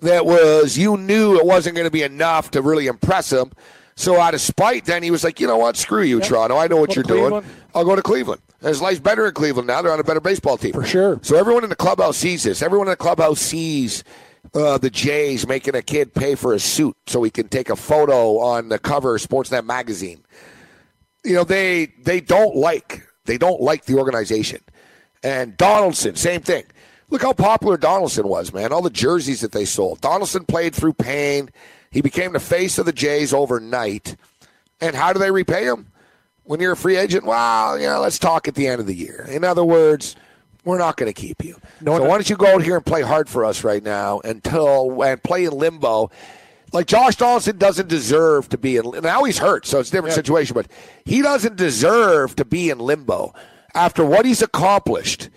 That 0.00 0.24
was 0.26 0.78
you 0.78 0.96
knew 0.96 1.36
it 1.38 1.44
wasn't 1.44 1.74
going 1.74 1.86
to 1.86 1.90
be 1.90 2.04
enough 2.04 2.52
to 2.52 2.62
really 2.62 2.86
impress 2.86 3.32
him. 3.32 3.50
So 3.96 4.20
out 4.20 4.32
of 4.32 4.40
spite, 4.40 4.84
then 4.84 5.02
he 5.02 5.10
was 5.10 5.24
like, 5.24 5.40
you 5.40 5.48
know 5.48 5.56
what? 5.56 5.76
Screw 5.76 6.02
you, 6.02 6.20
Toronto. 6.20 6.56
I 6.56 6.68
know 6.68 6.76
what 6.76 6.90
Well, 6.90 6.94
you're 6.94 7.04
Cleveland- 7.04 7.44
doing. 7.46 7.56
I'll 7.74 7.84
go 7.84 7.96
to 7.96 8.02
Cleveland. 8.02 8.40
And 8.60 8.68
his 8.68 8.80
life's 8.80 9.00
better 9.00 9.26
in 9.26 9.34
Cleveland 9.34 9.66
now. 9.66 9.82
They're 9.82 9.92
on 9.92 9.98
a 9.98 10.04
better 10.04 10.20
baseball 10.20 10.56
team. 10.56 10.72
For 10.72 10.84
sure. 10.84 11.18
So 11.22 11.36
everyone 11.36 11.64
in 11.64 11.70
the 11.70 11.74
clubhouse 11.76 12.16
sees 12.16 12.44
this. 12.44 12.62
Everyone 12.62 12.86
in 12.86 12.92
the 12.92 12.96
clubhouse 12.96 13.40
sees 13.40 14.04
uh, 14.54 14.78
the 14.78 14.90
Jays 14.90 15.46
making 15.46 15.74
a 15.74 15.82
kid 15.82 16.14
pay 16.14 16.34
for 16.34 16.54
a 16.54 16.58
suit 16.58 16.96
so 17.06 17.22
he 17.22 17.30
can 17.30 17.48
take 17.48 17.70
a 17.70 17.76
photo 17.76 18.38
on 18.38 18.68
the 18.68 18.78
cover 18.78 19.16
of 19.16 19.22
Sportsnet 19.22 19.64
magazine. 19.64 20.24
You 21.24 21.34
know, 21.34 21.44
they 21.44 21.92
they 22.02 22.20
don't 22.20 22.56
like 22.56 23.06
they 23.24 23.38
don't 23.38 23.60
like 23.60 23.84
the 23.84 23.96
organization. 23.96 24.60
And 25.22 25.56
Donaldson, 25.56 26.16
same 26.16 26.40
thing. 26.40 26.64
Look 27.10 27.22
how 27.22 27.32
popular 27.32 27.76
Donaldson 27.76 28.28
was, 28.28 28.52
man. 28.52 28.72
All 28.72 28.82
the 28.82 28.90
jerseys 28.90 29.40
that 29.40 29.52
they 29.52 29.64
sold. 29.64 30.00
Donaldson 30.00 30.44
played 30.44 30.74
through 30.74 30.92
pain. 30.94 31.50
He 31.90 32.02
became 32.02 32.32
the 32.32 32.40
face 32.40 32.78
of 32.78 32.86
the 32.86 32.92
Jays 32.92 33.32
overnight. 33.32 34.16
And 34.80 34.94
how 34.94 35.12
do 35.12 35.18
they 35.18 35.30
repay 35.30 35.64
him? 35.64 35.90
When 36.44 36.60
you're 36.60 36.72
a 36.72 36.76
free 36.76 36.96
agent, 36.96 37.24
well, 37.24 37.78
you 37.78 37.86
know, 37.86 38.00
let's 38.00 38.18
talk 38.18 38.48
at 38.48 38.54
the 38.54 38.66
end 38.66 38.80
of 38.80 38.86
the 38.86 38.94
year. 38.94 39.26
In 39.28 39.44
other 39.44 39.64
words, 39.64 40.16
we're 40.64 40.78
not 40.78 40.96
going 40.96 41.12
to 41.12 41.18
keep 41.18 41.44
you. 41.44 41.56
No, 41.80 41.96
so 41.96 42.04
why 42.04 42.10
don't 42.10 42.28
you 42.28 42.36
go 42.36 42.54
out 42.54 42.62
here 42.62 42.76
and 42.76 42.84
play 42.84 43.02
hard 43.02 43.28
for 43.28 43.44
us 43.44 43.64
right 43.64 43.82
now 43.82 44.20
until 44.20 45.02
and 45.02 45.22
play 45.22 45.44
in 45.44 45.52
limbo? 45.52 46.10
Like 46.72 46.86
Josh 46.86 47.16
Donaldson 47.16 47.56
doesn't 47.56 47.88
deserve 47.88 48.48
to 48.50 48.58
be 48.58 48.76
in. 48.76 48.90
Now 49.02 49.24
he's 49.24 49.38
hurt, 49.38 49.66
so 49.66 49.80
it's 49.80 49.88
a 49.88 49.92
different 49.92 50.14
situation. 50.14 50.54
But 50.54 50.68
he 51.04 51.22
doesn't 51.22 51.56
deserve 51.56 52.36
to 52.36 52.44
be 52.44 52.70
in 52.70 52.78
limbo 52.78 53.32
after 53.74 54.04
what 54.04 54.26
he's 54.26 54.42
accomplished. 54.42 55.30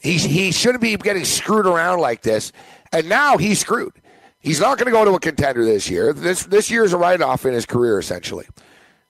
He 0.00 0.16
he 0.16 0.50
shouldn't 0.50 0.80
be 0.80 0.96
getting 0.96 1.24
screwed 1.24 1.66
around 1.66 2.00
like 2.00 2.22
this, 2.22 2.52
and 2.92 3.08
now 3.08 3.36
he's 3.36 3.60
screwed. 3.60 3.92
He's 4.40 4.60
not 4.60 4.78
going 4.78 4.86
to 4.86 4.92
go 4.92 5.04
to 5.04 5.12
a 5.12 5.20
contender 5.20 5.64
this 5.64 5.88
year. 5.90 6.12
This 6.12 6.44
this 6.44 6.70
year 6.70 6.84
is 6.84 6.92
a 6.92 6.98
write 6.98 7.20
off 7.20 7.44
in 7.44 7.52
his 7.52 7.66
career, 7.66 7.98
essentially. 7.98 8.46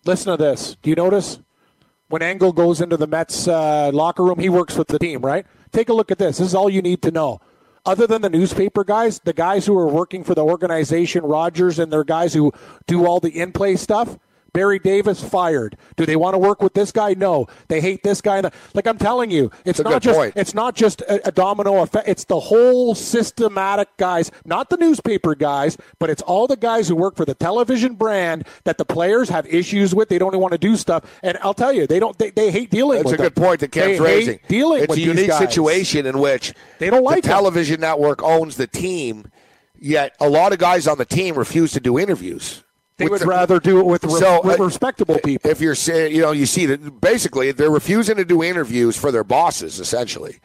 Listen 0.04 0.32
to 0.32 0.36
this. 0.36 0.76
Do 0.82 0.90
you 0.90 0.96
notice 0.96 1.38
when 2.10 2.22
Engel 2.22 2.52
goes 2.52 2.80
into 2.80 2.96
the 2.96 3.06
Mets 3.06 3.48
uh, 3.48 3.90
locker 3.94 4.24
room? 4.24 4.38
He 4.38 4.48
works 4.48 4.76
with 4.76 4.88
the 4.88 4.98
team, 4.98 5.22
right? 5.22 5.46
Take 5.72 5.88
a 5.88 5.94
look 5.94 6.10
at 6.10 6.18
this. 6.18 6.38
This 6.38 6.48
is 6.48 6.54
all 6.54 6.68
you 6.68 6.82
need 6.82 7.00
to 7.02 7.10
know. 7.10 7.40
Other 7.86 8.06
than 8.06 8.20
the 8.20 8.28
newspaper 8.28 8.84
guys, 8.84 9.20
the 9.20 9.32
guys 9.32 9.64
who 9.64 9.78
are 9.78 9.88
working 9.88 10.22
for 10.22 10.34
the 10.34 10.44
organization, 10.44 11.24
Rogers, 11.24 11.78
and 11.78 11.90
their 11.90 12.04
guys 12.04 12.34
who 12.34 12.52
do 12.86 13.06
all 13.06 13.20
the 13.20 13.40
in 13.40 13.52
play 13.52 13.76
stuff, 13.76 14.18
Barry 14.52 14.78
Davis 14.78 15.22
fired. 15.22 15.76
Do 15.96 16.06
they 16.06 16.16
want 16.16 16.34
to 16.34 16.38
work 16.38 16.62
with 16.62 16.74
this 16.74 16.92
guy? 16.92 17.14
No. 17.14 17.46
They 17.68 17.80
hate 17.80 18.02
this 18.02 18.20
guy. 18.20 18.42
Like 18.74 18.86
I'm 18.86 18.98
telling 18.98 19.30
you, 19.30 19.50
it's 19.64 19.80
not 19.80 20.02
just 20.02 20.16
point. 20.18 20.32
it's 20.36 20.54
not 20.54 20.74
just 20.74 21.00
a, 21.02 21.28
a 21.28 21.32
domino 21.32 21.82
effect. 21.82 22.08
It's 22.08 22.24
the 22.24 22.40
whole 22.40 22.94
systematic 22.94 23.88
guys, 23.96 24.30
not 24.44 24.70
the 24.70 24.76
newspaper 24.76 25.34
guys, 25.34 25.76
but 25.98 26.10
it's 26.10 26.22
all 26.22 26.46
the 26.46 26.56
guys 26.56 26.88
who 26.88 26.96
work 26.96 27.16
for 27.16 27.24
the 27.24 27.34
television 27.34 27.94
brand 27.94 28.46
that 28.64 28.78
the 28.78 28.84
players 28.84 29.28
have 29.28 29.46
issues 29.46 29.94
with. 29.94 30.08
They 30.08 30.18
don't 30.18 30.36
want 30.38 30.52
to 30.52 30.58
do 30.58 30.76
stuff, 30.76 31.04
and 31.22 31.38
I'll 31.42 31.54
tell 31.54 31.72
you, 31.72 31.86
they 31.86 31.98
don't. 31.98 32.16
They, 32.18 32.30
they 32.30 32.50
hate 32.50 32.70
dealing 32.70 32.98
That's 32.98 33.10
a 33.10 33.12
with 33.12 33.20
good 33.20 33.36
point 33.36 33.60
that 33.60 33.74
hate 33.74 34.00
raising. 34.00 34.40
dealing 34.48 34.82
it's 34.82 34.90
with 34.90 34.98
a 34.98 35.02
unique 35.02 35.28
guys. 35.28 35.38
situation 35.38 36.06
in 36.06 36.18
which 36.18 36.52
They 36.78 36.90
don't 36.90 37.02
like 37.04 37.22
the 37.22 37.28
him. 37.28 37.34
television 37.34 37.80
network 37.80 38.22
owns 38.22 38.56
the 38.56 38.66
team, 38.66 39.30
yet 39.78 40.14
a 40.20 40.28
lot 40.28 40.52
of 40.52 40.58
guys 40.58 40.86
on 40.86 40.98
the 40.98 41.04
team 41.04 41.34
refuse 41.36 41.72
to 41.72 41.80
do 41.80 41.98
interviews. 41.98 42.62
They 43.00 43.08
would 43.08 43.22
rather 43.22 43.58
do 43.58 43.80
it 43.80 43.86
with, 43.86 44.04
re- 44.04 44.20
So, 44.20 44.42
with 44.42 44.60
uh, 44.60 44.64
respectable 44.64 45.18
people. 45.18 45.50
If 45.50 45.60
you're 45.60 45.74
saying, 45.74 46.14
you 46.14 46.20
know, 46.22 46.32
you 46.32 46.46
see 46.46 46.66
that 46.66 47.00
basically 47.00 47.50
they're 47.52 47.70
refusing 47.70 48.16
to 48.16 48.24
do 48.24 48.42
interviews 48.42 48.96
for 48.96 49.10
their 49.10 49.24
bosses, 49.24 49.80
essentially. 49.80 50.38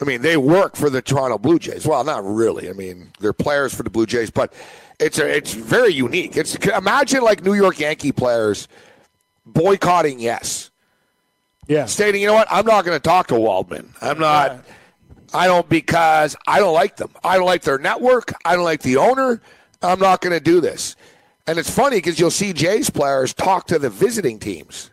I 0.00 0.04
mean, 0.04 0.22
they 0.22 0.36
work 0.36 0.76
for 0.76 0.90
the 0.90 1.02
Toronto 1.02 1.38
Blue 1.38 1.58
Jays. 1.58 1.86
Well, 1.86 2.02
not 2.04 2.24
really. 2.24 2.68
I 2.68 2.72
mean, 2.72 3.12
they're 3.20 3.32
players 3.32 3.74
for 3.74 3.82
the 3.82 3.90
Blue 3.90 4.06
Jays, 4.06 4.30
but 4.30 4.52
it's 4.98 5.18
a, 5.18 5.28
it's 5.28 5.54
very 5.54 5.92
unique. 5.92 6.36
It's 6.36 6.54
imagine 6.56 7.22
like 7.22 7.44
New 7.44 7.54
York 7.54 7.78
Yankee 7.78 8.12
players 8.12 8.68
boycotting 9.44 10.20
yes, 10.20 10.70
yeah, 11.66 11.86
stating, 11.86 12.20
you 12.20 12.26
know 12.26 12.34
what, 12.34 12.48
I'm 12.50 12.66
not 12.66 12.84
going 12.84 12.96
to 12.96 13.02
talk 13.02 13.28
to 13.28 13.38
Waldman. 13.38 13.92
I'm 14.00 14.18
not. 14.18 14.64
I 15.34 15.46
don't 15.46 15.68
because 15.68 16.36
I 16.46 16.58
don't 16.58 16.74
like 16.74 16.96
them. 16.96 17.10
I 17.24 17.36
don't 17.36 17.46
like 17.46 17.62
their 17.62 17.78
network. 17.78 18.32
I 18.44 18.54
don't 18.54 18.64
like 18.64 18.82
the 18.82 18.98
owner. 18.98 19.40
I'm 19.80 19.98
not 19.98 20.20
going 20.20 20.32
to 20.32 20.40
do 20.40 20.60
this. 20.60 20.96
And 21.46 21.58
it's 21.58 21.70
funny 21.70 21.96
because 21.96 22.20
you'll 22.20 22.30
see 22.30 22.52
Jays 22.52 22.88
players 22.90 23.34
talk 23.34 23.66
to 23.68 23.78
the 23.78 23.90
visiting 23.90 24.38
teams. 24.38 24.90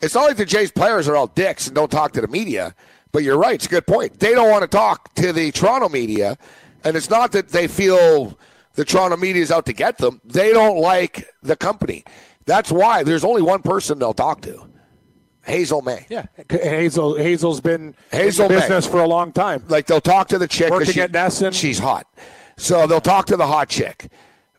It's 0.00 0.14
not 0.14 0.24
like 0.24 0.36
the 0.36 0.44
Jays 0.44 0.70
players 0.72 1.08
are 1.08 1.16
all 1.16 1.28
dicks 1.28 1.66
and 1.66 1.74
don't 1.76 1.90
talk 1.90 2.12
to 2.12 2.20
the 2.20 2.28
media. 2.28 2.74
But 3.12 3.22
you're 3.22 3.38
right. 3.38 3.54
It's 3.54 3.66
a 3.66 3.68
good 3.68 3.86
point. 3.86 4.18
They 4.18 4.34
don't 4.34 4.50
want 4.50 4.62
to 4.62 4.68
talk 4.68 5.14
to 5.14 5.32
the 5.32 5.52
Toronto 5.52 5.88
media. 5.88 6.36
And 6.82 6.96
it's 6.96 7.08
not 7.08 7.30
that 7.32 7.50
they 7.50 7.68
feel 7.68 8.36
the 8.74 8.84
Toronto 8.84 9.16
media 9.16 9.40
is 9.40 9.52
out 9.52 9.66
to 9.66 9.72
get 9.72 9.98
them. 9.98 10.20
They 10.24 10.52
don't 10.52 10.78
like 10.78 11.28
the 11.42 11.54
company. 11.56 12.04
That's 12.44 12.72
why 12.72 13.04
there's 13.04 13.24
only 13.24 13.40
one 13.40 13.62
person 13.62 14.00
they'll 14.00 14.12
talk 14.14 14.40
to 14.42 14.68
Hazel 15.46 15.80
Mae. 15.82 16.06
yeah. 16.10 16.26
Hazel 16.50 17.16
Hazel's 17.16 17.60
been 17.60 17.94
Hazel 18.10 18.46
in 18.46 18.48
the 18.48 18.54
Mae. 18.56 18.60
business 18.62 18.86
for 18.86 19.00
a 19.00 19.06
long 19.06 19.30
time. 19.32 19.62
like 19.68 19.86
they'll 19.86 20.00
talk 20.00 20.28
to 20.28 20.38
the 20.38 20.48
chick. 20.48 20.70
Working 20.70 20.92
she- 20.92 21.00
at 21.00 21.12
Nesson. 21.12 21.52
She's 21.54 21.78
hot, 21.78 22.06
so 22.56 22.86
they'll 22.86 23.00
talk 23.00 23.26
to 23.26 23.36
the 23.36 23.46
hot 23.46 23.68
chick, 23.68 24.08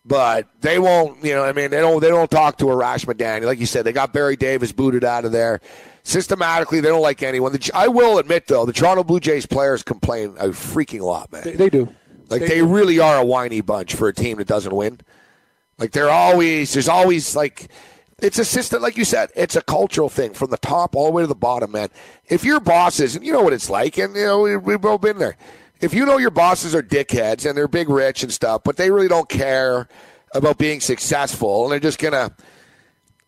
but 0.05 0.47
they 0.61 0.79
won't. 0.79 1.23
You 1.23 1.33
know, 1.33 1.43
I 1.43 1.53
mean, 1.53 1.71
they 1.71 1.79
don't. 1.79 1.99
They 1.99 2.09
don't 2.09 2.29
talk 2.29 2.57
to 2.59 2.65
Arash 2.65 3.05
Madani. 3.05 3.45
Like 3.45 3.59
you 3.59 3.65
said, 3.65 3.85
they 3.85 3.93
got 3.93 4.13
Barry 4.13 4.35
Davis 4.35 4.71
booted 4.71 5.03
out 5.03 5.25
of 5.25 5.31
there. 5.31 5.61
Systematically, 6.03 6.81
they 6.81 6.89
don't 6.89 7.01
like 7.01 7.23
anyone. 7.23 7.51
The, 7.51 7.71
I 7.73 7.87
will 7.87 8.19
admit, 8.19 8.45
though, 8.45 8.65
the 8.65 8.73
Toronto 8.73 9.03
Blue 9.03 9.19
Jays 9.19 9.47
players 9.47 9.81
complain 9.81 10.35
a 10.37 10.49
freaking 10.49 11.01
lot, 11.01 11.31
man. 11.31 11.43
They, 11.43 11.53
they 11.53 11.69
do. 11.69 11.91
like 12.29 12.45
they, 12.45 12.61
really 12.61 12.99
are 12.99 13.17
a 13.17 13.25
whiny 13.25 13.61
bunch 13.61 13.95
for 13.95 14.07
a 14.07 14.13
team 14.13 14.37
that 14.37 14.47
doesn't 14.47 14.75
win. 14.75 14.99
Like 15.77 15.91
they're 15.91 16.09
always 16.09 16.71
there's 16.73 16.87
always 16.87 17.35
like 17.35 17.69
it's 18.19 18.39
a 18.39 18.45
system 18.45 18.81
like 18.81 18.97
you 18.97 19.03
said, 19.03 19.29
it's 19.35 19.55
a 19.55 19.61
cultural 19.61 20.07
thing 20.07 20.33
from 20.33 20.49
the 20.49 20.57
top 20.57 20.95
all 20.95 21.07
the 21.07 21.11
way 21.11 21.23
to 21.23 21.27
the 21.27 21.35
bottom, 21.35 21.71
man. 21.71 21.89
If 22.27 22.45
your 22.45 22.59
bosses 22.59 23.15
and 23.15 23.25
you 23.25 23.33
know 23.33 23.41
what 23.41 23.53
it's 23.53 23.69
like, 23.69 23.97
and 23.97 24.15
you 24.15 24.25
know, 24.25 24.41
we, 24.41 24.57
we've 24.57 24.85
all 24.85 24.97
been 24.97 25.17
there. 25.17 25.35
If 25.81 25.93
you 25.93 26.05
know 26.05 26.17
your 26.17 26.31
bosses 26.31 26.73
are 26.73 26.81
dickheads 26.81 27.47
and 27.47 27.57
they're 27.57 27.67
big 27.67 27.89
rich 27.89 28.23
and 28.23 28.31
stuff, 28.31 28.63
but 28.63 28.77
they 28.77 28.91
really 28.91 29.07
don't 29.07 29.29
care 29.29 29.87
about 30.33 30.57
being 30.57 30.79
successful 30.79 31.63
and 31.63 31.71
they're 31.71 31.79
just 31.79 31.99
gonna 31.99 32.35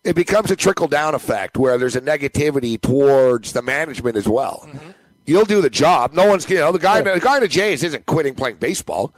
it 0.04 0.16
becomes 0.16 0.50
a 0.52 0.56
trickle 0.56 0.88
down 0.88 1.14
effect 1.16 1.58
where 1.58 1.78
there's 1.78 1.96
a 1.96 2.02
negativity 2.02 2.80
towards 2.80 3.52
the 3.52 3.62
management 3.62 4.16
as 4.16 4.28
well. 4.28 4.66
Mm-hmm. 4.68 4.92
You'll 5.26 5.46
do 5.46 5.62
the 5.62 5.70
job. 5.70 6.14
No 6.14 6.26
one's 6.26 6.50
you 6.50 6.58
know 6.58 6.72
the 6.72 6.80
guy 6.80 7.02
the 7.02 7.20
guy 7.20 7.36
in 7.38 7.42
the 7.42 7.48
Jays 7.48 7.84
isn't 7.84 8.06
quitting 8.06 8.34
playing 8.34 8.58
baseball, 8.58 9.14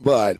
but 0.00 0.38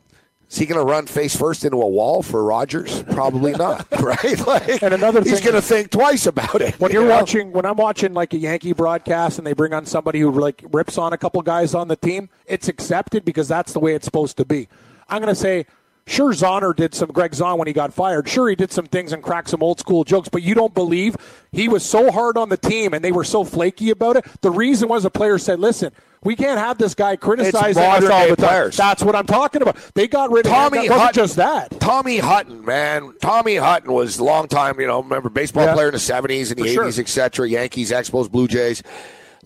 is 0.52 0.58
he 0.58 0.66
going 0.66 0.78
to 0.78 0.84
run 0.84 1.06
face 1.06 1.34
first 1.34 1.64
into 1.64 1.80
a 1.80 1.88
wall 1.88 2.22
for 2.22 2.44
Rogers? 2.44 3.02
Probably 3.04 3.52
not, 3.66 3.86
right? 4.00 4.38
Like, 4.46 4.82
And 4.82 4.92
another 4.92 5.22
he's 5.22 5.40
going 5.40 5.54
to 5.54 5.62
think 5.62 5.90
twice 5.90 6.26
about 6.26 6.60
it. 6.60 6.78
when 6.78 6.92
you 6.92 7.00
you're 7.00 7.08
know? 7.08 7.14
watching 7.16 7.52
when 7.52 7.64
i'm 7.64 7.76
watching 7.76 8.12
like 8.12 8.34
a 8.34 8.36
yankee 8.38 8.72
broadcast 8.74 9.38
and 9.38 9.46
they 9.46 9.54
bring 9.54 9.72
on 9.72 9.86
somebody 9.86 10.20
who 10.20 10.30
like 10.30 10.62
rips 10.70 10.98
on 10.98 11.12
a 11.14 11.18
couple 11.18 11.40
guys 11.42 11.74
on 11.74 11.88
the 11.88 11.96
team 11.96 12.28
it's 12.46 12.68
accepted 12.68 13.24
because 13.24 13.48
that's 13.48 13.72
the 13.72 13.80
way 13.80 13.94
it's 13.94 14.04
supposed 14.04 14.36
to 14.36 14.44
be 14.44 14.68
i'm 15.08 15.22
going 15.22 15.32
to 15.34 15.40
say 15.40 15.64
sure 16.06 16.32
Zahner 16.32 16.74
did 16.76 16.94
some 16.94 17.08
Gregg 17.10 17.30
Zaun 17.32 17.56
when 17.58 17.66
he 17.66 17.72
got 17.72 17.94
fired 17.94 18.28
sure 18.28 18.48
he 18.48 18.54
did 18.56 18.72
some 18.72 18.86
things 18.86 19.12
and 19.12 19.22
cracked 19.22 19.48
some 19.48 19.62
old 19.62 19.80
school 19.80 20.04
jokes 20.04 20.28
but 20.28 20.42
you 20.42 20.54
don't 20.54 20.74
believe 20.74 21.16
he 21.52 21.68
was 21.68 21.82
so 21.84 22.10
hard 22.10 22.36
on 22.36 22.48
the 22.50 22.56
team 22.58 22.92
and 22.92 23.02
they 23.04 23.12
were 23.12 23.24
so 23.24 23.42
flaky 23.44 23.90
about 23.90 24.16
it 24.16 24.26
the 24.42 24.50
reason 24.50 24.88
was 24.88 25.02
the 25.04 25.10
player 25.10 25.38
said 25.38 25.58
listen 25.60 25.92
We 26.24 26.36
can't 26.36 26.58
have 26.58 26.78
this 26.78 26.94
guy 26.94 27.16
criticizing 27.16 27.82
us 27.82 28.04
all 28.04 28.28
the 28.28 28.36
time. 28.36 28.36
players. 28.36 28.76
That's 28.76 29.02
what 29.02 29.16
I'm 29.16 29.26
talking 29.26 29.60
about. 29.62 29.76
They 29.94 30.06
got 30.06 30.30
rid 30.30 30.46
of 30.46 30.52
Tommy 30.52 30.78
wasn't 30.78 31.00
Hutton. 31.00 31.14
just 31.14 31.36
that. 31.36 31.80
Tommy 31.80 32.18
Hutton, 32.18 32.64
man. 32.64 33.12
Tommy 33.20 33.56
Hutton 33.56 33.92
was 33.92 34.18
a 34.18 34.24
long 34.24 34.46
time, 34.46 34.78
you 34.78 34.86
know, 34.86 35.02
remember 35.02 35.28
baseball 35.28 35.64
Yeah. 35.64 35.74
player 35.74 35.88
in 35.88 35.94
the 35.94 35.98
70s 35.98 36.50
and 36.50 36.58
the 36.58 36.62
For 36.68 36.68
sure. 36.68 36.84
80s, 36.84 36.98
etc. 37.00 37.48
Yankees, 37.48 37.90
Expos, 37.90 38.30
Blue 38.30 38.46
Jays. 38.46 38.84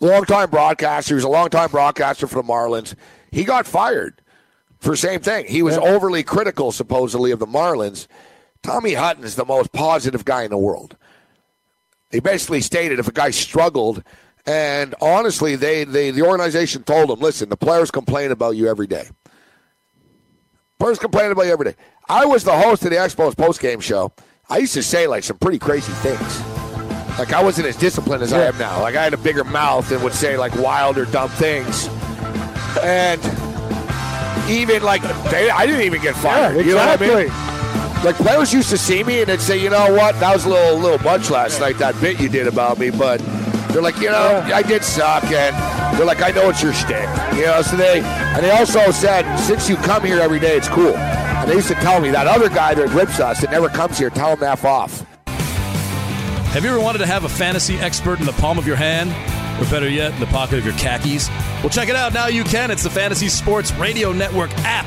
Long 0.01 0.25
time 0.27 0.51
broadcaster. 0.51 1.11
He 1.13 1.15
was 1.15 1.25
a 1.25 1.29
long 1.29 1.49
time 1.49 1.71
broadcaster 1.71 2.27
for 2.27 2.35
the 2.43 2.47
Marlins. 2.47 2.95
He 3.33 3.45
got 3.45 3.67
fired 3.67 4.21
for 4.79 4.95
same 4.97 5.21
thing. 5.21 5.47
He 5.47 5.63
was 5.63 5.77
Yeah. 5.77 5.83
overly 5.83 6.23
critical, 6.23 6.73
supposedly, 6.73 7.31
of 7.31 7.39
the 7.39 7.47
Marlins. 7.47 8.07
Tommy 8.63 8.93
Hutton 8.93 9.25
is 9.25 9.37
the 9.37 9.47
most 9.47 9.73
positive 9.73 10.27
guy 10.27 10.43
in 10.43 10.51
the 10.51 10.59
world. 10.59 10.97
He 12.11 12.21
basically 12.21 12.61
stated 12.61 12.99
if 12.99 13.09
a 13.09 13.13
guy 13.13 13.31
struggled, 13.31 14.03
and 14.47 14.95
honestly, 15.01 15.57
they, 15.57 15.85
they 15.85 16.11
the 16.11 16.23
organization 16.23 16.85
told 16.85 17.11
him, 17.11 17.21
listen, 17.21 17.49
the 17.49 17.57
players 17.57 17.91
complain 17.91 18.31
about 18.31 18.57
you 18.57 18.69
every 18.69 18.87
day. 18.87 19.09
Players 20.79 20.99
complain 20.99 21.33
about 21.33 21.47
you 21.47 21.53
every 21.53 21.65
day. 21.65 21.77
I 22.09 22.27
was 22.27 22.45
the 22.45 22.57
host 22.57 22.85
of 22.85 22.91
the 22.91 22.97
Expos 22.97 23.35
postgame 23.35 23.83
show. 23.83 24.13
I 24.49 24.59
used 24.59 24.75
to 24.75 24.83
say 24.83 25.07
like 25.07 25.25
some 25.25 25.39
pretty 25.39 25.59
crazy 25.59 25.93
things. 25.95 26.41
Like 27.19 27.33
I 27.33 27.43
wasn't 27.43 27.67
as 27.67 27.77
disciplined 27.77 28.23
as 28.23 28.33
I 28.33 28.45
am 28.45 28.59
now. 28.59 28.81
Like 28.83 28.95
I 28.95 29.03
had 29.03 29.15
a 29.15 29.19
bigger 29.19 29.43
mouth 29.43 29.91
and 29.91 30.03
would 30.05 30.13
say 30.13 30.37
like 30.37 30.55
wild 30.57 30.99
or 30.99 31.07
dumb 31.07 31.31
things. 31.31 31.89
And 32.83 33.21
even 34.49 34.83
like 34.83 35.03
they, 35.31 35.51
I 35.51 35.67
didn't 35.67 35.83
even 35.83 36.03
get 36.03 36.15
fired. 36.15 36.65
You 36.65 36.75
know 36.75 36.87
what 36.87 37.03
I 37.03 37.07
mean? 37.25 37.29
Like 38.05 38.17
players 38.17 38.53
used 38.53 38.69
to 38.71 38.79
see 38.79 39.03
me 39.03 39.21
and 39.21 39.29
they'd 39.29 39.41
say, 39.41 39.61
you 39.61 39.71
know 39.71 39.93
what, 39.93 40.21
that 40.21 40.33
was 40.35 40.45
a 40.45 40.51
little 40.51 40.79
little 40.79 40.99
much 40.99 41.31
last 41.31 41.59
night, 41.59 41.79
that 41.79 41.99
bit 42.01 42.21
you 42.21 42.29
did 42.29 42.47
about 42.47 42.79
me, 42.79 42.91
but 42.91 43.21
they're 43.77 43.83
like, 43.83 44.01
you 44.01 44.09
know, 44.09 44.41
I 44.55 44.63
did 44.63 44.83
suck 44.83 45.25
and 45.25 45.99
they're 45.99 46.07
like, 46.07 46.23
I 46.23 46.31
know 46.31 46.49
it's 46.49 46.63
your 46.63 46.73
shtick. 46.73 47.07
You 47.35 47.45
know, 47.45 47.61
so 47.61 47.77
they 47.77 48.01
and 48.01 48.43
they 48.43 48.51
also 48.51 48.91
said, 48.91 49.37
since 49.37 49.69
you 49.69 49.77
come 49.77 50.03
here 50.03 50.19
every 50.19 50.41
day, 50.41 50.57
it's 50.57 50.67
cool. 50.67 50.97
And 50.97 51.51
they 51.51 51.57
used 51.57 51.69
to 51.69 51.75
tell 51.75 52.01
me 52.01 52.11
that 52.11 52.27
other 52.27 52.49
guy 52.49 52.73
that 52.73 52.89
rips 52.95 53.21
us 53.21 53.43
that 53.43 53.51
never 53.51 53.69
comes 53.69 53.99
here, 53.99 54.09
tell 54.09 54.33
him 54.33 54.39
to 54.39 54.49
F 54.49 54.65
off. 54.65 55.05
Have 55.27 56.65
you 56.65 56.71
ever 56.71 56.81
wanted 56.81 57.01
to 57.01 57.07
have 57.07 57.25
a 57.25 57.29
fantasy 57.29 57.77
expert 57.77 58.19
in 58.19 58.25
the 58.25 58.33
palm 58.33 58.57
of 58.57 58.67
your 58.67 58.77
hand? 58.77 59.11
Or 59.61 59.71
better 59.71 59.91
yet, 59.91 60.15
in 60.15 60.21
the 60.21 60.27
pocket 60.27 60.59
of 60.59 60.65
your 60.65 60.75
khakis? 60.75 61.29
Well, 61.61 61.69
check 61.69 61.91
it 61.91 61.97
out. 61.97 62.15
Now 62.15 62.29
you 62.29 62.45
can. 62.45 62.71
It's 62.71 62.83
the 62.83 62.89
Fantasy 62.89 63.29
Sports 63.29 63.75
Radio 63.75 64.11
Network 64.11 64.51
app. 64.61 64.87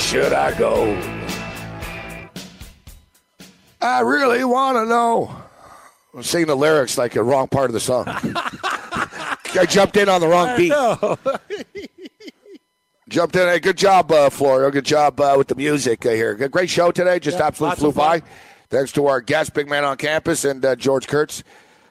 Should 0.00 0.32
I 0.32 0.56
go? 0.58 0.98
I 3.80 4.00
really 4.00 4.44
want 4.44 4.76
to 4.76 4.86
know. 4.86 5.34
I'm 6.14 6.22
singing 6.22 6.48
the 6.48 6.56
lyrics 6.56 6.98
like 6.98 7.16
a 7.16 7.22
wrong 7.22 7.48
part 7.48 7.70
of 7.70 7.74
the 7.74 7.80
song. 7.80 8.04
I 8.08 9.66
jumped 9.68 9.96
in 9.96 10.08
on 10.08 10.20
the 10.20 10.28
wrong 10.28 10.56
beat. 10.56 10.72
Jumped 13.08 13.34
in. 13.34 13.48
Hey, 13.48 13.58
good 13.58 13.76
job, 13.76 14.12
uh, 14.12 14.30
Florio. 14.30 14.70
Good 14.70 14.84
job 14.84 15.20
uh, 15.20 15.34
with 15.36 15.48
the 15.48 15.56
music 15.56 16.06
uh, 16.06 16.10
here. 16.10 16.36
Good- 16.36 16.52
Great 16.52 16.70
show 16.70 16.92
today. 16.92 17.18
Just 17.18 17.38
Yeah, 17.38 17.46
absolutely 17.48 17.76
flew 17.80 17.90
by. 17.92 18.22
Thanks 18.68 18.92
to 18.92 19.08
our 19.08 19.20
guest, 19.20 19.52
big 19.52 19.68
man 19.68 19.84
on 19.84 19.96
campus, 19.96 20.44
and 20.44 20.64
uh, 20.64 20.76
George 20.76 21.08
Kurtz. 21.08 21.42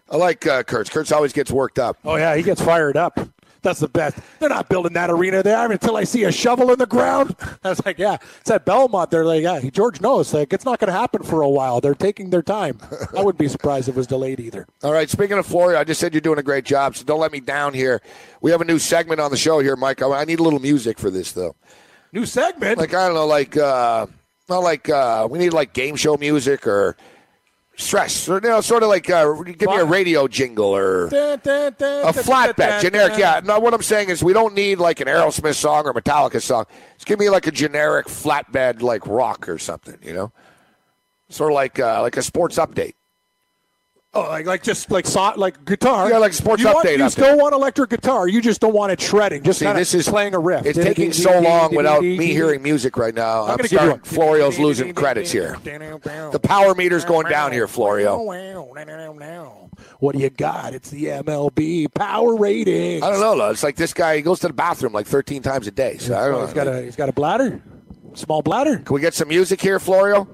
I 0.10 0.16
like 0.16 0.48
uh, 0.48 0.64
Kurtz. 0.64 0.90
Kurtz 0.90 1.12
always 1.12 1.34
gets 1.34 1.52
worked 1.52 1.78
up. 1.78 1.98
Oh 2.06 2.16
yeah, 2.16 2.38
he 2.38 2.42
gets 2.42 2.62
fired 2.62 2.96
up. 2.96 3.20
That's 3.62 3.80
the 3.80 3.88
best. 3.88 4.18
They're 4.40 4.50
not 4.50 4.70
building 4.70 4.94
that 4.94 5.10
arena 5.10 5.44
there 5.44 5.72
until 5.72 5.98
I 5.98 6.04
see 6.04 6.24
a 6.24 6.32
shovel 6.32 6.72
in 6.72 6.80
the 6.80 6.86
ground. 6.86 7.36
I 7.64 7.70
was 7.70 7.86
like, 7.86 7.98
yeah, 7.98 8.18
it's 8.40 8.50
at 8.52 8.66
Belmont. 8.66 9.12
They're 9.12 9.26
like, 9.26 9.44
yeah, 9.44 9.60
George 9.70 10.02
knows. 10.02 10.34
Like, 10.34 10.54
it's 10.54 10.66
not 10.66 10.80
going 10.80 10.92
to 10.92 10.98
happen 10.98 11.24
for 11.24 11.42
a 11.42 11.50
while. 11.50 11.82
They're 11.82 11.96
taking 11.96 12.30
their 12.30 12.42
time. 12.42 12.80
I 13.18 13.24
wouldn't 13.24 13.38
be 13.38 13.48
surprised 13.48 13.90
if 13.90 13.96
it 13.96 13.98
was 13.98 14.08
delayed 14.08 14.40
either. 14.40 14.66
All 14.84 14.94
right. 14.94 15.10
Speaking 15.10 15.38
of 15.38 15.46
Florio, 15.46 15.80
I 15.80 15.84
just 15.84 16.00
said 16.00 16.14
you're 16.14 16.22
doing 16.22 16.40
a 16.40 16.44
great 16.44 16.66
job, 16.66 16.96
so 16.96 17.04
don't 17.04 17.20
let 17.20 17.32
me 17.32 17.40
down 17.40 17.74
here. 17.74 18.02
We 18.42 18.52
have 18.52 18.62
a 18.62 18.66
new 18.66 18.80
segment 18.80 19.20
on 19.20 19.32
the 19.32 19.38
show 19.38 19.60
here, 19.60 19.76
Mike. 19.76 20.02
I 20.02 20.10
I 20.10 20.26
need 20.26 20.40
a 20.40 20.44
little 20.44 20.60
music 20.60 21.00
for 21.00 21.10
this, 21.10 21.32
though. 21.32 21.56
New 22.12 22.26
segment. 22.26 22.78
Like 22.78 22.94
I 22.94 23.06
don't 23.08 23.16
know, 23.16 23.28
like 23.28 23.56
uh, 23.56 24.08
not 24.48 24.60
like 24.60 24.90
uh, 24.90 25.28
we 25.30 25.40
need 25.40 25.54
like 25.54 25.74
game 25.74 25.96
show 25.96 26.18
music 26.18 26.66
or 26.66 26.98
stress, 27.80 28.28
or 28.30 28.36
you 28.36 28.50
know, 28.50 28.62
sort 28.62 28.84
of 28.84 28.90
like 28.90 29.10
uh, 29.10 29.34
give 29.44 29.70
me 29.70 29.78
a 29.78 29.86
radio 29.86 30.28
jingle 30.28 30.76
or 30.76 31.10
a 32.06 32.14
flatbed, 32.14 32.82
generic. 32.82 33.18
Yeah. 33.18 33.42
No, 33.44 33.60
what 33.60 33.74
I'm 33.74 33.82
saying 33.82 34.10
is 34.10 34.24
we 34.24 34.34
don't 34.34 34.54
need 34.54 34.78
like 34.78 35.00
an 35.00 35.08
Aerosmith 35.08 35.56
song 35.56 35.88
or 35.88 35.94
Metallica 35.94 36.42
song. 36.42 36.66
Just 36.96 37.06
give 37.06 37.20
me 37.20 37.30
like 37.30 37.48
a 37.48 37.52
generic 37.52 38.08
flatbed, 38.08 38.82
like 38.82 39.08
rock 39.08 39.50
or 39.50 39.58
something. 39.58 39.98
You 40.04 40.14
know, 40.14 40.32
sort 41.30 41.52
of 41.52 41.56
like 41.56 41.80
uh, 41.80 42.02
like 42.02 42.18
a 42.18 42.22
sports 42.22 42.58
update. 42.58 42.94
Oh, 44.12 44.22
like 44.22 44.48
like 44.48 44.64
just 44.64 44.90
like 44.90 45.06
so, 45.06 45.34
like 45.36 45.64
guitar. 45.66 46.10
Yeah, 46.10 46.18
like 46.18 46.34
sports 46.34 46.64
you 46.64 46.68
want- 46.68 46.84
update 46.84 46.98
you 46.98 47.04
update. 47.04 47.12
still 47.12 47.38
want 47.38 47.54
electric 47.54 47.92
guitar. 47.92 48.28
You 48.28 48.42
just 48.42 48.60
don't 48.60 48.74
want 48.74 48.92
it 48.92 49.00
shredding. 49.00 49.44
Just 49.44 49.60
See, 49.60 49.72
this 49.72 49.94
is 49.94 50.10
playing 50.10 50.34
a 50.34 50.40
riff. 50.40 50.66
It's 50.66 50.80
taking 50.80 51.14
so 51.14 51.40
long 51.40 51.76
without 51.76 52.02
me 52.02 52.26
hearing 52.26 52.64
music 52.64 52.98
right 52.98 53.14
now. 53.14 53.44
I'm, 53.46 53.60
you 53.60 53.68
starting. 53.68 54.00
Florio's 54.00 54.58
losing 54.58 54.94
credits 54.96 55.32
here. 55.32 55.58
The 55.64 56.40
power 56.42 56.74
meter's 56.74 57.06
going 57.06 57.28
down 57.30 57.52
here, 57.52 57.68
Florio. 57.68 58.18
What 60.00 60.16
do 60.16 60.20
you 60.22 60.30
got? 60.30 60.74
It's 60.74 60.90
the 60.90 61.06
MLB 61.06 61.94
power 61.94 62.36
rating. 62.36 63.04
I 63.04 63.12
don't 63.12 63.20
know. 63.22 63.38
though. 63.38 63.52
It's 63.52 63.64
like 63.64 63.76
this 63.76 63.94
guy. 63.94 64.16
He 64.16 64.22
goes 64.24 64.40
to 64.40 64.48
the 64.48 64.54
bathroom 64.54 64.92
like 64.94 65.06
13 65.06 65.42
times 65.44 65.68
a 65.68 65.72
day. 65.72 65.98
So 65.98 66.18
I 66.18 66.28
don't 66.28 66.40
know. 66.40 66.46
He's 66.46 66.54
got 66.54 66.68
a 66.68 66.82
he's 66.82 66.96
got 66.96 67.10
a 67.10 67.14
bladder, 67.14 67.62
small 68.16 68.42
bladder. 68.42 68.80
Can 68.80 68.94
we 68.94 69.02
get 69.02 69.14
some 69.14 69.28
music 69.28 69.62
here, 69.62 69.80
Florio? 69.80 70.28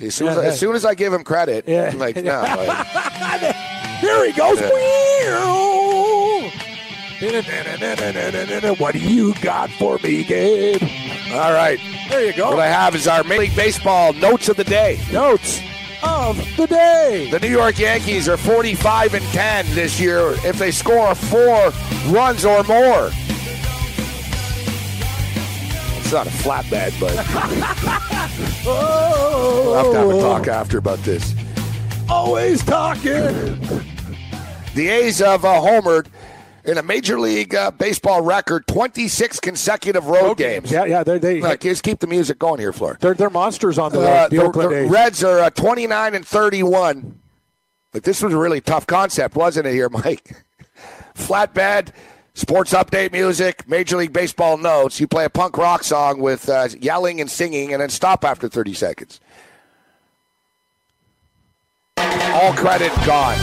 As, 0.00 0.14
soon 0.14 0.28
as, 0.28 0.36
Yeah, 0.36 0.42
as 0.42 0.58
soon 0.60 0.74
as 0.74 0.84
I 0.84 0.94
give 0.94 1.12
him 1.12 1.24
credit, 1.24 1.64
Yeah. 1.66 1.90
I'm 1.92 1.98
like, 1.98 2.16
no. 2.16 2.40
like, 2.42 3.56
Here 4.00 4.26
he 4.26 4.32
goes. 4.32 4.60
What 8.78 8.92
do 8.92 8.98
you 8.98 9.34
got 9.40 9.70
for 9.70 9.98
me, 10.02 10.24
Gabe? 10.24 10.82
all 11.32 11.52
right. 11.52 11.78
There 12.10 12.26
you 12.26 12.32
go. 12.32 12.50
What 12.50 12.60
I 12.60 12.66
have 12.66 12.94
is 12.94 13.06
our 13.06 13.24
Major 13.24 13.42
League 13.42 13.56
Baseball 13.56 14.12
notes 14.12 14.48
of 14.48 14.56
the 14.56 14.64
day. 14.64 15.00
Notes 15.12 15.60
of 16.02 16.36
the 16.56 16.66
day. 16.66 17.28
The 17.30 17.40
New 17.40 17.48
York 17.48 17.78
Yankees 17.78 18.28
are 18.28 18.36
45 18.36 19.14
and 19.14 19.24
10 19.26 19.66
this 19.74 19.98
year 19.98 20.32
if 20.44 20.58
they 20.58 20.70
score 20.70 21.14
four 21.14 21.70
runs 22.08 22.44
or 22.44 22.62
more. 22.64 23.10
Not 26.14 26.28
a 26.28 26.30
flatbed, 26.30 27.00
but 27.00 27.12
we'll 28.64 29.74
have 29.74 29.90
to 29.90 29.98
have 29.98 30.08
a 30.10 30.20
talk 30.20 30.46
after 30.46 30.78
about 30.78 31.00
this. 31.00 31.34
Always 32.08 32.62
talking. 32.62 33.58
The 34.76 34.88
A's 34.90 35.18
have 35.18 35.44
uh, 35.44 35.54
homered 35.54 36.06
in 36.64 36.78
a 36.78 36.84
Major 36.84 37.18
League 37.18 37.52
uh, 37.56 37.72
Baseball 37.72 38.22
record 38.22 38.64
26 38.68 39.40
consecutive 39.40 40.06
road, 40.06 40.36
games. 40.36 40.70
Yeah, 40.70 40.84
yeah. 40.84 41.02
They 41.02 41.40
just 41.56 41.82
keep 41.82 41.98
the 41.98 42.06
music 42.06 42.38
going 42.38 42.60
here, 42.60 42.72
Floor. 42.72 42.96
they're 43.00 43.14
they're 43.14 43.28
monsters 43.28 43.76
on 43.76 43.90
the 43.90 43.98
road. 43.98 44.06
Uh, 44.06 44.28
the, 44.28 44.36
the, 44.36 44.42
Oakland 44.44 44.70
the. 44.70 44.86
Reds 44.86 45.24
are 45.24 45.40
uh, 45.40 45.50
29 45.50 46.14
and 46.14 46.24
31. 46.24 47.20
Like 47.92 48.04
this 48.04 48.22
was 48.22 48.32
a 48.32 48.38
really 48.38 48.60
tough 48.60 48.86
concept, 48.86 49.34
wasn't 49.34 49.66
it? 49.66 49.72
Here, 49.72 49.88
Mike. 50.04 50.44
Flatbed, 51.16 51.88
sports 52.34 52.72
update 52.74 53.12
music, 53.12 53.66
Major 53.68 53.96
League 53.96 54.12
Baseball 54.12 54.58
notes. 54.58 55.00
You 55.00 55.06
play 55.06 55.24
a 55.24 55.30
punk 55.30 55.56
rock 55.56 55.84
song 55.84 56.20
with 56.20 56.48
uh, 56.48 56.68
yelling 56.78 57.20
and 57.20 57.30
singing, 57.30 57.72
and 57.72 57.80
then 57.80 57.88
stop 57.88 58.24
after 58.24 58.48
30 58.48 58.74
seconds. 58.74 59.20
All 61.96 62.52
credit 62.52 62.92
gone. 63.06 63.38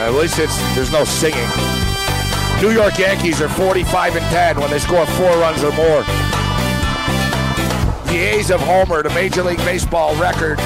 at 0.00 0.16
least 0.16 0.38
it's 0.40 0.56
there's 0.74 0.90
no 0.90 1.04
singing. 1.04 1.46
New 2.60 2.70
York 2.70 2.98
Yankees 2.98 3.40
are 3.40 3.48
45 3.48 4.16
and 4.16 4.24
10 4.26 4.60
when 4.60 4.70
they 4.70 4.78
score 4.78 5.06
four 5.06 5.30
runs 5.38 5.62
or 5.62 5.72
more. 5.72 6.02
The 8.06 8.18
A's 8.18 8.48
have 8.48 8.60
homered 8.60 9.04
a 9.04 9.14
Major 9.14 9.44
League 9.44 9.58
Baseball 9.58 10.16
record 10.16 10.58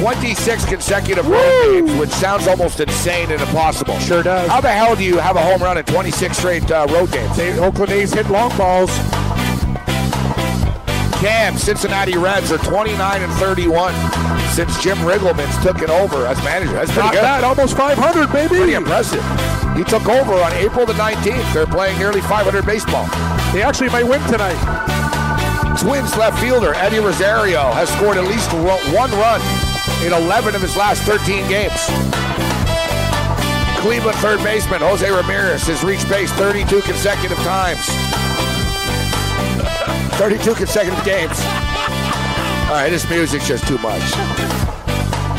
26 0.00 0.64
consecutive 0.64 1.28
road 1.28 1.84
games, 1.86 1.92
which 2.00 2.08
sounds 2.08 2.46
almost 2.46 2.80
insane 2.80 3.30
and 3.30 3.40
impossible. 3.42 3.98
Sure 3.98 4.22
does. 4.22 4.48
How 4.48 4.60
the 4.62 4.72
hell 4.72 4.96
do 4.96 5.04
you 5.04 5.18
have 5.18 5.36
a 5.36 5.42
home 5.42 5.62
run 5.62 5.76
in 5.76 5.84
26 5.84 6.38
straight 6.38 6.70
uh, 6.70 6.86
road 6.88 7.12
games? 7.12 7.36
They, 7.36 7.58
Oakland 7.58 7.92
A's 7.92 8.14
hit 8.14 8.26
long 8.30 8.56
balls. 8.56 8.90
Cam, 11.20 11.58
Cincinnati 11.58 12.16
Reds 12.16 12.50
are 12.50 12.56
29 12.56 13.22
and 13.22 13.32
31 13.34 13.92
since 14.52 14.82
Jim 14.82 14.96
Riggleman's 14.98 15.62
took 15.62 15.82
it 15.82 15.90
over 15.90 16.26
as 16.26 16.42
manager. 16.44 16.72
That's 16.72 16.90
pretty 16.92 17.08
Not 17.08 17.14
good. 17.14 17.20
bad. 17.20 17.44
Almost 17.44 17.76
500, 17.76 18.32
baby. 18.32 18.56
Pretty 18.56 18.72
impressive. 18.72 19.22
He 19.76 19.84
took 19.84 20.08
over 20.08 20.32
on 20.32 20.50
April 20.54 20.86
the 20.86 20.94
19th. 20.94 21.52
They're 21.52 21.66
playing 21.66 21.98
nearly 21.98 22.22
500 22.22 22.64
baseball. 22.64 23.04
They 23.52 23.62
actually 23.62 23.90
might 23.90 24.04
win 24.08 24.22
tonight. 24.32 24.56
Twins 25.78 26.16
left 26.16 26.40
fielder 26.40 26.72
Eddie 26.74 27.00
Rosario 27.00 27.70
has 27.72 27.90
scored 27.90 28.16
at 28.16 28.24
least 28.24 28.50
one 28.54 29.10
run 29.12 29.69
in 30.04 30.12
11 30.12 30.54
of 30.54 30.62
his 30.62 30.76
last 30.76 31.02
13 31.02 31.48
games. 31.48 31.86
Cleveland 33.80 34.18
third 34.18 34.42
baseman 34.44 34.80
Jose 34.80 35.10
Ramirez 35.10 35.66
has 35.66 35.82
reached 35.82 36.08
base 36.08 36.30
32 36.32 36.82
consecutive 36.82 37.38
times. 37.38 37.80
32 40.18 40.54
consecutive 40.54 41.02
games. 41.02 41.40
All 42.68 42.76
right, 42.76 42.90
this 42.90 43.08
music's 43.08 43.48
just 43.48 43.66
too 43.66 43.78
much. 43.78 44.02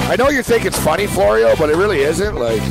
I 0.10 0.16
know 0.18 0.30
you 0.30 0.42
think 0.42 0.66
it's 0.66 0.80
funny, 0.80 1.06
Florio, 1.06 1.56
but 1.56 1.70
it 1.70 1.76
really 1.76 2.00
isn't. 2.00 2.36
Like, 2.36 2.62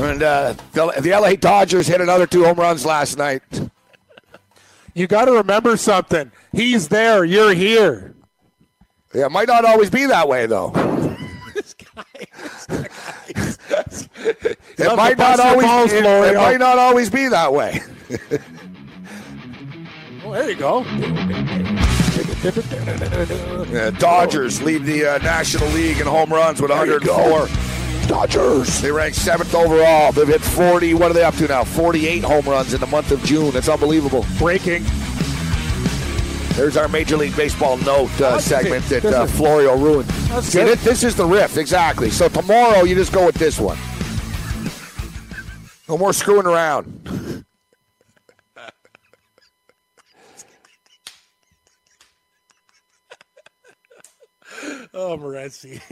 and 0.00 0.20
uh, 0.20 0.54
the, 0.72 0.92
the 1.00 1.10
LA 1.10 1.36
Dodgers 1.36 1.86
hit 1.86 2.00
another 2.00 2.26
two 2.26 2.44
home 2.44 2.58
runs 2.58 2.84
last 2.84 3.16
night. 3.16 3.42
You 4.94 5.06
got 5.06 5.26
to 5.26 5.32
remember 5.32 5.76
something. 5.76 6.32
He's 6.52 6.88
there. 6.88 7.24
You're 7.24 7.54
here. 7.54 8.15
Yeah, 9.16 9.26
it 9.26 9.32
might 9.32 9.48
not 9.48 9.64
always 9.64 9.88
be 9.88 10.04
that 10.04 10.28
way, 10.28 10.44
though. 10.44 10.72
it 10.74 11.70
Love 14.78 14.96
might 14.98 15.14
to 15.14 15.16
not 15.16 15.16
bust 15.16 15.38
your 15.38 15.46
always. 15.46 15.66
balls, 15.66 15.92
it, 15.92 16.04
it 16.04 16.36
might 16.36 16.58
not 16.58 16.78
always 16.78 17.08
be 17.08 17.26
that 17.28 17.52
way. 17.52 17.80
Oh, 20.28 20.32
there 20.32 20.50
you 20.50 20.56
go. 20.56 20.80
Yeah, 23.70 23.90
Dodgers 23.90 24.60
lead 24.60 24.82
the 24.82 25.06
uh, 25.06 25.18
National 25.18 25.68
League 25.68 26.00
in 26.00 26.06
home 26.08 26.30
runs 26.30 26.60
with 26.60 26.70
104. 26.72 27.48
Dodgers. 28.08 28.80
They 28.80 28.90
rank 28.90 29.14
seventh 29.14 29.54
overall. 29.54 30.10
They've 30.10 30.26
hit 30.26 30.40
40. 30.40 30.94
What 30.94 31.12
are 31.12 31.14
they 31.14 31.22
up 31.22 31.36
to 31.36 31.46
now? 31.46 31.62
48 31.62 32.24
home 32.24 32.44
runs 32.44 32.74
in 32.74 32.80
the 32.80 32.88
month 32.88 33.12
of 33.12 33.22
June. 33.22 33.52
That's 33.52 33.68
unbelievable. 33.68 34.26
Breaking. 34.36 34.84
There's 36.56 36.78
our 36.78 36.88
Major 36.88 37.18
League 37.18 37.36
Baseball 37.36 37.76
note 37.76 38.18
uh, 38.18 38.38
segment 38.40 38.82
that 38.86 39.04
uh, 39.04 39.26
Florio 39.26 39.76
ruined. 39.76 40.10
See, 40.42 40.64
this, 40.64 40.82
this 40.82 41.04
is 41.04 41.14
the 41.14 41.26
riff, 41.26 41.58
exactly. 41.58 42.08
So 42.08 42.30
tomorrow 42.30 42.84
you 42.84 42.94
just 42.94 43.12
go 43.12 43.26
with 43.26 43.34
this 43.34 43.60
one. 43.60 43.76
No 45.86 45.98
more 45.98 46.14
screwing 46.14 46.46
around. 46.46 47.44
Oh, 54.94 55.18
Morency. 55.18 55.82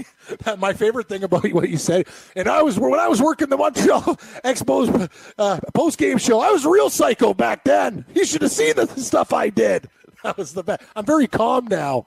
My 0.58 0.72
favorite 0.72 1.10
thing 1.10 1.24
about 1.24 1.52
what 1.52 1.68
you 1.68 1.76
said, 1.76 2.06
and 2.34 2.48
I 2.48 2.62
was 2.62 2.80
when 2.80 2.98
I 2.98 3.06
was 3.06 3.20
working 3.20 3.50
the 3.50 3.58
Montreal 3.58 4.00
Expos 4.44 5.10
uh, 5.36 5.60
post 5.74 5.98
game 5.98 6.16
show. 6.16 6.40
I 6.40 6.50
was 6.50 6.64
a 6.64 6.70
real 6.70 6.88
psycho 6.88 7.34
back 7.34 7.64
then. 7.64 8.06
You 8.14 8.24
should 8.24 8.40
have 8.40 8.50
seen 8.50 8.76
the 8.76 8.86
stuff 8.86 9.34
I 9.34 9.50
did. 9.50 9.90
That 10.28 10.38
was 10.38 10.54
the 10.54 10.62
best. 10.62 10.82
I'm 10.96 11.04
very 11.04 11.26
calm 11.26 11.66
now. 11.66 12.06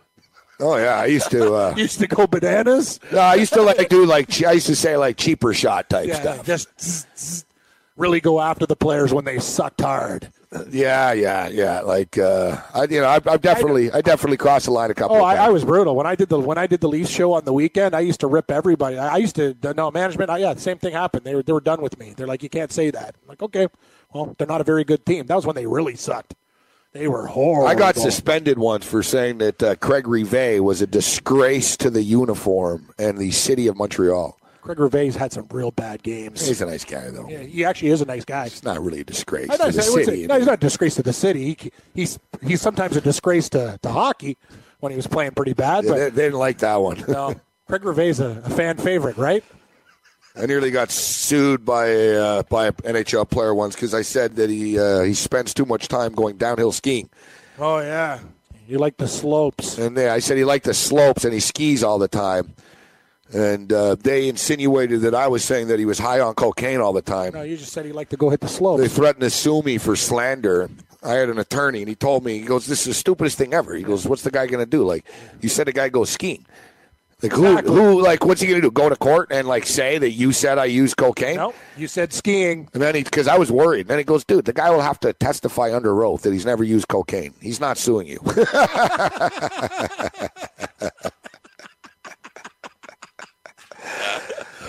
Oh 0.59 0.75
yeah, 0.75 0.95
I 0.95 1.05
used 1.05 1.29
to. 1.31 1.53
Uh, 1.53 1.73
Used 1.77 1.99
to 1.99 2.07
go 2.07 2.25
bananas. 2.25 2.99
no, 3.11 3.19
I 3.19 3.35
used 3.35 3.53
to 3.53 3.61
like 3.61 3.89
do 3.89 4.05
like 4.07 4.41
I 4.43 4.53
used 4.53 4.65
to 4.67 4.75
say 4.75 4.97
like 4.97 5.15
cheaper 5.17 5.53
shot 5.53 5.87
type 5.87 6.07
Yeah, 6.07 6.19
stuff. 6.19 6.45
just 6.45 6.67
zzz, 6.81 7.05
zzz, 7.15 7.45
really 7.95 8.19
go 8.19 8.41
after 8.41 8.65
the 8.65 8.75
players 8.75 9.13
when 9.13 9.23
they 9.23 9.37
sucked 9.37 9.81
hard. 9.81 10.31
Yeah, 10.71 11.11
yeah, 11.13 11.47
yeah. 11.49 11.81
Like 11.81 12.17
uh, 12.17 12.59
I, 12.73 12.85
you 12.85 13.01
know, 13.01 13.05
I, 13.07 13.19
I 13.27 13.37
definitely, 13.37 13.91
I 13.91 14.01
definitely 14.01 14.37
crossed 14.37 14.65
the 14.65 14.71
line 14.71 14.89
a 14.89 14.95
couple. 14.95 15.17
Oh, 15.17 15.23
I, 15.23 15.35
I 15.35 15.49
was 15.49 15.63
brutal 15.63 15.95
when 15.95 16.07
I 16.07 16.15
did 16.15 16.29
the 16.29 16.39
when 16.39 16.57
I 16.57 16.65
did 16.65 16.81
the 16.81 16.89
Leafs 16.89 17.11
show 17.11 17.33
on 17.33 17.45
the 17.45 17.53
weekend. 17.53 17.93
I 17.93 17.99
used 17.99 18.21
to 18.21 18.27
rip 18.27 18.49
everybody. 18.49 18.97
I, 18.97 19.15
I 19.15 19.17
used 19.17 19.35
to 19.35 19.55
no 19.75 19.91
management. 19.91 20.31
I, 20.31 20.37
yeah, 20.39 20.53
the 20.55 20.61
same 20.61 20.79
thing 20.79 20.93
happened. 20.93 21.23
They 21.23 21.35
were 21.35 21.43
they 21.43 21.53
were 21.53 21.61
done 21.61 21.81
with 21.83 21.99
me. 21.99 22.15
They're 22.17 22.25
like, 22.25 22.41
you 22.41 22.49
can't 22.49 22.71
say 22.71 22.89
that. 22.89 23.15
I'm 23.21 23.27
like, 23.27 23.43
okay, 23.43 23.67
well, 24.11 24.33
they're 24.39 24.47
not 24.47 24.61
a 24.61 24.63
very 24.63 24.85
good 24.85 25.05
team. 25.05 25.27
That 25.27 25.35
was 25.35 25.45
when 25.45 25.55
they 25.55 25.67
really 25.67 25.95
sucked. 25.95 26.33
They 26.97 27.07
were 27.07 27.27
horrible. 27.27 27.67
I 27.67 27.75
got 27.75 27.95
suspended 27.95 28.57
once 28.57 28.83
for 28.83 29.03
saying 29.03 29.37
that 29.37 29.61
uh, 29.61 29.75
Craig 29.75 30.07
Rivet 30.07 30.63
was 30.63 30.81
a 30.81 30.87
disgrace 30.87 31.77
to 31.77 31.91
the 31.91 32.01
uniform 32.01 32.89
and 32.97 33.19
the 33.19 33.29
city 33.31 33.67
of 33.67 33.77
Montreal. 33.77 34.37
Craig 34.61 34.79
Gervais 34.79 35.11
had 35.11 35.31
some 35.31 35.47
real 35.51 35.69
bad 35.71 36.01
games. 36.01 36.45
He's 36.45 36.61
a 36.61 36.65
nice 36.65 36.83
guy, 36.83 37.09
though. 37.11 37.29
Yeah, 37.29 37.43
he 37.43 37.63
actually 37.63 37.89
is 37.89 38.01
a 38.01 38.05
nice 38.05 38.25
guy. 38.25 38.49
He's 38.49 38.63
not 38.63 38.81
really 38.83 39.01
a 39.01 39.03
disgrace 39.03 39.47
to 39.47 39.57
the 39.57 39.71
city. 39.71 40.25
no, 40.25 40.37
he's 40.37 40.47
not 40.47 40.55
a 40.55 40.57
disgrace 40.57 40.95
to 40.95 41.03
the 41.03 41.13
city. 41.13 41.55
He, 41.59 41.71
he's 41.93 42.19
he's 42.43 42.61
sometimes 42.61 42.97
a 42.97 43.01
disgrace 43.01 43.47
to, 43.49 43.79
to 43.81 43.89
hockey 43.89 44.37
when 44.79 44.91
he 44.91 44.95
was 44.95 45.07
playing 45.07 45.31
pretty 45.31 45.53
bad. 45.53 45.83
Yeah, 45.85 45.91
But 45.91 45.97
they, 45.97 46.09
they 46.09 46.21
didn't 46.23 46.39
like 46.39 46.57
that 46.59 46.77
one. 46.77 47.03
no, 47.07 47.35
Craig 47.67 47.83
is 47.99 48.19
a, 48.19 48.41
a 48.43 48.49
fan 48.49 48.77
favorite, 48.77 49.17
right? 49.17 49.43
I 50.39 50.45
nearly 50.45 50.69
got 50.69 50.91
sued 50.91 51.65
by 51.65 51.87
a, 51.87 52.15
uh, 52.21 52.43
by 52.43 52.67
an 52.67 52.73
NHL 52.73 53.29
player 53.29 53.55
once 53.55 53.75
because 53.75 53.93
I 53.93 54.03
said 54.03 54.35
that 54.35 54.49
he 54.49 54.77
uh, 54.77 55.01
he 55.01 55.13
spends 55.13 55.53
too 55.53 55.65
much 55.65 55.87
time 55.87 56.13
going 56.13 56.37
downhill 56.37 56.71
skiing. 56.71 57.09
Oh 57.57 57.79
yeah, 57.79 58.19
you 58.67 58.77
like 58.77 58.97
the 58.97 59.07
slopes. 59.07 59.77
And 59.77 59.97
they, 59.97 60.09
I 60.09 60.19
said 60.19 60.37
he 60.37 60.45
liked 60.45 60.65
the 60.65 60.73
slopes 60.73 61.25
and 61.25 61.33
he 61.33 61.39
skis 61.39 61.83
all 61.83 61.97
the 61.97 62.07
time. 62.07 62.53
And 63.33 63.73
uh, 63.73 63.95
they 63.95 64.29
insinuated 64.29 65.01
that 65.01 65.13
I 65.13 65.27
was 65.27 65.43
saying 65.43 65.67
that 65.67 65.79
he 65.79 65.85
was 65.85 65.99
high 65.99 66.21
on 66.21 66.33
cocaine 66.35 66.79
all 66.79 66.93
the 66.93 67.01
time. 67.01 67.33
No, 67.33 67.41
you 67.41 67.57
just 67.57 67.73
said 67.73 67.85
he 67.85 67.91
liked 67.91 68.11
to 68.11 68.17
go 68.17 68.29
hit 68.29 68.39
the 68.39 68.47
slopes. 68.47 68.81
They 68.81 68.87
threatened 68.87 69.21
to 69.21 69.29
sue 69.29 69.61
me 69.63 69.77
for 69.77 69.95
slander. 69.95 70.69
I 71.03 71.13
had 71.15 71.29
an 71.29 71.37
attorney, 71.37 71.79
and 71.79 71.89
he 71.89 71.95
told 71.95 72.23
me, 72.23 72.39
he 72.39 72.45
goes, 72.45 72.65
"This 72.67 72.81
is 72.81 72.85
the 72.85 72.93
stupidest 72.93 73.37
thing 73.37 73.53
ever." 73.53 73.75
He 73.75 73.83
goes, 73.83 74.07
"What's 74.07 74.23
the 74.23 74.31
guy 74.31 74.47
going 74.47 74.63
to 74.63 74.69
do? 74.69 74.83
Like, 74.83 75.05
you 75.41 75.49
said 75.49 75.67
a 75.67 75.71
guy 75.71 75.89
goes 75.89 76.09
skiing. 76.09 76.45
Like, 77.23 77.31
who, 77.31 77.47
Exactly. 77.47 77.73
who, 77.73 78.01
like, 78.03 78.25
what's 78.25 78.41
he 78.41 78.47
going 78.47 78.61
to 78.61 78.67
do? 78.67 78.71
Go 78.71 78.89
to 78.89 78.95
court 78.95 79.29
and 79.31 79.47
like 79.47 79.65
say 79.65 79.97
that 79.97 80.11
you 80.11 80.31
said 80.31 80.59
I 80.59 80.65
used 80.65 80.97
cocaine?" 80.97 81.37
No, 81.37 81.51
you 81.75 81.87
said 81.87 82.13
skiing. 82.13 82.69
And 82.73 82.81
then 82.81 82.93
he, 82.93 83.01
because 83.03 83.27
I 83.27 83.37
was 83.39 83.51
worried. 83.51 83.87
Then 83.87 83.97
he 83.97 84.03
goes, 84.03 84.23
"Dude, 84.23 84.45
the 84.45 84.53
guy 84.53 84.69
will 84.69 84.81
have 84.81 84.99
to 84.99 85.13
testify 85.13 85.75
under 85.75 86.03
oath 86.03 86.21
that 86.21 86.31
he's 86.33 86.45
never 86.45 86.63
used 86.63 86.87
cocaine. 86.89 87.33
He's 87.41 87.59
not 87.59 87.79
suing 87.79 88.05
you." 88.07 88.19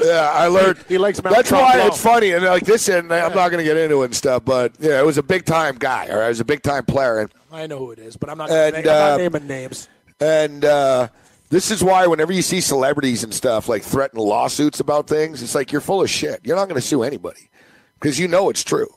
yeah, 0.03 0.31
I 0.33 0.47
learned. 0.47 0.79
He 0.89 0.97
likes 0.99 1.23
Mount 1.23 1.35
That's 1.35 1.51
why 1.51 1.73
Trump 1.75 1.89
it's 1.93 2.01
funny, 2.03 2.33
and 2.33 2.45
like 2.45 2.65
this, 2.65 2.89
and 2.89 3.13
I'm 3.13 3.35
not 3.35 3.49
going 3.51 3.59
to 3.59 3.65
get 3.65 3.77
into 3.77 4.03
it 4.03 4.07
and 4.07 4.17
stuff, 4.17 4.45
but 4.45 4.73
yeah, 4.79 5.01
it 5.01 5.05
was 5.07 5.19
a 5.19 5.23
big 5.23 5.45
time 5.45 5.77
guy, 5.77 6.07
or 6.09 6.25
it 6.25 6.29
was 6.29 6.41
a 6.41 6.45
big 6.45 6.63
time 6.63 6.85
player, 6.85 7.19
and 7.21 7.31
I 7.53 7.67
know 7.67 7.79
who 7.79 7.91
it 7.93 7.99
is, 7.99 8.17
but 8.17 8.31
I'm 8.31 8.39
not, 8.39 8.51
And, 8.51 8.73
gonna 8.73 8.83
name, 8.85 8.89
I'm 8.89 8.95
not 8.99 9.13
uh, 9.13 9.17
naming 9.17 9.47
names. 9.49 9.89
and 10.21 10.65
uh, 10.65 11.09
this 11.51 11.71
is 11.71 11.83
why 11.83 12.07
whenever 12.07 12.33
you 12.33 12.43
see 12.43 12.61
celebrities 12.61 13.25
and 13.25 13.33
stuff 13.33 13.69
like 13.69 13.83
threaten 13.83 14.19
lawsuits 14.19 14.81
about 14.81 15.07
things, 15.07 15.43
it's 15.43 15.55
like 15.55 15.73
you're 15.73 15.81
full 15.81 16.03
of 16.03 16.11
shit. 16.11 16.41
You're 16.45 16.57
not 16.57 16.69
going 16.69 16.81
to 16.81 16.87
sue 16.87 17.03
anybody 17.03 17.49
because 17.99 18.19
you 18.19 18.29
know 18.29 18.51
it's 18.51 18.65
true. 18.65 18.89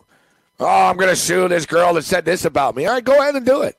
Oh, 0.60 0.68
I'm 0.68 0.98
going 0.98 1.10
to 1.10 1.16
sue 1.16 1.48
this 1.48 1.66
girl 1.66 1.94
that 1.96 2.04
said 2.04 2.26
this 2.26 2.46
about 2.46 2.76
me. 2.76 2.86
All 2.86 2.94
right, 2.94 3.04
go 3.04 3.18
ahead 3.20 3.36
and 3.36 3.46
do 3.46 3.62
it. 3.62 3.78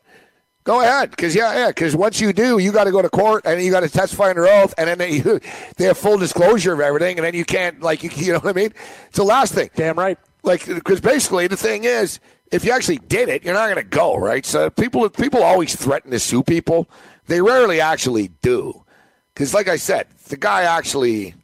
Go 0.65 0.81
ahead, 0.81 1.11
because 1.11 1.35
yeah, 1.35 1.53
yeah, 1.55 1.69
because 1.69 1.97
once 1.97 2.21
you 2.21 2.33
do, 2.33 2.59
you 2.59 2.71
got 2.71 2.85
to 2.85 2.93
go 2.93 3.03
to 3.03 3.11
court 3.11 3.45
and 3.45 3.61
you 3.61 3.73
got 3.73 3.81
to 3.81 3.89
testify 3.89 4.31
under 4.31 4.47
oath, 4.47 4.73
and 4.79 4.89
then 4.89 4.99
they, 4.99 5.19
they 5.77 5.85
have 5.85 5.99
full 5.99 6.19
disclosure 6.19 6.73
of 6.73 6.81
everything, 6.81 7.19
and 7.19 7.27
then 7.27 7.35
you 7.35 7.45
can't 7.45 7.81
like 7.83 8.05
you, 8.05 8.11
you 8.15 8.33
know 8.33 8.39
what 8.39 8.51
I 8.51 8.53
mean. 8.53 8.73
It's 9.09 9.17
the 9.17 9.25
last 9.25 9.55
thing. 9.55 9.71
Damn 9.75 9.99
right. 9.99 10.19
Like, 10.45 10.67
because 10.67 11.01
basically 11.01 11.47
the 11.49 11.57
thing 11.57 11.85
is, 11.85 12.21
if 12.53 12.65
you 12.65 12.73
actually 12.73 12.99
did 12.99 13.29
it, 13.29 13.45
you're 13.45 13.55
not 13.55 13.67
going 13.67 13.83
to 13.83 13.89
go 13.89 14.17
right. 14.17 14.45
So 14.45 14.71
people, 14.71 15.09
people 15.11 15.43
always 15.43 15.75
threaten 15.75 16.11
to 16.11 16.19
sue 16.19 16.43
people. 16.43 16.89
They 17.33 17.41
rarely 17.41 17.81
actually 17.81 18.29
do, 18.43 18.85
because 19.33 19.55
like 19.55 19.67
I 19.67 19.77
said, 19.77 20.07
the 20.29 20.37
guy 20.37 20.65
actually 20.65 21.35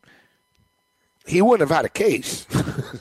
he 1.26 1.40
wouldn't 1.40 1.66
have 1.66 1.74
had 1.74 1.86
a 1.86 1.88
case. 1.88 2.46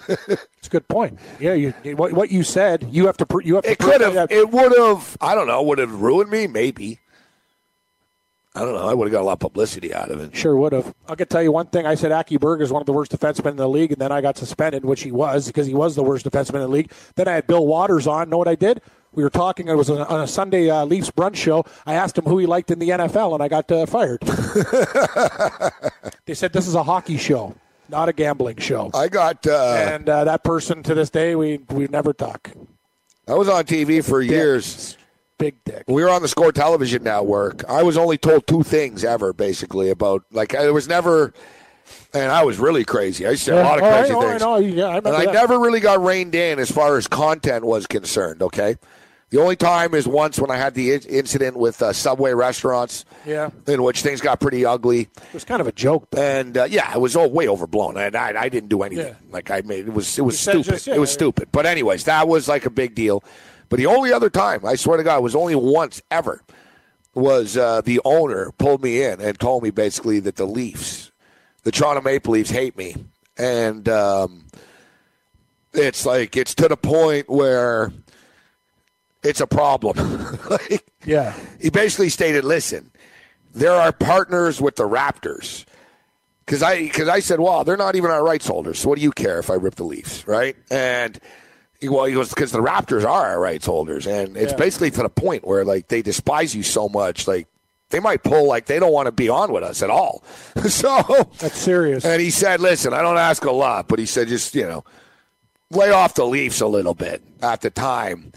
It's 0.08 0.68
a 0.68 0.70
good 0.70 0.88
point. 0.88 1.20
Yeah, 1.38 1.54
you, 1.54 1.74
what, 1.98 2.14
what 2.14 2.32
you 2.32 2.44
said, 2.44 2.88
you 2.90 3.06
have 3.08 3.18
to. 3.18 3.26
Pr- 3.26 3.42
you 3.42 3.56
have 3.56 3.66
to. 3.66 3.72
It 3.72 3.80
could 3.80 4.00
have. 4.00 4.32
It 4.32 4.50
would 4.50 4.78
have. 4.78 5.18
I 5.20 5.36
don't 5.36 5.48
know. 5.48 5.62
Would 5.64 5.80
have 5.80 6.02
ruined 6.02 6.30
me? 6.30 6.48
Maybe. 6.48 7.00
I 8.56 8.62
don't 8.62 8.74
know. 8.74 8.88
I 8.88 8.94
would 8.94 9.08
have 9.08 9.12
got 9.12 9.22
a 9.22 9.28
lot 9.28 9.34
of 9.34 9.40
publicity 9.40 9.94
out 9.94 10.10
of 10.10 10.22
it. 10.22 10.36
Sure 10.36 10.56
would 10.56 10.72
have. 10.72 10.94
I 11.10 11.16
could 11.16 11.30
tell 11.30 11.44
you 11.44 11.52
one 11.52 11.68
thing. 11.68 11.86
I 11.86 11.96
said 11.96 12.14
Aki 12.14 12.38
Berg 12.38 12.62
is 12.62 12.72
one 12.72 12.82
of 12.82 12.86
the 12.86 12.94
worst 12.94 13.12
defensemen 13.12 13.52
in 13.52 13.56
the 13.58 13.68
league, 13.68 13.92
and 13.92 14.00
then 14.00 14.14
I 14.14 14.22
got 14.22 14.38
suspended, 14.38 14.86
which 14.86 15.04
he 15.04 15.12
was 15.12 15.48
because 15.48 15.68
he 15.68 15.74
was 15.74 15.96
the 15.96 16.04
worst 16.04 16.26
defenseman 16.26 16.56
in 16.56 16.62
the 16.62 16.68
league. 16.70 16.92
Then 17.16 17.28
I 17.28 17.34
had 17.34 17.48
Bill 17.48 17.68
Watters 17.68 18.08
on. 18.08 18.30
Know 18.30 18.38
what 18.38 18.48
I 18.48 18.56
did? 18.56 18.82
We 19.18 19.24
were 19.24 19.32
talking. 19.32 19.68
It 19.68 19.74
was 19.74 19.90
on 19.90 19.98
a, 19.98 20.04
on 20.04 20.22
a 20.22 20.28
Sunday 20.28 20.70
uh, 20.70 20.86
Leafs 20.86 21.10
brunch 21.10 21.38
show. 21.38 21.66
I 21.88 21.96
asked 21.96 22.20
him 22.20 22.26
who 22.26 22.38
he 22.38 22.46
liked 22.46 22.70
in 22.70 22.78
the 22.78 22.90
NFL, 22.90 23.34
and 23.34 23.42
I 23.42 23.48
got 23.48 23.72
uh, 23.72 23.88
fired. 23.88 24.22
they 26.28 26.36
said 26.36 26.54
this 26.54 26.68
is 26.68 26.76
a 26.76 26.84
hockey 26.84 27.18
show, 27.18 27.56
not 27.90 28.10
a 28.10 28.14
gambling 28.14 28.58
show. 28.58 28.92
I 28.94 29.08
got. 29.08 29.48
Uh, 29.48 29.88
and 29.90 30.08
uh, 30.08 30.24
that 30.26 30.44
person 30.44 30.84
to 30.84 30.94
this 30.94 31.10
day, 31.10 31.36
we 31.36 31.58
we 31.72 31.88
never 31.88 32.14
talk. 32.14 32.52
I 33.28 33.34
was 33.34 33.50
on 33.50 33.64
TV 33.64 34.06
for 34.08 34.22
years. 34.22 34.98
Big 35.40 35.64
dick. 35.64 35.86
We 35.88 36.04
were 36.04 36.12
on 36.12 36.22
the 36.22 36.28
Score 36.28 36.52
Television 36.52 37.02
Network. 37.02 37.68
I 37.68 37.82
was 37.82 37.98
only 37.98 38.20
told 38.20 38.46
two 38.46 38.62
things 38.62 39.04
ever, 39.04 39.34
basically 39.34 39.90
about 39.90 40.26
like 40.32 40.54
I 40.54 40.70
was 40.70 40.88
never, 40.88 41.34
and 42.14 42.32
I 42.32 42.44
was 42.44 42.60
really 42.60 42.86
crazy. 42.86 43.26
I 43.26 43.34
said 43.34 43.58
a 43.58 43.64
lot 43.64 43.80
of 43.80 43.84
Oh, 43.84 43.88
I 43.88 44.00
crazy 44.00 44.14
know, 44.14 44.22
I 44.22 44.30
things. 44.30 44.42
know. 44.42 44.58
Yeah, 44.58 44.86
I 44.90 44.98
and 44.98 45.08
I 45.08 45.26
that. 45.26 45.34
never 45.34 45.60
really 45.60 45.80
got 45.80 46.04
reined 46.04 46.36
in 46.36 46.60
as 46.60 46.70
far 46.70 46.98
as 46.98 47.08
content 47.08 47.66
was 47.66 47.88
concerned. 47.88 48.44
Okay, 48.44 48.76
the 49.30 49.42
only 49.42 49.56
time 49.58 49.94
is 49.94 50.08
once 50.08 50.40
when 50.40 50.50
I 50.50 50.56
had 50.58 50.74
the 50.74 50.94
incident 50.94 51.58
with 51.58 51.82
uh, 51.82 51.92
Subway 51.92 52.34
restaurants, 52.34 53.04
Yeah. 53.26 53.50
in 53.68 53.84
which 53.84 54.02
things 54.02 54.22
got 54.22 54.40
pretty 54.40 54.64
ugly, 54.66 55.02
It 55.02 55.34
was 55.34 55.44
kind 55.44 55.60
of 55.60 55.68
a 55.68 55.72
joke. 55.74 56.08
Though. 56.12 56.22
and 56.22 56.58
uh, 56.58 56.64
yeah, 56.70 56.94
it 56.96 57.00
was 57.02 57.16
all 57.16 57.30
way 57.30 57.48
overblown. 57.48 57.98
And 57.98 58.16
I, 58.16 58.40
I 58.44 58.50
didn't 58.50 58.70
do 58.70 58.84
anything. 58.84 59.08
Yeah. 59.08 59.32
Like 59.32 59.52
I 59.52 59.62
made 59.66 59.88
it 59.88 59.94
was 59.94 60.18
it 60.18 60.22
was 60.22 60.36
You 60.46 60.52
stupid. 60.54 60.72
just- 60.72 60.88
yeah, 60.88 60.96
it 60.96 61.00
was 61.00 61.10
yeah. 61.12 61.14
stupid. 61.16 61.50
But 61.52 61.66
anyways, 61.66 62.06
that 62.06 62.28
was 62.28 62.48
like 62.48 62.66
a 62.66 62.70
big 62.70 62.96
deal. 62.96 63.24
But 63.70 63.78
the 63.78 63.86
only 63.88 64.14
other 64.14 64.30
time, 64.30 64.66
I 64.66 64.76
swear 64.76 64.96
to 64.98 65.04
God, 65.04 65.18
it 65.18 65.24
was 65.24 65.36
only 65.36 65.56
once 65.56 66.02
ever, 66.10 66.42
was 67.14 67.58
uh, 67.58 67.82
the 67.82 68.00
owner 68.06 68.52
pulled 68.58 68.82
me 68.82 69.04
in 69.04 69.20
and 69.20 69.38
told 69.38 69.62
me 69.64 69.72
basically 69.72 70.22
that 70.22 70.38
the 70.38 70.46
Leafs, 70.46 71.12
the 71.64 71.72
Toronto 71.72 72.02
Maple 72.02 72.32
Leafs, 72.34 72.50
hate 72.50 72.78
me, 72.78 72.96
and 73.38 73.90
um, 73.90 74.46
it's 75.74 76.06
like 76.06 76.38
it's 76.38 76.56
to 76.56 76.68
the 76.70 76.78
point 76.78 77.30
where 77.30 77.92
it's 79.28 79.42
a 79.42 79.48
problem. 79.48 79.98
like, 80.50 80.86
Yeah. 81.06 81.34
he 81.62 81.70
basically 81.70 82.10
stated, 82.10 82.44
"Listen, 82.44 82.92
there 83.54 83.74
are 83.74 83.92
partners 83.92 84.60
with 84.62 84.76
the 84.76 84.88
Raptors." 84.88 85.66
Because 86.46 86.64
I, 86.64 86.84
because 86.84 87.10
I 87.10 87.20
said, 87.20 87.40
"Well, 87.42 87.64
they're 87.66 87.76
not 87.78 87.96
even 87.96 88.10
our 88.10 88.24
rights 88.24 88.48
holders. 88.48 88.80
So 88.80 88.90
what 88.90 88.98
do 88.98 89.04
you 89.04 89.12
care 89.12 89.38
if 89.40 89.50
I 89.50 89.56
rip 89.56 89.76
the 89.76 89.84
Leafs, 89.84 90.26
right?" 90.28 90.56
And 90.72 91.20
he, 91.82 91.90
well, 91.90 92.06
he 92.06 92.14
goes, 92.14 92.30
"Because 92.30 92.52
the 92.54 92.62
Raptors 92.62 93.04
are 93.04 93.28
our 93.28 93.40
rights 93.40 93.66
holders, 93.66 94.08
and 94.08 94.38
it's 94.38 94.54
Yeah. 94.54 94.58
basically 94.58 94.92
to 94.92 95.04
the 95.04 95.10
point 95.10 95.46
where 95.46 95.66
like 95.66 95.90
they 95.90 96.02
despise 96.02 96.56
you 96.56 96.64
so 96.64 96.88
much, 96.88 97.28
like 97.28 97.48
they 97.90 98.00
might 98.00 98.24
pull 98.24 98.48
like 98.48 98.66
they 98.66 98.80
don't 98.80 98.94
want 98.94 99.06
to 99.08 99.12
be 99.12 99.28
on 99.30 99.52
with 99.52 99.64
us 99.64 99.82
at 99.84 99.90
all." 99.90 100.24
so 100.70 101.04
That's 101.40 101.58
serious. 101.60 102.06
and 102.06 102.22
he 102.22 102.30
said, 102.30 102.62
"Listen, 102.62 102.94
I 102.94 103.02
don't 103.02 103.18
ask 103.18 103.44
a 103.44 103.52
lot, 103.52 103.90
but 103.90 104.00
he 104.00 104.06
said 104.06 104.30
just 104.30 104.56
you 104.56 104.64
know, 104.68 104.86
lay 105.70 105.92
off 105.92 106.14
the 106.16 106.26
Leafs 106.26 106.62
a 106.62 106.68
little 106.68 106.94
bit 106.96 107.22
at 107.42 107.60
the 107.60 107.70
time." 107.70 108.32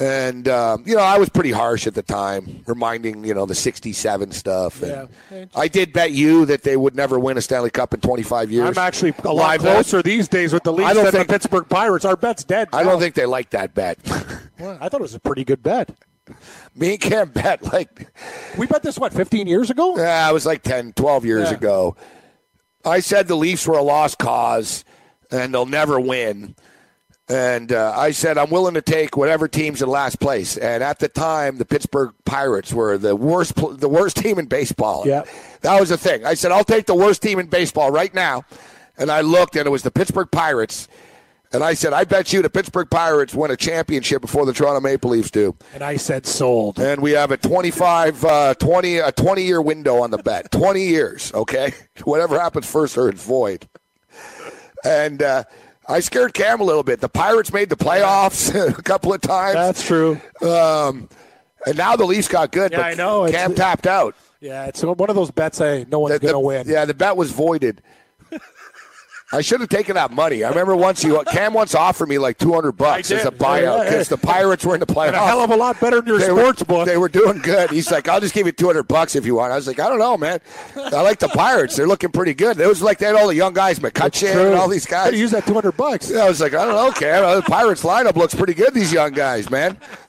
And 0.00 0.48
um, 0.48 0.82
you 0.86 0.94
know, 0.96 1.02
I 1.02 1.18
was 1.18 1.28
pretty 1.28 1.50
harsh 1.50 1.86
at 1.86 1.94
the 1.94 2.02
time, 2.02 2.62
reminding 2.66 3.22
you 3.24 3.34
know 3.34 3.44
the 3.44 3.54
'67 3.54 4.32
stuff. 4.32 4.82
And 4.82 5.08
Yeah. 5.30 5.44
I 5.54 5.68
did 5.68 5.92
bet 5.92 6.12
you 6.12 6.46
that 6.46 6.62
they 6.62 6.76
would 6.76 6.94
never 6.96 7.18
win 7.20 7.36
a 7.36 7.42
Stanley 7.42 7.68
Cup 7.70 7.92
in 7.92 8.00
25 8.00 8.50
years. 8.50 8.66
I'm 8.78 8.82
actually 8.82 9.12
a 9.24 9.32
lot 9.34 9.60
closer 9.60 10.02
these 10.02 10.26
days 10.26 10.54
with 10.54 10.62
the 10.62 10.72
Leafs 10.72 10.94
than 10.94 11.04
think- 11.12 11.26
the 11.28 11.32
Pittsburgh 11.34 11.68
Pirates. 11.68 12.06
Our 12.06 12.16
bet's 12.16 12.44
dead. 12.44 12.68
I 12.72 12.82
don't 12.82 12.98
think 12.98 13.14
they 13.14 13.26
like 13.26 13.50
that 13.50 13.74
bet. 13.74 13.98
Well, 14.58 14.76
I 14.78 14.90
thought 14.90 15.00
it 15.00 15.04
was 15.04 15.14
a 15.14 15.20
pretty 15.20 15.42
good 15.42 15.62
bet. 15.62 15.88
Me 16.76 16.90
and 16.90 17.00
Cam 17.00 17.30
bet 17.30 17.62
like 17.72 18.08
We 18.58 18.66
bet 18.66 18.82
this 18.82 18.98
what 18.98 19.14
15 19.14 19.46
years 19.46 19.70
ago. 19.70 19.96
Yeah, 19.96 20.28
it 20.28 20.34
was 20.34 20.44
like 20.44 20.62
10, 20.62 20.92
12 20.92 21.24
years 21.24 21.48
Yeah. 21.50 21.56
ago. 21.56 21.96
I 22.84 23.00
said 23.00 23.26
the 23.26 23.36
Leafs 23.36 23.66
were 23.66 23.78
a 23.78 23.82
lost 23.82 24.18
cause 24.18 24.84
and 25.30 25.54
they'll 25.54 25.64
never 25.64 25.98
win. 25.98 26.56
And 27.30 27.72
uh, 27.72 27.92
I 27.96 28.10
said 28.10 28.38
I'm 28.38 28.50
willing 28.50 28.74
to 28.74 28.82
take 28.82 29.16
whatever 29.16 29.46
team's 29.46 29.82
in 29.82 29.88
last 29.88 30.18
place. 30.18 30.56
And 30.56 30.82
at 30.82 30.98
the 30.98 31.08
time, 31.08 31.58
the 31.58 31.64
Pittsburgh 31.64 32.12
Pirates 32.24 32.72
were 32.72 32.98
the 32.98 33.14
worst, 33.14 33.54
the 33.54 33.88
worst 33.88 34.16
team 34.16 34.38
in 34.40 34.46
baseball. 34.46 35.04
Yeah. 35.06 35.22
that 35.60 35.78
was 35.78 35.90
the 35.90 35.96
thing. 35.96 36.26
I 36.26 36.34
said 36.34 36.50
I'll 36.50 36.64
take 36.64 36.86
the 36.86 36.94
worst 36.94 37.22
team 37.22 37.38
in 37.38 37.46
baseball 37.46 37.92
right 37.92 38.12
now. 38.12 38.44
And 38.98 39.10
I 39.12 39.20
looked, 39.20 39.54
and 39.54 39.64
it 39.64 39.70
was 39.70 39.82
the 39.82 39.92
Pittsburgh 39.92 40.28
Pirates. 40.30 40.88
And 41.52 41.64
I 41.64 41.74
said, 41.74 41.92
I 41.92 42.04
bet 42.04 42.32
you 42.32 42.42
the 42.42 42.50
Pittsburgh 42.50 42.88
Pirates 42.90 43.34
win 43.34 43.50
a 43.50 43.56
championship 43.56 44.20
before 44.20 44.44
the 44.44 44.52
Toronto 44.52 44.80
Maple 44.80 45.10
Leafs 45.10 45.30
do. 45.30 45.56
And 45.72 45.82
I 45.82 45.96
said 45.96 46.26
sold. 46.26 46.78
And 46.78 47.00
we 47.00 47.12
have 47.12 47.30
a 47.30 47.36
25, 47.36 48.24
uh, 48.24 48.54
20, 48.54 48.98
a 48.98 49.12
20 49.12 49.42
year 49.42 49.62
window 49.62 50.02
on 50.02 50.10
the 50.10 50.18
bet. 50.18 50.50
20 50.50 50.82
years, 50.82 51.32
okay? 51.32 51.72
Whatever 52.04 52.38
happens 52.38 52.70
first 52.70 52.98
or 52.98 53.08
it's 53.08 53.24
void. 53.24 53.68
And 54.84 55.22
uh, 55.22 55.44
I 55.90 56.00
scared 56.00 56.32
Cam 56.34 56.60
a 56.60 56.64
little 56.64 56.82
bit. 56.82 57.00
The 57.00 57.08
Pirates 57.08 57.52
made 57.52 57.68
the 57.68 57.76
playoffs 57.76 58.54
a 58.78 58.82
couple 58.82 59.12
of 59.12 59.20
times. 59.20 59.54
That's 59.54 59.84
true. 59.84 60.20
Um, 60.42 61.08
and 61.66 61.76
now 61.76 61.96
the 61.96 62.04
Leafs 62.06 62.28
got 62.28 62.52
good. 62.52 62.72
Yeah, 62.72 62.78
but 62.78 62.86
I 62.86 62.94
know. 62.94 63.26
It's- 63.26 63.40
Cam 63.40 63.54
tapped 63.54 63.86
out. 63.86 64.14
Yeah, 64.40 64.64
it's 64.66 64.82
one 64.82 65.10
of 65.10 65.16
those 65.16 65.30
bets. 65.30 65.60
I 65.60 65.84
no 65.90 65.98
one's 65.98 66.18
going 66.18 66.32
to 66.32 66.38
win. 66.38 66.66
Yeah, 66.66 66.86
the 66.86 66.94
bet 66.94 67.14
was 67.16 67.30
voided. 67.30 67.82
I 69.32 69.42
should 69.42 69.60
have 69.60 69.68
taken 69.68 69.94
that 69.94 70.10
money. 70.10 70.42
I 70.42 70.48
remember 70.48 70.74
once 70.74 71.04
you 71.04 71.22
Cam 71.30 71.52
once 71.54 71.76
offered 71.76 72.08
me 72.08 72.18
like 72.18 72.36
two 72.36 72.52
hundred 72.52 72.72
bucks 72.72 73.12
as 73.12 73.24
a 73.24 73.30
buyout 73.30 73.60
Yeah, 73.62 73.76
yeah. 73.76 73.84
because 73.84 74.08
the 74.08 74.16
Pirates 74.16 74.64
were 74.64 74.74
in 74.74 74.80
the 74.80 74.86
playoffs. 74.86 75.08
And 75.08 75.16
a 75.16 75.24
hell 75.24 75.40
of 75.44 75.50
a 75.50 75.56
lot 75.56 75.78
better 75.78 76.00
than 76.00 76.06
your 76.08 76.18
they 76.18 76.26
sports 76.26 76.60
were, 76.62 76.66
book. 76.66 76.86
They 76.86 76.96
were 76.96 77.08
doing 77.08 77.38
good. 77.38 77.70
He's 77.70 77.92
like, 77.92 78.08
I'll 78.08 78.18
just 78.20 78.34
give 78.34 78.46
you 78.46 78.52
200 78.52 78.88
bucks 78.88 79.14
if 79.14 79.24
you 79.24 79.36
want. 79.36 79.52
I 79.52 79.56
was 79.56 79.68
like, 79.68 79.78
I 79.78 79.88
don't 79.88 80.00
know, 80.00 80.16
man. 80.16 80.40
I 80.76 81.00
like 81.02 81.20
the 81.20 81.28
Pirates. 81.28 81.76
They're 81.76 81.86
looking 81.86 82.10
pretty 82.10 82.34
good. 82.34 82.58
It 82.58 82.66
was 82.66 82.82
like 82.82 82.98
they 82.98 83.06
had 83.06 83.14
all 83.14 83.28
the 83.28 83.36
young 83.36 83.52
guys, 83.52 83.78
McCutcheon 83.78 84.46
and 84.46 84.54
all 84.56 84.68
these 84.68 84.84
guys. 84.86 85.14
use 85.14 85.30
that 85.30 85.46
200 85.46 85.76
bucks. 85.76 86.12
I 86.12 86.28
was 86.28 86.40
like, 86.40 86.54
I 86.54 86.64
don't 86.64 86.74
know, 86.74 86.90
Cam. 86.90 87.22
The 87.36 87.42
Pirates 87.42 87.84
lineup 87.84 88.16
looks 88.16 88.34
pretty 88.34 88.54
good, 88.54 88.74
these 88.74 88.92
young 88.92 89.12
guys, 89.12 89.48
man. 89.48 89.78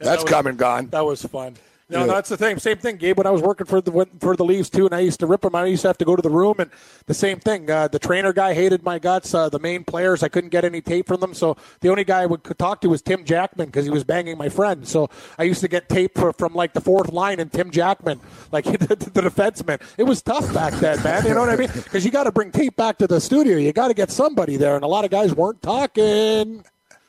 That's 0.00 0.22
was- 0.22 0.30
come 0.30 0.46
and 0.48 0.58
gone. 0.58 0.86
That 0.88 1.04
was 1.04 1.22
fun. 1.24 1.54
No, 1.90 2.00
Yeah. 2.00 2.06
that's 2.12 2.28
the 2.28 2.36
thing. 2.36 2.58
Same 2.58 2.76
thing, 2.76 2.96
Gabe. 2.96 3.16
When 3.16 3.26
I 3.26 3.30
was 3.30 3.40
working 3.40 3.66
for 3.66 3.80
the 3.80 4.06
for 4.20 4.36
the 4.36 4.44
Leafs 4.44 4.68
too, 4.68 4.84
and 4.84 4.94
I 4.94 5.00
used 5.00 5.20
to 5.20 5.26
rip 5.26 5.40
them, 5.40 5.54
I 5.54 5.64
used 5.64 5.82
to 5.82 5.88
have 5.88 5.96
to 5.98 6.04
go 6.04 6.14
to 6.16 6.20
the 6.20 6.28
room, 6.28 6.56
and 6.58 6.70
the 7.06 7.14
same 7.14 7.40
thing. 7.40 7.70
Uh, 7.70 7.88
the 7.88 7.98
trainer 7.98 8.34
guy 8.34 8.52
hated 8.52 8.82
my 8.82 8.98
guts. 8.98 9.32
Uh, 9.32 9.48
the 9.48 9.58
main 9.58 9.84
players, 9.84 10.22
I 10.22 10.28
couldn't 10.28 10.50
get 10.50 10.66
any 10.66 10.82
tape 10.82 11.06
from 11.08 11.20
them. 11.20 11.32
So 11.32 11.56
the 11.80 11.88
only 11.88 12.04
guy 12.04 12.20
I 12.22 12.26
would 12.26 12.42
could 12.42 12.58
talk 12.58 12.82
to 12.82 12.90
was 12.90 13.00
Tim 13.00 13.24
Jackman 13.24 13.66
because 13.66 13.86
he 13.86 13.90
was 13.90 14.04
banging 14.04 14.36
my 14.36 14.50
friend. 14.50 14.86
So 14.86 15.08
I 15.38 15.44
used 15.44 15.62
to 15.62 15.68
get 15.68 15.88
tape 15.88 16.14
for, 16.18 16.34
from 16.34 16.52
like 16.54 16.74
the 16.74 16.82
fourth 16.82 17.10
line 17.10 17.40
and 17.40 17.50
Tim 17.50 17.70
Jackman, 17.70 18.20
like 18.52 18.64
the, 18.66 18.94
the 18.94 19.22
defenseman. 19.22 19.80
It 19.96 20.04
was 20.04 20.20
tough 20.20 20.52
back 20.52 20.74
then, 20.74 21.02
man. 21.02 21.24
You 21.24 21.32
know 21.32 21.40
what 21.40 21.48
I 21.48 21.56
mean? 21.56 21.70
Because 21.72 22.04
you 22.04 22.10
got 22.10 22.24
to 22.24 22.32
bring 22.32 22.50
tape 22.52 22.76
back 22.76 22.98
to 22.98 23.06
the 23.06 23.18
studio. 23.18 23.56
You 23.56 23.72
got 23.72 23.88
to 23.88 23.94
get 23.94 24.10
somebody 24.10 24.58
there, 24.58 24.74
and 24.74 24.84
a 24.84 24.88
lot 24.88 25.06
of 25.06 25.10
guys 25.10 25.34
weren't 25.34 25.62
talking. 25.62 26.64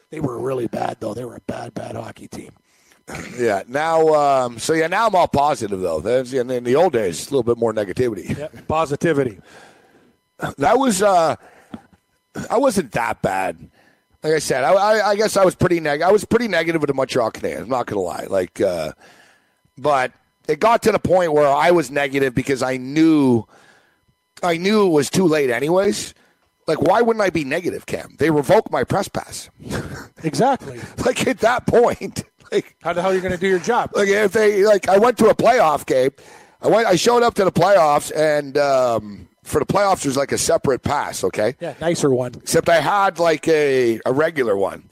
They 0.10 0.22
were 0.22 0.40
really 0.40 0.68
bad, 0.68 0.98
though. 1.02 1.14
They 1.14 1.26
were 1.26 1.36
a 1.36 1.42
bad, 1.42 1.74
bad 1.74 1.98
hockey 1.98 2.30
team. 2.30 2.52
Yeah. 3.38 3.64
Now, 3.68 4.08
um, 4.14 4.60
so 4.60 4.74
yeah, 4.74 4.88
now 4.88 5.08
I'm 5.08 5.16
all 5.16 5.28
positive 5.28 5.80
though. 5.80 6.00
There's, 6.02 6.34
in, 6.34 6.50
in 6.52 6.64
the 6.64 6.76
old 6.76 6.94
days, 6.94 7.28
a 7.28 7.32
little 7.32 7.44
bit 7.44 7.58
more 7.58 7.74
negativity. 7.74 8.38
Yep. 8.38 8.68
Positivity. 8.68 9.40
That 10.58 10.80
was, 10.80 11.02
uh, 11.02 11.36
I 12.50 12.58
wasn't 12.58 12.94
that 12.94 13.22
bad. 13.22 13.70
Like 14.24 14.34
I 14.34 14.40
said, 14.40 14.64
I, 14.64 14.72
I, 14.72 15.10
I 15.10 15.16
guess 15.18 15.36
I 15.36 15.44
was 15.44 15.54
pretty 15.54 15.82
neg. 15.82 16.02
I 16.02 16.14
was 16.14 16.24
pretty 16.24 16.48
negative 16.48 16.80
with 16.82 16.88
the 16.88 16.94
Montreal 16.94 17.32
Canadiens. 17.32 17.64
I'm 17.64 17.70
not 17.70 17.88
gonna 17.88 18.00
lie. 18.00 18.26
Like, 18.30 18.62
uh, 18.62 18.94
but 19.78 20.14
it 20.48 20.60
got 20.62 20.82
to 20.84 20.94
the 20.94 21.00
point 21.00 21.34
where 21.34 21.48
I 21.48 21.72
was 21.72 21.92
negative 21.92 22.34
because 22.34 22.62
I 22.64 22.78
knew, 22.78 23.46
I 24.42 24.56
knew 24.56 24.88
it 24.88 24.92
was 24.92 25.10
too 25.10 25.26
late 25.26 25.50
anyways. 25.50 26.14
Like, 26.68 26.82
why 26.82 27.02
wouldn't 27.02 27.24
I 27.24 27.32
be 27.32 27.44
negative, 27.44 27.86
Cam? 27.86 28.16
They 28.20 28.30
revoked 28.30 28.72
my 28.72 28.84
press 28.84 29.08
pass. 29.08 29.50
Exactly. 30.24 30.80
like 31.06 31.28
at 31.28 31.40
that 31.40 31.66
point, 31.66 32.24
like 32.52 32.76
How 32.82 32.94
the 32.94 33.02
hell 33.02 33.12
are 33.12 33.14
you 33.16 33.22
going 33.22 33.32
to 33.34 33.38
do 33.38 33.48
your 33.48 33.60
job? 33.60 33.92
like 33.96 34.08
if 34.10 34.32
they 34.32 34.66
like 34.66 34.88
I 34.90 34.98
went 34.98 35.18
to 35.20 35.28
a 35.30 35.36
playoff 35.36 35.86
game. 35.86 36.12
I 36.62 36.68
went 36.68 36.88
I 36.88 36.96
showed 36.96 37.24
up 37.24 37.36
to 37.36 37.46
the 37.46 37.52
playoffs 37.52 38.12
and 38.16 38.58
um, 38.58 39.30
for 39.44 39.60
the 39.60 39.66
playoffs 39.66 40.04
there's 40.04 40.18
like 40.18 40.32
a 40.32 40.38
separate 40.38 40.84
pass, 40.84 41.24
okay? 41.24 41.56
Yeah, 41.60 41.74
nicer 41.80 42.10
one. 42.10 42.34
Except 42.36 42.68
I 42.68 42.82
had 42.82 43.18
like 43.20 43.48
a, 43.48 44.00
a 44.06 44.12
regular 44.12 44.58
one. 44.58 44.90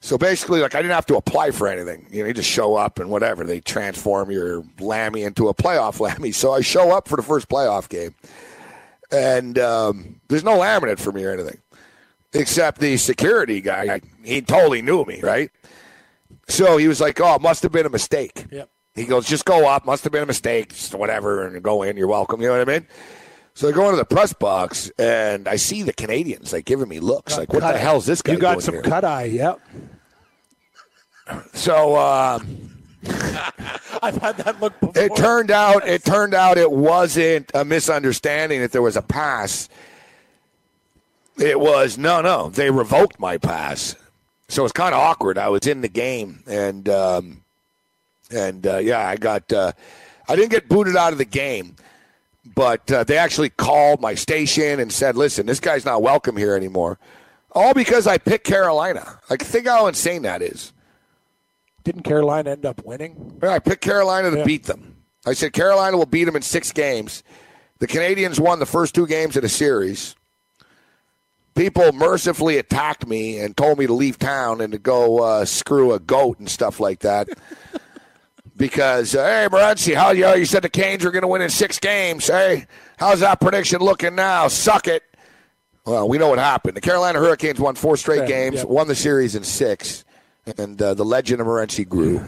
So 0.00 0.16
basically 0.16 0.60
like 0.60 0.76
I 0.76 0.78
didn't 0.80 0.94
have 0.94 1.06
to 1.06 1.16
apply 1.16 1.50
for 1.50 1.66
anything. 1.66 2.06
You 2.10 2.22
know, 2.22 2.28
you 2.28 2.34
just 2.34 2.48
show 2.48 2.76
up 2.76 3.00
and 3.00 3.10
whatever. 3.10 3.42
They 3.44 3.60
transform 3.60 4.30
your 4.30 4.62
Lammy 4.78 5.24
into 5.24 5.48
a 5.48 5.54
playoff 5.54 5.98
Lammy. 6.00 6.30
So 6.30 6.52
I 6.52 6.60
show 6.60 6.92
up 6.96 7.08
for 7.08 7.16
the 7.16 7.22
first 7.22 7.48
playoff 7.48 7.88
game. 7.88 8.14
And 9.10 9.58
um, 9.58 10.20
there's 10.28 10.44
no 10.44 10.58
laminate 10.58 11.00
for 11.00 11.10
me 11.12 11.24
or 11.24 11.32
anything. 11.32 11.58
Except 12.34 12.78
the 12.78 12.98
security 12.98 13.60
guy, 13.62 14.02
he 14.22 14.42
totally 14.42 14.82
knew 14.82 15.04
me, 15.06 15.20
right? 15.22 15.50
So 16.48 16.76
he 16.76 16.88
was 16.88 17.00
like, 17.00 17.20
"Oh, 17.20 17.34
it 17.34 17.42
must 17.42 17.62
have 17.62 17.72
been 17.72 17.86
a 17.86 17.90
mistake." 17.90 18.46
Yep. 18.50 18.70
He 18.94 19.04
goes, 19.04 19.26
"Just 19.26 19.44
go 19.44 19.68
up. 19.68 19.84
Must 19.86 20.02
have 20.04 20.12
been 20.12 20.22
a 20.22 20.26
mistake. 20.26 20.70
Just 20.70 20.94
whatever, 20.94 21.46
and 21.46 21.62
go 21.62 21.82
in. 21.82 21.96
You're 21.96 22.08
welcome." 22.08 22.40
You 22.40 22.48
know 22.48 22.58
what 22.58 22.68
I 22.68 22.72
mean? 22.78 22.86
So 23.54 23.68
I 23.68 23.72
go 23.72 23.84
into 23.86 23.96
the 23.96 24.04
press 24.04 24.32
box, 24.32 24.90
and 24.98 25.48
I 25.48 25.56
see 25.56 25.82
the 25.82 25.92
Canadiens 25.92 26.52
like 26.52 26.64
giving 26.64 26.88
me 26.88 27.00
looks, 27.00 27.36
like, 27.36 27.52
"What 27.52 27.60
the 27.60 27.76
hell 27.78 27.96
is 27.98 28.06
this 28.06 28.22
guy 28.22 28.32
You 28.32 28.38
got 28.38 28.62
some 28.62 28.74
here?" 28.74 28.82
cut 28.82 29.04
eye. 29.04 29.24
Yep. 29.24 29.60
So 31.52 31.96
um, 31.96 32.70
I've 34.02 34.16
had 34.16 34.38
that 34.38 34.60
look 34.60 34.78
before. 34.80 35.02
it 35.02 35.14
turned 35.16 35.50
out, 35.50 35.86
it 35.86 36.04
turned 36.04 36.34
out, 36.34 36.56
it 36.56 36.70
wasn't 36.70 37.50
a 37.54 37.64
misunderstanding 37.64 38.60
that 38.60 38.72
there 38.72 38.82
was 38.82 38.96
a 38.96 39.02
pass. 39.02 39.68
It 41.36 41.60
was 41.60 41.98
no, 41.98 42.20
no. 42.20 42.48
They 42.48 42.70
revoked 42.70 43.20
my 43.20 43.38
pass, 43.38 43.94
so 44.48 44.64
it's 44.64 44.72
kind 44.72 44.94
of 44.94 45.00
awkward. 45.00 45.38
I 45.38 45.48
was 45.48 45.66
in 45.66 45.80
the 45.80 45.88
game, 45.88 46.42
and 46.46 46.88
um, 46.88 47.42
and 48.30 48.66
uh, 48.66 48.78
yeah, 48.78 49.06
I 49.06 49.16
got 49.16 49.52
uh, 49.52 49.72
I 50.28 50.36
didn't 50.36 50.50
get 50.50 50.68
booted 50.68 50.96
out 50.96 51.12
of 51.12 51.18
the 51.18 51.24
game, 51.24 51.76
but 52.54 52.90
uh, 52.90 53.04
they 53.04 53.16
actually 53.18 53.50
called 53.50 54.00
my 54.00 54.14
station 54.14 54.80
and 54.80 54.92
said, 54.92 55.16
"Listen, 55.16 55.46
this 55.46 55.60
guy's 55.60 55.84
not 55.84 56.02
welcome 56.02 56.36
here 56.36 56.54
anymore." 56.56 56.98
All 57.52 57.74
because 57.74 58.06
I 58.06 58.18
picked 58.18 58.44
Carolina. 58.44 59.18
Like, 59.30 59.42
think 59.42 59.66
how 59.66 59.86
insane 59.86 60.22
that 60.22 60.42
is. 60.42 60.72
Didn't 61.82 62.02
Carolina 62.02 62.50
end 62.50 62.66
up 62.66 62.84
winning? 62.84 63.38
I 63.42 63.58
picked 63.58 63.80
Carolina 63.82 64.30
to 64.30 64.38
Yeah. 64.38 64.44
beat 64.44 64.64
them. 64.64 64.96
I 65.26 65.32
said 65.32 65.52
Carolina 65.54 65.96
will 65.96 66.06
beat 66.06 66.24
them 66.24 66.36
in 66.36 66.42
six 66.42 66.72
games. 66.72 67.22
The 67.78 67.86
Canadiens 67.86 68.38
won 68.38 68.58
the 68.58 68.66
first 68.66 68.94
two 68.94 69.06
games 69.06 69.36
of 69.36 69.42
the 69.42 69.48
series. 69.48 70.14
People 71.58 71.90
mercifully 71.92 72.56
attacked 72.56 73.04
me 73.04 73.40
and 73.40 73.56
told 73.56 73.80
me 73.80 73.88
to 73.88 73.92
leave 73.92 74.16
town 74.16 74.60
and 74.60 74.72
to 74.72 74.78
go 74.78 75.18
uh, 75.24 75.44
screw 75.44 75.92
a 75.92 75.98
goat 75.98 76.38
and 76.38 76.48
stuff 76.48 76.78
like 76.78 77.00
that. 77.00 77.28
because 78.56 79.16
uh, 79.16 79.24
hey, 79.24 79.48
Morency, 79.50 79.92
how 79.92 80.10
you? 80.12 80.28
You 80.36 80.44
said 80.44 80.62
the 80.62 80.68
Canes 80.68 81.04
were 81.04 81.10
going 81.10 81.22
to 81.22 81.28
win 81.28 81.42
in 81.42 81.50
six 81.50 81.80
games. 81.80 82.28
Hey, 82.28 82.68
how's 82.96 83.18
that 83.20 83.40
prediction 83.40 83.80
looking 83.80 84.14
now? 84.14 84.46
Suck 84.46 84.86
it. 84.86 85.02
Well, 85.84 86.08
we 86.08 86.16
know 86.16 86.28
what 86.28 86.38
happened. 86.38 86.76
The 86.76 86.80
Carolina 86.80 87.18
Hurricanes 87.18 87.58
won 87.58 87.74
four 87.74 87.96
straight 87.96 88.20
Yeah, 88.20 88.50
games, 88.50 88.56
yeah. 88.58 88.64
won 88.64 88.86
the 88.86 88.94
series 88.94 89.34
in 89.34 89.42
six, 89.42 90.04
and 90.58 90.80
uh, 90.80 90.94
the 90.94 91.04
legend 91.04 91.40
of 91.40 91.48
Morency 91.48 91.88
grew. 91.88 92.24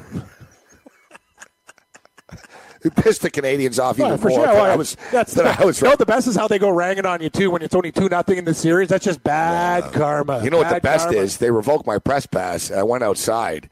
It 2.83 2.95
pissed 2.97 3.21
the 3.23 3.31
Canadiens 3.31 3.79
off 3.83 3.99
even 3.99 4.09
Well, 4.09 4.19
for 4.19 4.29
more. 4.31 4.39
sure. 4.47 4.55
Well, 4.55 4.71
I 4.71 4.75
was, 4.77 4.97
that's 5.13 5.35
that 5.35 5.61
I 5.61 5.65
was 5.65 5.83
you 5.83 5.89
know, 5.89 5.97
the 5.97 6.07
best 6.07 6.27
is 6.27 6.35
how 6.37 6.49
they 6.49 6.59
go 6.59 6.71
ragging 6.71 7.05
on 7.05 7.21
you 7.21 7.29
too 7.29 7.51
when 7.51 7.61
it's 7.61 7.75
only 7.75 7.93
two 7.93 8.09
nothing 8.09 8.39
in 8.39 8.45
the 8.47 8.55
series. 8.55 8.89
That's 8.89 9.05
just 9.05 9.23
bad 9.23 9.93
karma. 9.93 10.43
You 10.43 10.49
know 10.51 10.57
what 10.59 10.73
the 10.73 10.81
best 10.81 11.07
karma. 11.09 11.19
is? 11.21 11.37
They 11.37 11.51
revoked 11.51 11.87
my 11.87 11.99
press 11.99 12.25
pass. 12.27 12.71
I 12.71 12.83
went 12.83 13.05
outside, 13.05 13.69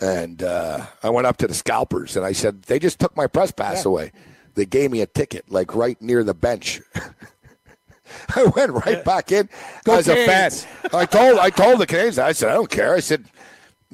and 0.00 0.42
uh, 0.42 0.84
I 1.02 1.08
went 1.08 1.26
up 1.26 1.38
to 1.38 1.46
the 1.46 1.54
scalpers, 1.54 2.14
and 2.16 2.26
I 2.26 2.32
said, 2.32 2.62
"They 2.64 2.78
just 2.78 2.98
took 2.98 3.16
my 3.16 3.26
press 3.26 3.52
pass 3.52 3.84
away. 3.86 4.12
They 4.54 4.66
gave 4.66 4.90
me 4.90 5.00
a 5.00 5.06
ticket, 5.06 5.50
like 5.50 5.74
right 5.74 6.00
near 6.02 6.22
the 6.22 6.34
bench." 6.34 6.82
I 8.36 8.44
went 8.44 8.72
right 8.72 9.04
back 9.04 9.32
in 9.32 9.48
Go 9.84 9.96
as 9.98 10.08
a 10.08 10.14
fan. 10.26 10.50
I 10.92 11.06
told 11.06 11.38
I 11.38 11.50
told 11.50 11.80
the 11.80 11.86
Canadiens. 11.86 12.18
I 12.18 12.32
said, 12.32 12.50
"I 12.50 12.54
don't 12.54 12.70
care." 12.70 12.94
I 12.94 13.00
said, 13.00 13.24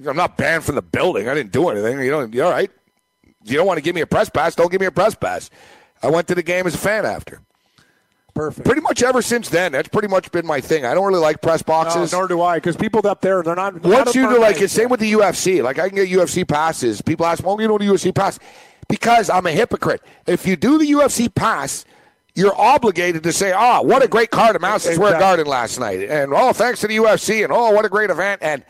"I'm 0.07 0.17
not 0.17 0.37
banned 0.37 0.65
from 0.65 0.75
the 0.75 0.83
building. 0.83 1.29
I 1.29 1.35
didn't 1.35 1.53
do 1.53 1.69
anything. 1.69 1.99
You 2.01 2.11
don't. 2.11 2.35
You're 2.35 2.47
all 2.47 2.53
right. 2.53 2.71
You 3.45 3.57
don't 3.57 3.67
want 3.67 3.79
to 3.79 3.83
give 3.83 3.95
me 3.95 4.01
a 4.01 4.07
press 4.07 4.29
pass? 4.31 4.55
Don't 4.55 4.71
give 4.71 4.81
me 4.81 4.87
a 4.87 4.91
press 4.93 5.15
pass." 5.15 5.51
I 6.03 6.11
went 6.11 6.27
to 6.29 6.35
the 6.35 6.43
game 6.43 6.67
as 6.67 6.75
a 6.75 6.79
fan 6.79 7.07
after. 7.07 7.41
Perfect. 8.35 8.65
Pretty 8.65 8.81
much 8.81 9.03
ever 9.03 9.21
since 9.21 9.51
then, 9.51 9.73
that's 9.73 9.89
pretty 9.89 10.09
much 10.09 10.33
been 10.33 10.47
my 10.47 10.61
thing. 10.61 10.87
I 10.87 10.95
don't 10.95 11.07
really 11.07 11.21
like 11.21 11.43
press 11.43 11.61
No, 11.67 11.75
boxes. 11.75 12.13
nor 12.13 12.27
do 12.27 12.41
I, 12.41 12.57
because 12.57 12.77
people 12.77 13.07
up 13.07 13.21
there, 13.21 13.43
they're 13.43 13.55
not. 13.55 13.83
Once 13.83 14.15
you 14.15 14.27
do 14.29 14.41
like 14.41 14.61
it's 14.63 14.73
same 14.73 14.89
with 14.89 15.01
the 15.01 15.13
UFC. 15.13 15.63
Like 15.63 15.79
I 15.79 15.89
can 15.89 15.97
get 15.97 16.09
UFC 16.09 16.47
passes. 16.49 17.03
People 17.03 17.27
ask, 17.27 17.45
"Well, 17.45 17.61
you 17.61 17.69
know 17.69 17.77
the 17.79 17.85
UFC 17.85 18.11
pass?" 18.15 18.39
Because 18.89 19.29
I'm 19.29 19.47
a 19.47 19.51
hypocrite. 19.53 20.01
If 20.27 20.47
you 20.47 20.57
do 20.57 20.79
the 20.79 20.91
UFC 20.93 21.29
pass, 21.29 21.85
you're 22.35 22.59
obligated 22.59 23.23
to 23.25 23.33
say, 23.33 23.53
"Oh, 23.55 23.83
what 23.83 24.03
a 24.03 24.09
great 24.09 24.31
card 24.31 24.57
at 24.57 24.63
Madison 24.63 24.95
Square 24.95 25.11
Exactly. 25.11 25.27
Garden 25.27 25.47
last 25.47 25.79
night," 25.79 26.01
and 26.09 26.33
"Oh, 26.35 26.55
thanks 26.55 26.81
to 26.81 26.89
the 26.89 26.97
UFC," 26.97 27.45
and 27.45 27.53
"Oh, 27.53 27.71
what 27.73 27.85
a 27.85 27.91
great 27.91 28.09
event." 28.09 28.41
And 28.43 28.65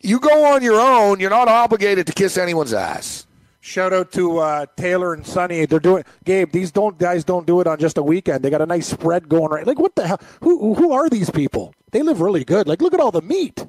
you 0.00 0.20
go 0.20 0.44
on 0.44 0.62
your 0.62 0.78
own. 0.78 1.20
You're 1.20 1.30
not 1.30 1.48
obligated 1.48 2.06
to 2.08 2.12
kiss 2.12 2.36
anyone's 2.36 2.74
ass. 2.74 3.26
Shout 3.64 3.94
out 3.94 4.12
to 4.12 4.40
uh, 4.40 4.66
Taylor 4.76 5.14
and 5.14 5.26
Sonny. 5.26 5.64
They're 5.64 5.80
doing 5.80 6.04
Gabe. 6.26 6.52
These 6.52 6.70
don't 6.70 6.98
guys 6.98 7.24
don't 7.24 7.46
do 7.46 7.62
it 7.62 7.66
on 7.66 7.78
just 7.78 7.96
a 7.96 8.02
weekend. 8.02 8.44
They 8.44 8.50
got 8.50 8.60
a 8.60 8.66
nice 8.66 8.88
spread 8.88 9.26
going 9.26 9.48
right. 9.48 9.66
Like 9.66 9.78
what 9.78 9.94
the 9.94 10.06
hell? 10.06 10.20
Who 10.42 10.74
who 10.74 10.92
are 10.92 11.08
these 11.08 11.30
people? 11.30 11.74
They 11.90 12.02
live 12.02 12.20
really 12.20 12.44
good. 12.44 12.68
Like 12.68 12.82
look 12.82 12.92
at 12.92 13.00
all 13.00 13.10
the 13.10 13.22
meat. 13.22 13.66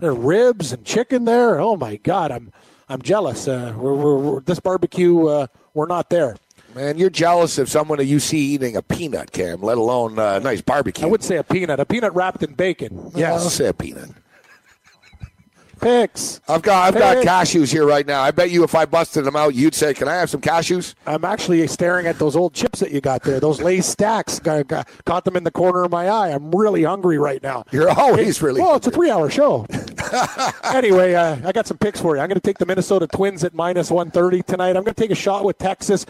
There 0.00 0.10
are 0.10 0.14
ribs 0.14 0.72
and 0.72 0.84
chicken 0.84 1.26
there. 1.26 1.60
Oh 1.60 1.76
my 1.76 1.94
god, 1.94 2.32
I'm 2.32 2.50
I'm 2.88 3.00
jealous. 3.00 3.46
Uh, 3.46 3.72
we're, 3.76 3.94
we're, 3.94 4.18
we're 4.18 4.40
this 4.40 4.58
barbecue. 4.58 5.28
Uh, 5.28 5.46
we're 5.74 5.86
not 5.86 6.10
there. 6.10 6.34
Man, 6.74 6.98
you're 6.98 7.08
jealous 7.08 7.56
of 7.58 7.68
someone 7.70 7.98
that 7.98 8.06
you 8.06 8.18
see 8.18 8.38
eating 8.38 8.76
a 8.76 8.82
peanut, 8.82 9.30
Cam, 9.30 9.62
let 9.62 9.78
alone 9.78 10.18
uh, 10.18 10.34
a 10.34 10.40
nice 10.40 10.60
barbecue. 10.60 11.06
I 11.06 11.08
would 11.08 11.22
say 11.22 11.36
a 11.36 11.44
peanut, 11.44 11.78
a 11.78 11.84
peanut 11.84 12.12
wrapped 12.16 12.42
in 12.42 12.54
bacon. 12.54 13.12
Yes, 13.14 13.54
say 13.54 13.68
a 13.68 13.72
peanut. 13.72 14.10
Picks. 15.80 16.40
I've 16.48 16.62
got 16.62 16.88
I've 16.88 16.98
got 16.98 17.24
cashews 17.24 17.70
here 17.70 17.86
right 17.86 18.06
now. 18.06 18.22
I 18.22 18.30
bet 18.30 18.50
you 18.50 18.64
if 18.64 18.74
I 18.74 18.84
busted 18.84 19.24
them 19.24 19.36
out, 19.36 19.54
you'd 19.54 19.74
say, 19.74 19.94
"Can 19.94 20.08
I 20.08 20.14
have 20.14 20.30
some 20.30 20.40
cashews?" 20.40 20.94
I'm 21.06 21.24
actually 21.24 21.66
staring 21.66 22.06
at 22.06 22.18
those 22.18 22.36
old 22.36 22.54
chips 22.54 22.80
that 22.80 22.90
you 22.90 23.00
got 23.00 23.22
there. 23.22 23.40
Those 23.40 23.60
Lay's 23.60 23.86
stacks. 23.86 24.38
Got, 24.38 24.66
got, 24.68 24.88
caught 25.04 25.24
them 25.24 25.36
in 25.36 25.44
the 25.44 25.50
corner 25.50 25.84
of 25.84 25.90
my 25.90 26.08
eye. 26.08 26.28
I'm 26.28 26.50
really 26.50 26.82
hungry 26.82 27.18
right 27.18 27.42
now. 27.42 27.64
You're 27.70 27.90
always 27.90 28.42
really. 28.42 28.60
Well, 28.60 28.76
it's 28.76 28.86
a 28.86 28.90
three-hour 28.90 29.30
show. 29.30 29.66
anyway, 30.64 31.14
uh, 31.14 31.36
I 31.46 31.52
got 31.52 31.66
some 31.66 31.78
picks 31.78 32.00
for 32.00 32.16
you. 32.16 32.22
I'm 32.22 32.28
going 32.28 32.40
to 32.40 32.46
take 32.46 32.58
the 32.58 32.66
Minnesota 32.66 33.06
Twins 33.06 33.44
at 33.44 33.54
minus 33.54 33.90
130 33.90 34.42
tonight. 34.42 34.76
I'm 34.76 34.84
going 34.84 34.94
to 34.94 34.94
take 34.94 35.10
a 35.10 35.16
shot 35.16 35.44
with 35.44 35.58
Texas. 35.58 36.06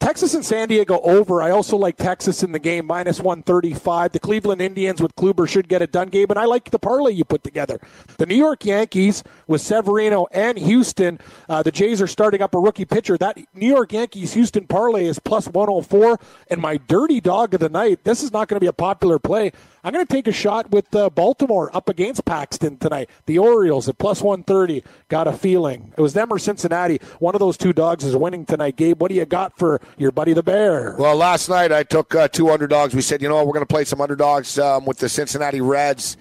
Texas 0.00 0.34
and 0.34 0.44
San 0.44 0.68
Diego 0.68 1.00
over. 1.00 1.42
I 1.42 1.50
also 1.50 1.76
like 1.76 1.96
Texas 1.96 2.42
in 2.42 2.52
the 2.52 2.58
game 2.58 2.86
minus 2.86 3.20
135. 3.20 4.12
The 4.12 4.18
Cleveland 4.18 4.60
Indians 4.60 5.00
with 5.00 5.14
Kluber 5.16 5.48
should 5.48 5.68
get 5.68 5.82
it 5.82 5.92
done, 5.92 6.08
Gabe. 6.08 6.30
And 6.30 6.38
I 6.38 6.44
like 6.44 6.70
the 6.70 6.78
parlay 6.78 7.12
you 7.12 7.24
put 7.24 7.42
together. 7.44 7.80
The 8.18 8.26
New 8.26 8.34
York 8.34 8.64
Yankees 8.64 9.22
with 9.46 9.60
Severino 9.60 10.26
and 10.32 10.58
Houston. 10.58 11.18
Uh, 11.48 11.62
the 11.62 11.72
Jays 11.72 12.02
are 12.02 12.06
starting 12.06 12.42
up 12.42 12.54
a 12.54 12.58
rookie 12.58 12.84
pitcher. 12.84 13.16
That 13.16 13.38
New 13.54 13.68
York 13.68 13.92
Yankees 13.92 14.34
Houston 14.34 14.66
parlay 14.66 15.06
is 15.06 15.18
plus 15.18 15.46
104. 15.48 16.18
And 16.48 16.60
my 16.60 16.76
dirty 16.76 17.20
dog 17.20 17.54
of 17.54 17.60
the 17.60 17.68
night. 17.68 18.04
This 18.04 18.22
is 18.22 18.32
not 18.32 18.48
going 18.48 18.56
to 18.56 18.64
be 18.64 18.68
a 18.68 18.72
popular 18.72 19.18
play. 19.18 19.52
I'm 19.84 19.92
going 19.92 20.06
to 20.06 20.10
take 20.10 20.26
a 20.26 20.32
shot 20.32 20.70
with 20.70 20.94
uh, 20.96 21.10
Baltimore 21.10 21.70
up 21.76 21.90
against 21.90 22.24
Paxton 22.24 22.78
tonight. 22.78 23.10
The 23.26 23.36
Orioles 23.38 23.86
at 23.86 23.98
plus 23.98 24.22
130. 24.22 24.82
Got 25.08 25.26
a 25.28 25.32
feeling. 25.34 25.92
It 25.94 26.00
was 26.00 26.14
them 26.14 26.32
or 26.32 26.38
Cincinnati. 26.38 26.98
One 27.18 27.34
of 27.34 27.38
those 27.38 27.58
two 27.58 27.74
dogs 27.74 28.02
is 28.02 28.16
winning 28.16 28.46
tonight. 28.46 28.76
Gabe, 28.76 28.98
what 28.98 29.10
do 29.10 29.14
you 29.14 29.26
got 29.26 29.58
for 29.58 29.82
your 29.98 30.10
buddy 30.10 30.32
the 30.32 30.42
Bear? 30.42 30.96
Well, 30.98 31.14
last 31.16 31.50
night 31.50 31.70
I 31.70 31.82
took 31.82 32.14
uh, 32.14 32.28
two 32.28 32.48
underdogs. 32.48 32.94
We 32.94 33.02
said, 33.02 33.20
you 33.20 33.28
know 33.28 33.34
what, 33.34 33.46
we're 33.46 33.52
going 33.52 33.66
to 33.66 33.72
play 33.72 33.84
some 33.84 34.00
underdogs 34.00 34.58
um, 34.58 34.86
with 34.86 34.96
the 34.98 35.08
Cincinnati 35.10 35.60
Reds 35.60 36.16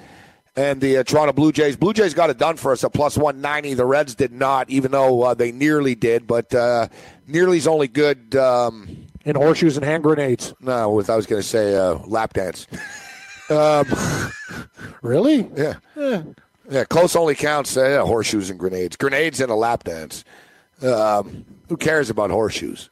and 0.58 0.82
the 0.82 0.98
uh, 0.98 1.04
Toronto 1.04 1.32
Blue 1.32 1.54
Jays. 1.54 1.78
Blue 1.78 1.94
Jays 1.94 2.14
got 2.14 2.30
it 2.30 2.38
done 2.38 2.58
for 2.58 2.74
us 2.74 2.84
at 2.84 2.92
plus 2.92 3.18
190. 3.18 3.76
The 3.76 3.86
Reds 3.86 4.14
did 4.14 4.34
not, 4.34 4.70
even 4.70 4.92
though 4.92 5.22
uh, 5.22 5.34
they 5.36 5.54
nearly 5.54 5.96
did. 5.96 6.28
But 6.28 6.54
uh, 6.54 6.90
nearly's 7.28 7.66
only 7.66 7.88
good. 7.88 8.36
Um, 8.36 9.08
In 9.24 9.38
horseshoes 9.38 9.78
and 9.78 9.86
hand 9.86 10.04
grenades. 10.04 10.54
no, 10.60 10.90
with 10.90 11.10
I 11.10 11.16
was 11.16 11.26
going 11.28 11.42
to 11.42 11.48
say 11.48 11.78
uh, 11.78 11.94
lap 12.06 12.34
dance. 12.34 12.68
Really? 15.02 15.50
Yeah. 15.56 15.74
Yeah, 16.70 16.86
close 16.86 17.16
only 17.16 17.36
counts 17.36 17.76
uh, 17.76 17.84
yeah, 17.88 18.02
horseshoes 18.04 18.50
and 18.50 18.58
grenades. 18.58 18.96
Grenades 18.96 19.42
and 19.42 19.52
a 19.52 19.56
lap 19.56 19.84
dance. 19.84 20.24
Um, 20.82 21.46
who 21.68 21.76
cares 21.76 22.10
about 22.10 22.32
horseshoes? 22.32 22.90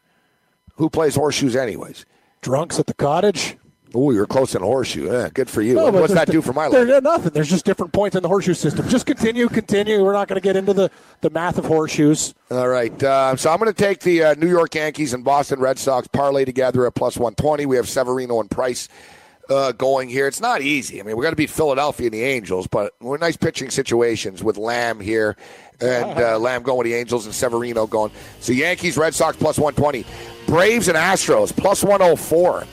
Who 0.75 0.89
plays 0.89 1.15
horseshoes 1.15 1.55
anyways? 1.55 2.05
Drunks 2.41 2.79
at 2.79 2.87
the 2.87 2.93
cottage? 2.93 3.55
Oh, 3.93 4.11
you're 4.11 4.25
close 4.25 4.55
in 4.55 4.61
a 4.61 4.65
horseshoe. 4.65 5.11
Yeah, 5.11 5.29
good 5.33 5.49
for 5.49 5.61
you. 5.61 5.75
No, 5.75 5.89
What's 5.89 6.13
that 6.13 6.29
do 6.29 6.41
for 6.41 6.53
my 6.53 6.67
life? 6.67 7.03
nothing. 7.03 7.31
There's 7.31 7.49
just 7.49 7.65
different 7.65 7.91
points 7.91 8.15
in 8.15 8.23
the 8.23 8.29
horseshoe 8.29 8.53
system. 8.53 8.87
Just 8.87 9.05
continue, 9.05 9.49
continue. 9.49 10.03
We're 10.03 10.13
not 10.13 10.27
going 10.29 10.39
to 10.39 10.43
get 10.43 10.55
into 10.55 10.73
the, 10.73 10.89
the 11.19 11.29
math 11.29 11.57
of 11.57 11.65
horseshoes. 11.65 12.33
All 12.49 12.69
right. 12.69 13.01
Uh, 13.03 13.35
so 13.35 13.51
I'm 13.51 13.59
going 13.59 13.71
to 13.71 13.77
take 13.77 13.99
the 14.01 14.23
uh, 14.23 14.33
New 14.35 14.49
York 14.49 14.75
Yankees 14.75 15.13
and 15.13 15.23
Boston 15.25 15.59
Red 15.59 15.77
Sox 15.77 16.07
parlay 16.07 16.45
together 16.45 16.85
at 16.87 16.95
plus 16.95 17.17
120. 17.17 17.65
We 17.65 17.75
have 17.75 17.87
Severino 17.89 18.39
and 18.39 18.49
Price 18.49 18.87
uh, 19.51 19.71
going 19.73 20.09
here. 20.09 20.27
It's 20.27 20.41
not 20.41 20.61
easy. 20.61 20.99
I 20.99 21.03
mean, 21.03 21.15
we're 21.15 21.23
going 21.23 21.33
to 21.33 21.37
beat 21.37 21.49
Philadelphia 21.49 22.07
and 22.07 22.13
the 22.13 22.23
Angels, 22.23 22.67
but 22.67 22.93
we're 23.01 23.17
nice 23.17 23.37
pitching 23.37 23.69
situations 23.69 24.43
with 24.43 24.57
Lamb 24.57 24.99
here 24.99 25.35
and 25.79 26.05
uh, 26.19 26.39
Lamb 26.39 26.63
going 26.63 26.79
with 26.79 26.85
the 26.85 26.93
Angels 26.95 27.25
and 27.25 27.35
Severino 27.35 27.85
going. 27.85 28.11
So 28.39 28.53
Yankees, 28.53 28.97
Red 28.97 29.13
Sox 29.13 29.37
plus 29.37 29.57
120. 29.57 30.05
Braves 30.47 30.87
and 30.87 30.97
Astros 30.97 31.55
plus 31.55 31.83
104. 31.83 32.65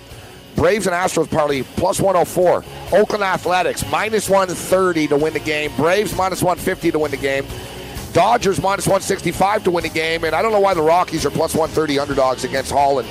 Braves 0.56 0.86
and 0.86 0.94
Astros 0.94 1.30
parlay 1.30 1.62
plus 1.62 2.00
104. 2.00 2.64
Oakland 2.92 3.22
Athletics 3.22 3.84
minus 3.90 4.28
130 4.28 5.08
to 5.08 5.16
win 5.16 5.32
the 5.32 5.40
game. 5.40 5.70
Braves 5.76 6.16
minus 6.16 6.42
150 6.42 6.92
to 6.92 6.98
win 6.98 7.10
the 7.10 7.16
game. 7.16 7.44
Dodgers 8.12 8.60
minus 8.60 8.86
165 8.86 9.64
to 9.64 9.70
win 9.70 9.84
the 9.84 9.90
game. 9.90 10.24
And 10.24 10.34
I 10.34 10.42
don't 10.42 10.50
know 10.50 10.60
why 10.60 10.74
the 10.74 10.82
Rockies 10.82 11.24
are 11.24 11.30
plus 11.30 11.54
130 11.54 11.98
underdogs 11.98 12.44
against 12.44 12.72
Holland 12.72 13.08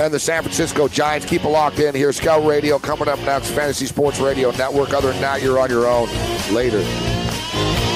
and 0.00 0.14
the 0.14 0.18
San 0.18 0.42
Francisco 0.42 0.88
Giants. 0.88 1.26
Keep 1.26 1.44
it 1.44 1.48
locked 1.48 1.78
in 1.78 1.94
here. 1.94 2.12
Scout 2.12 2.44
Radio 2.44 2.78
coming 2.78 3.08
up 3.08 3.18
next. 3.20 3.50
Fantasy 3.50 3.86
Sports 3.86 4.18
Radio 4.18 4.50
Network. 4.52 4.94
Other 4.94 5.12
than 5.12 5.20
that, 5.20 5.42
you're 5.42 5.58
on 5.60 5.70
your 5.70 5.86
own. 5.86 6.08
Later. 6.52 7.89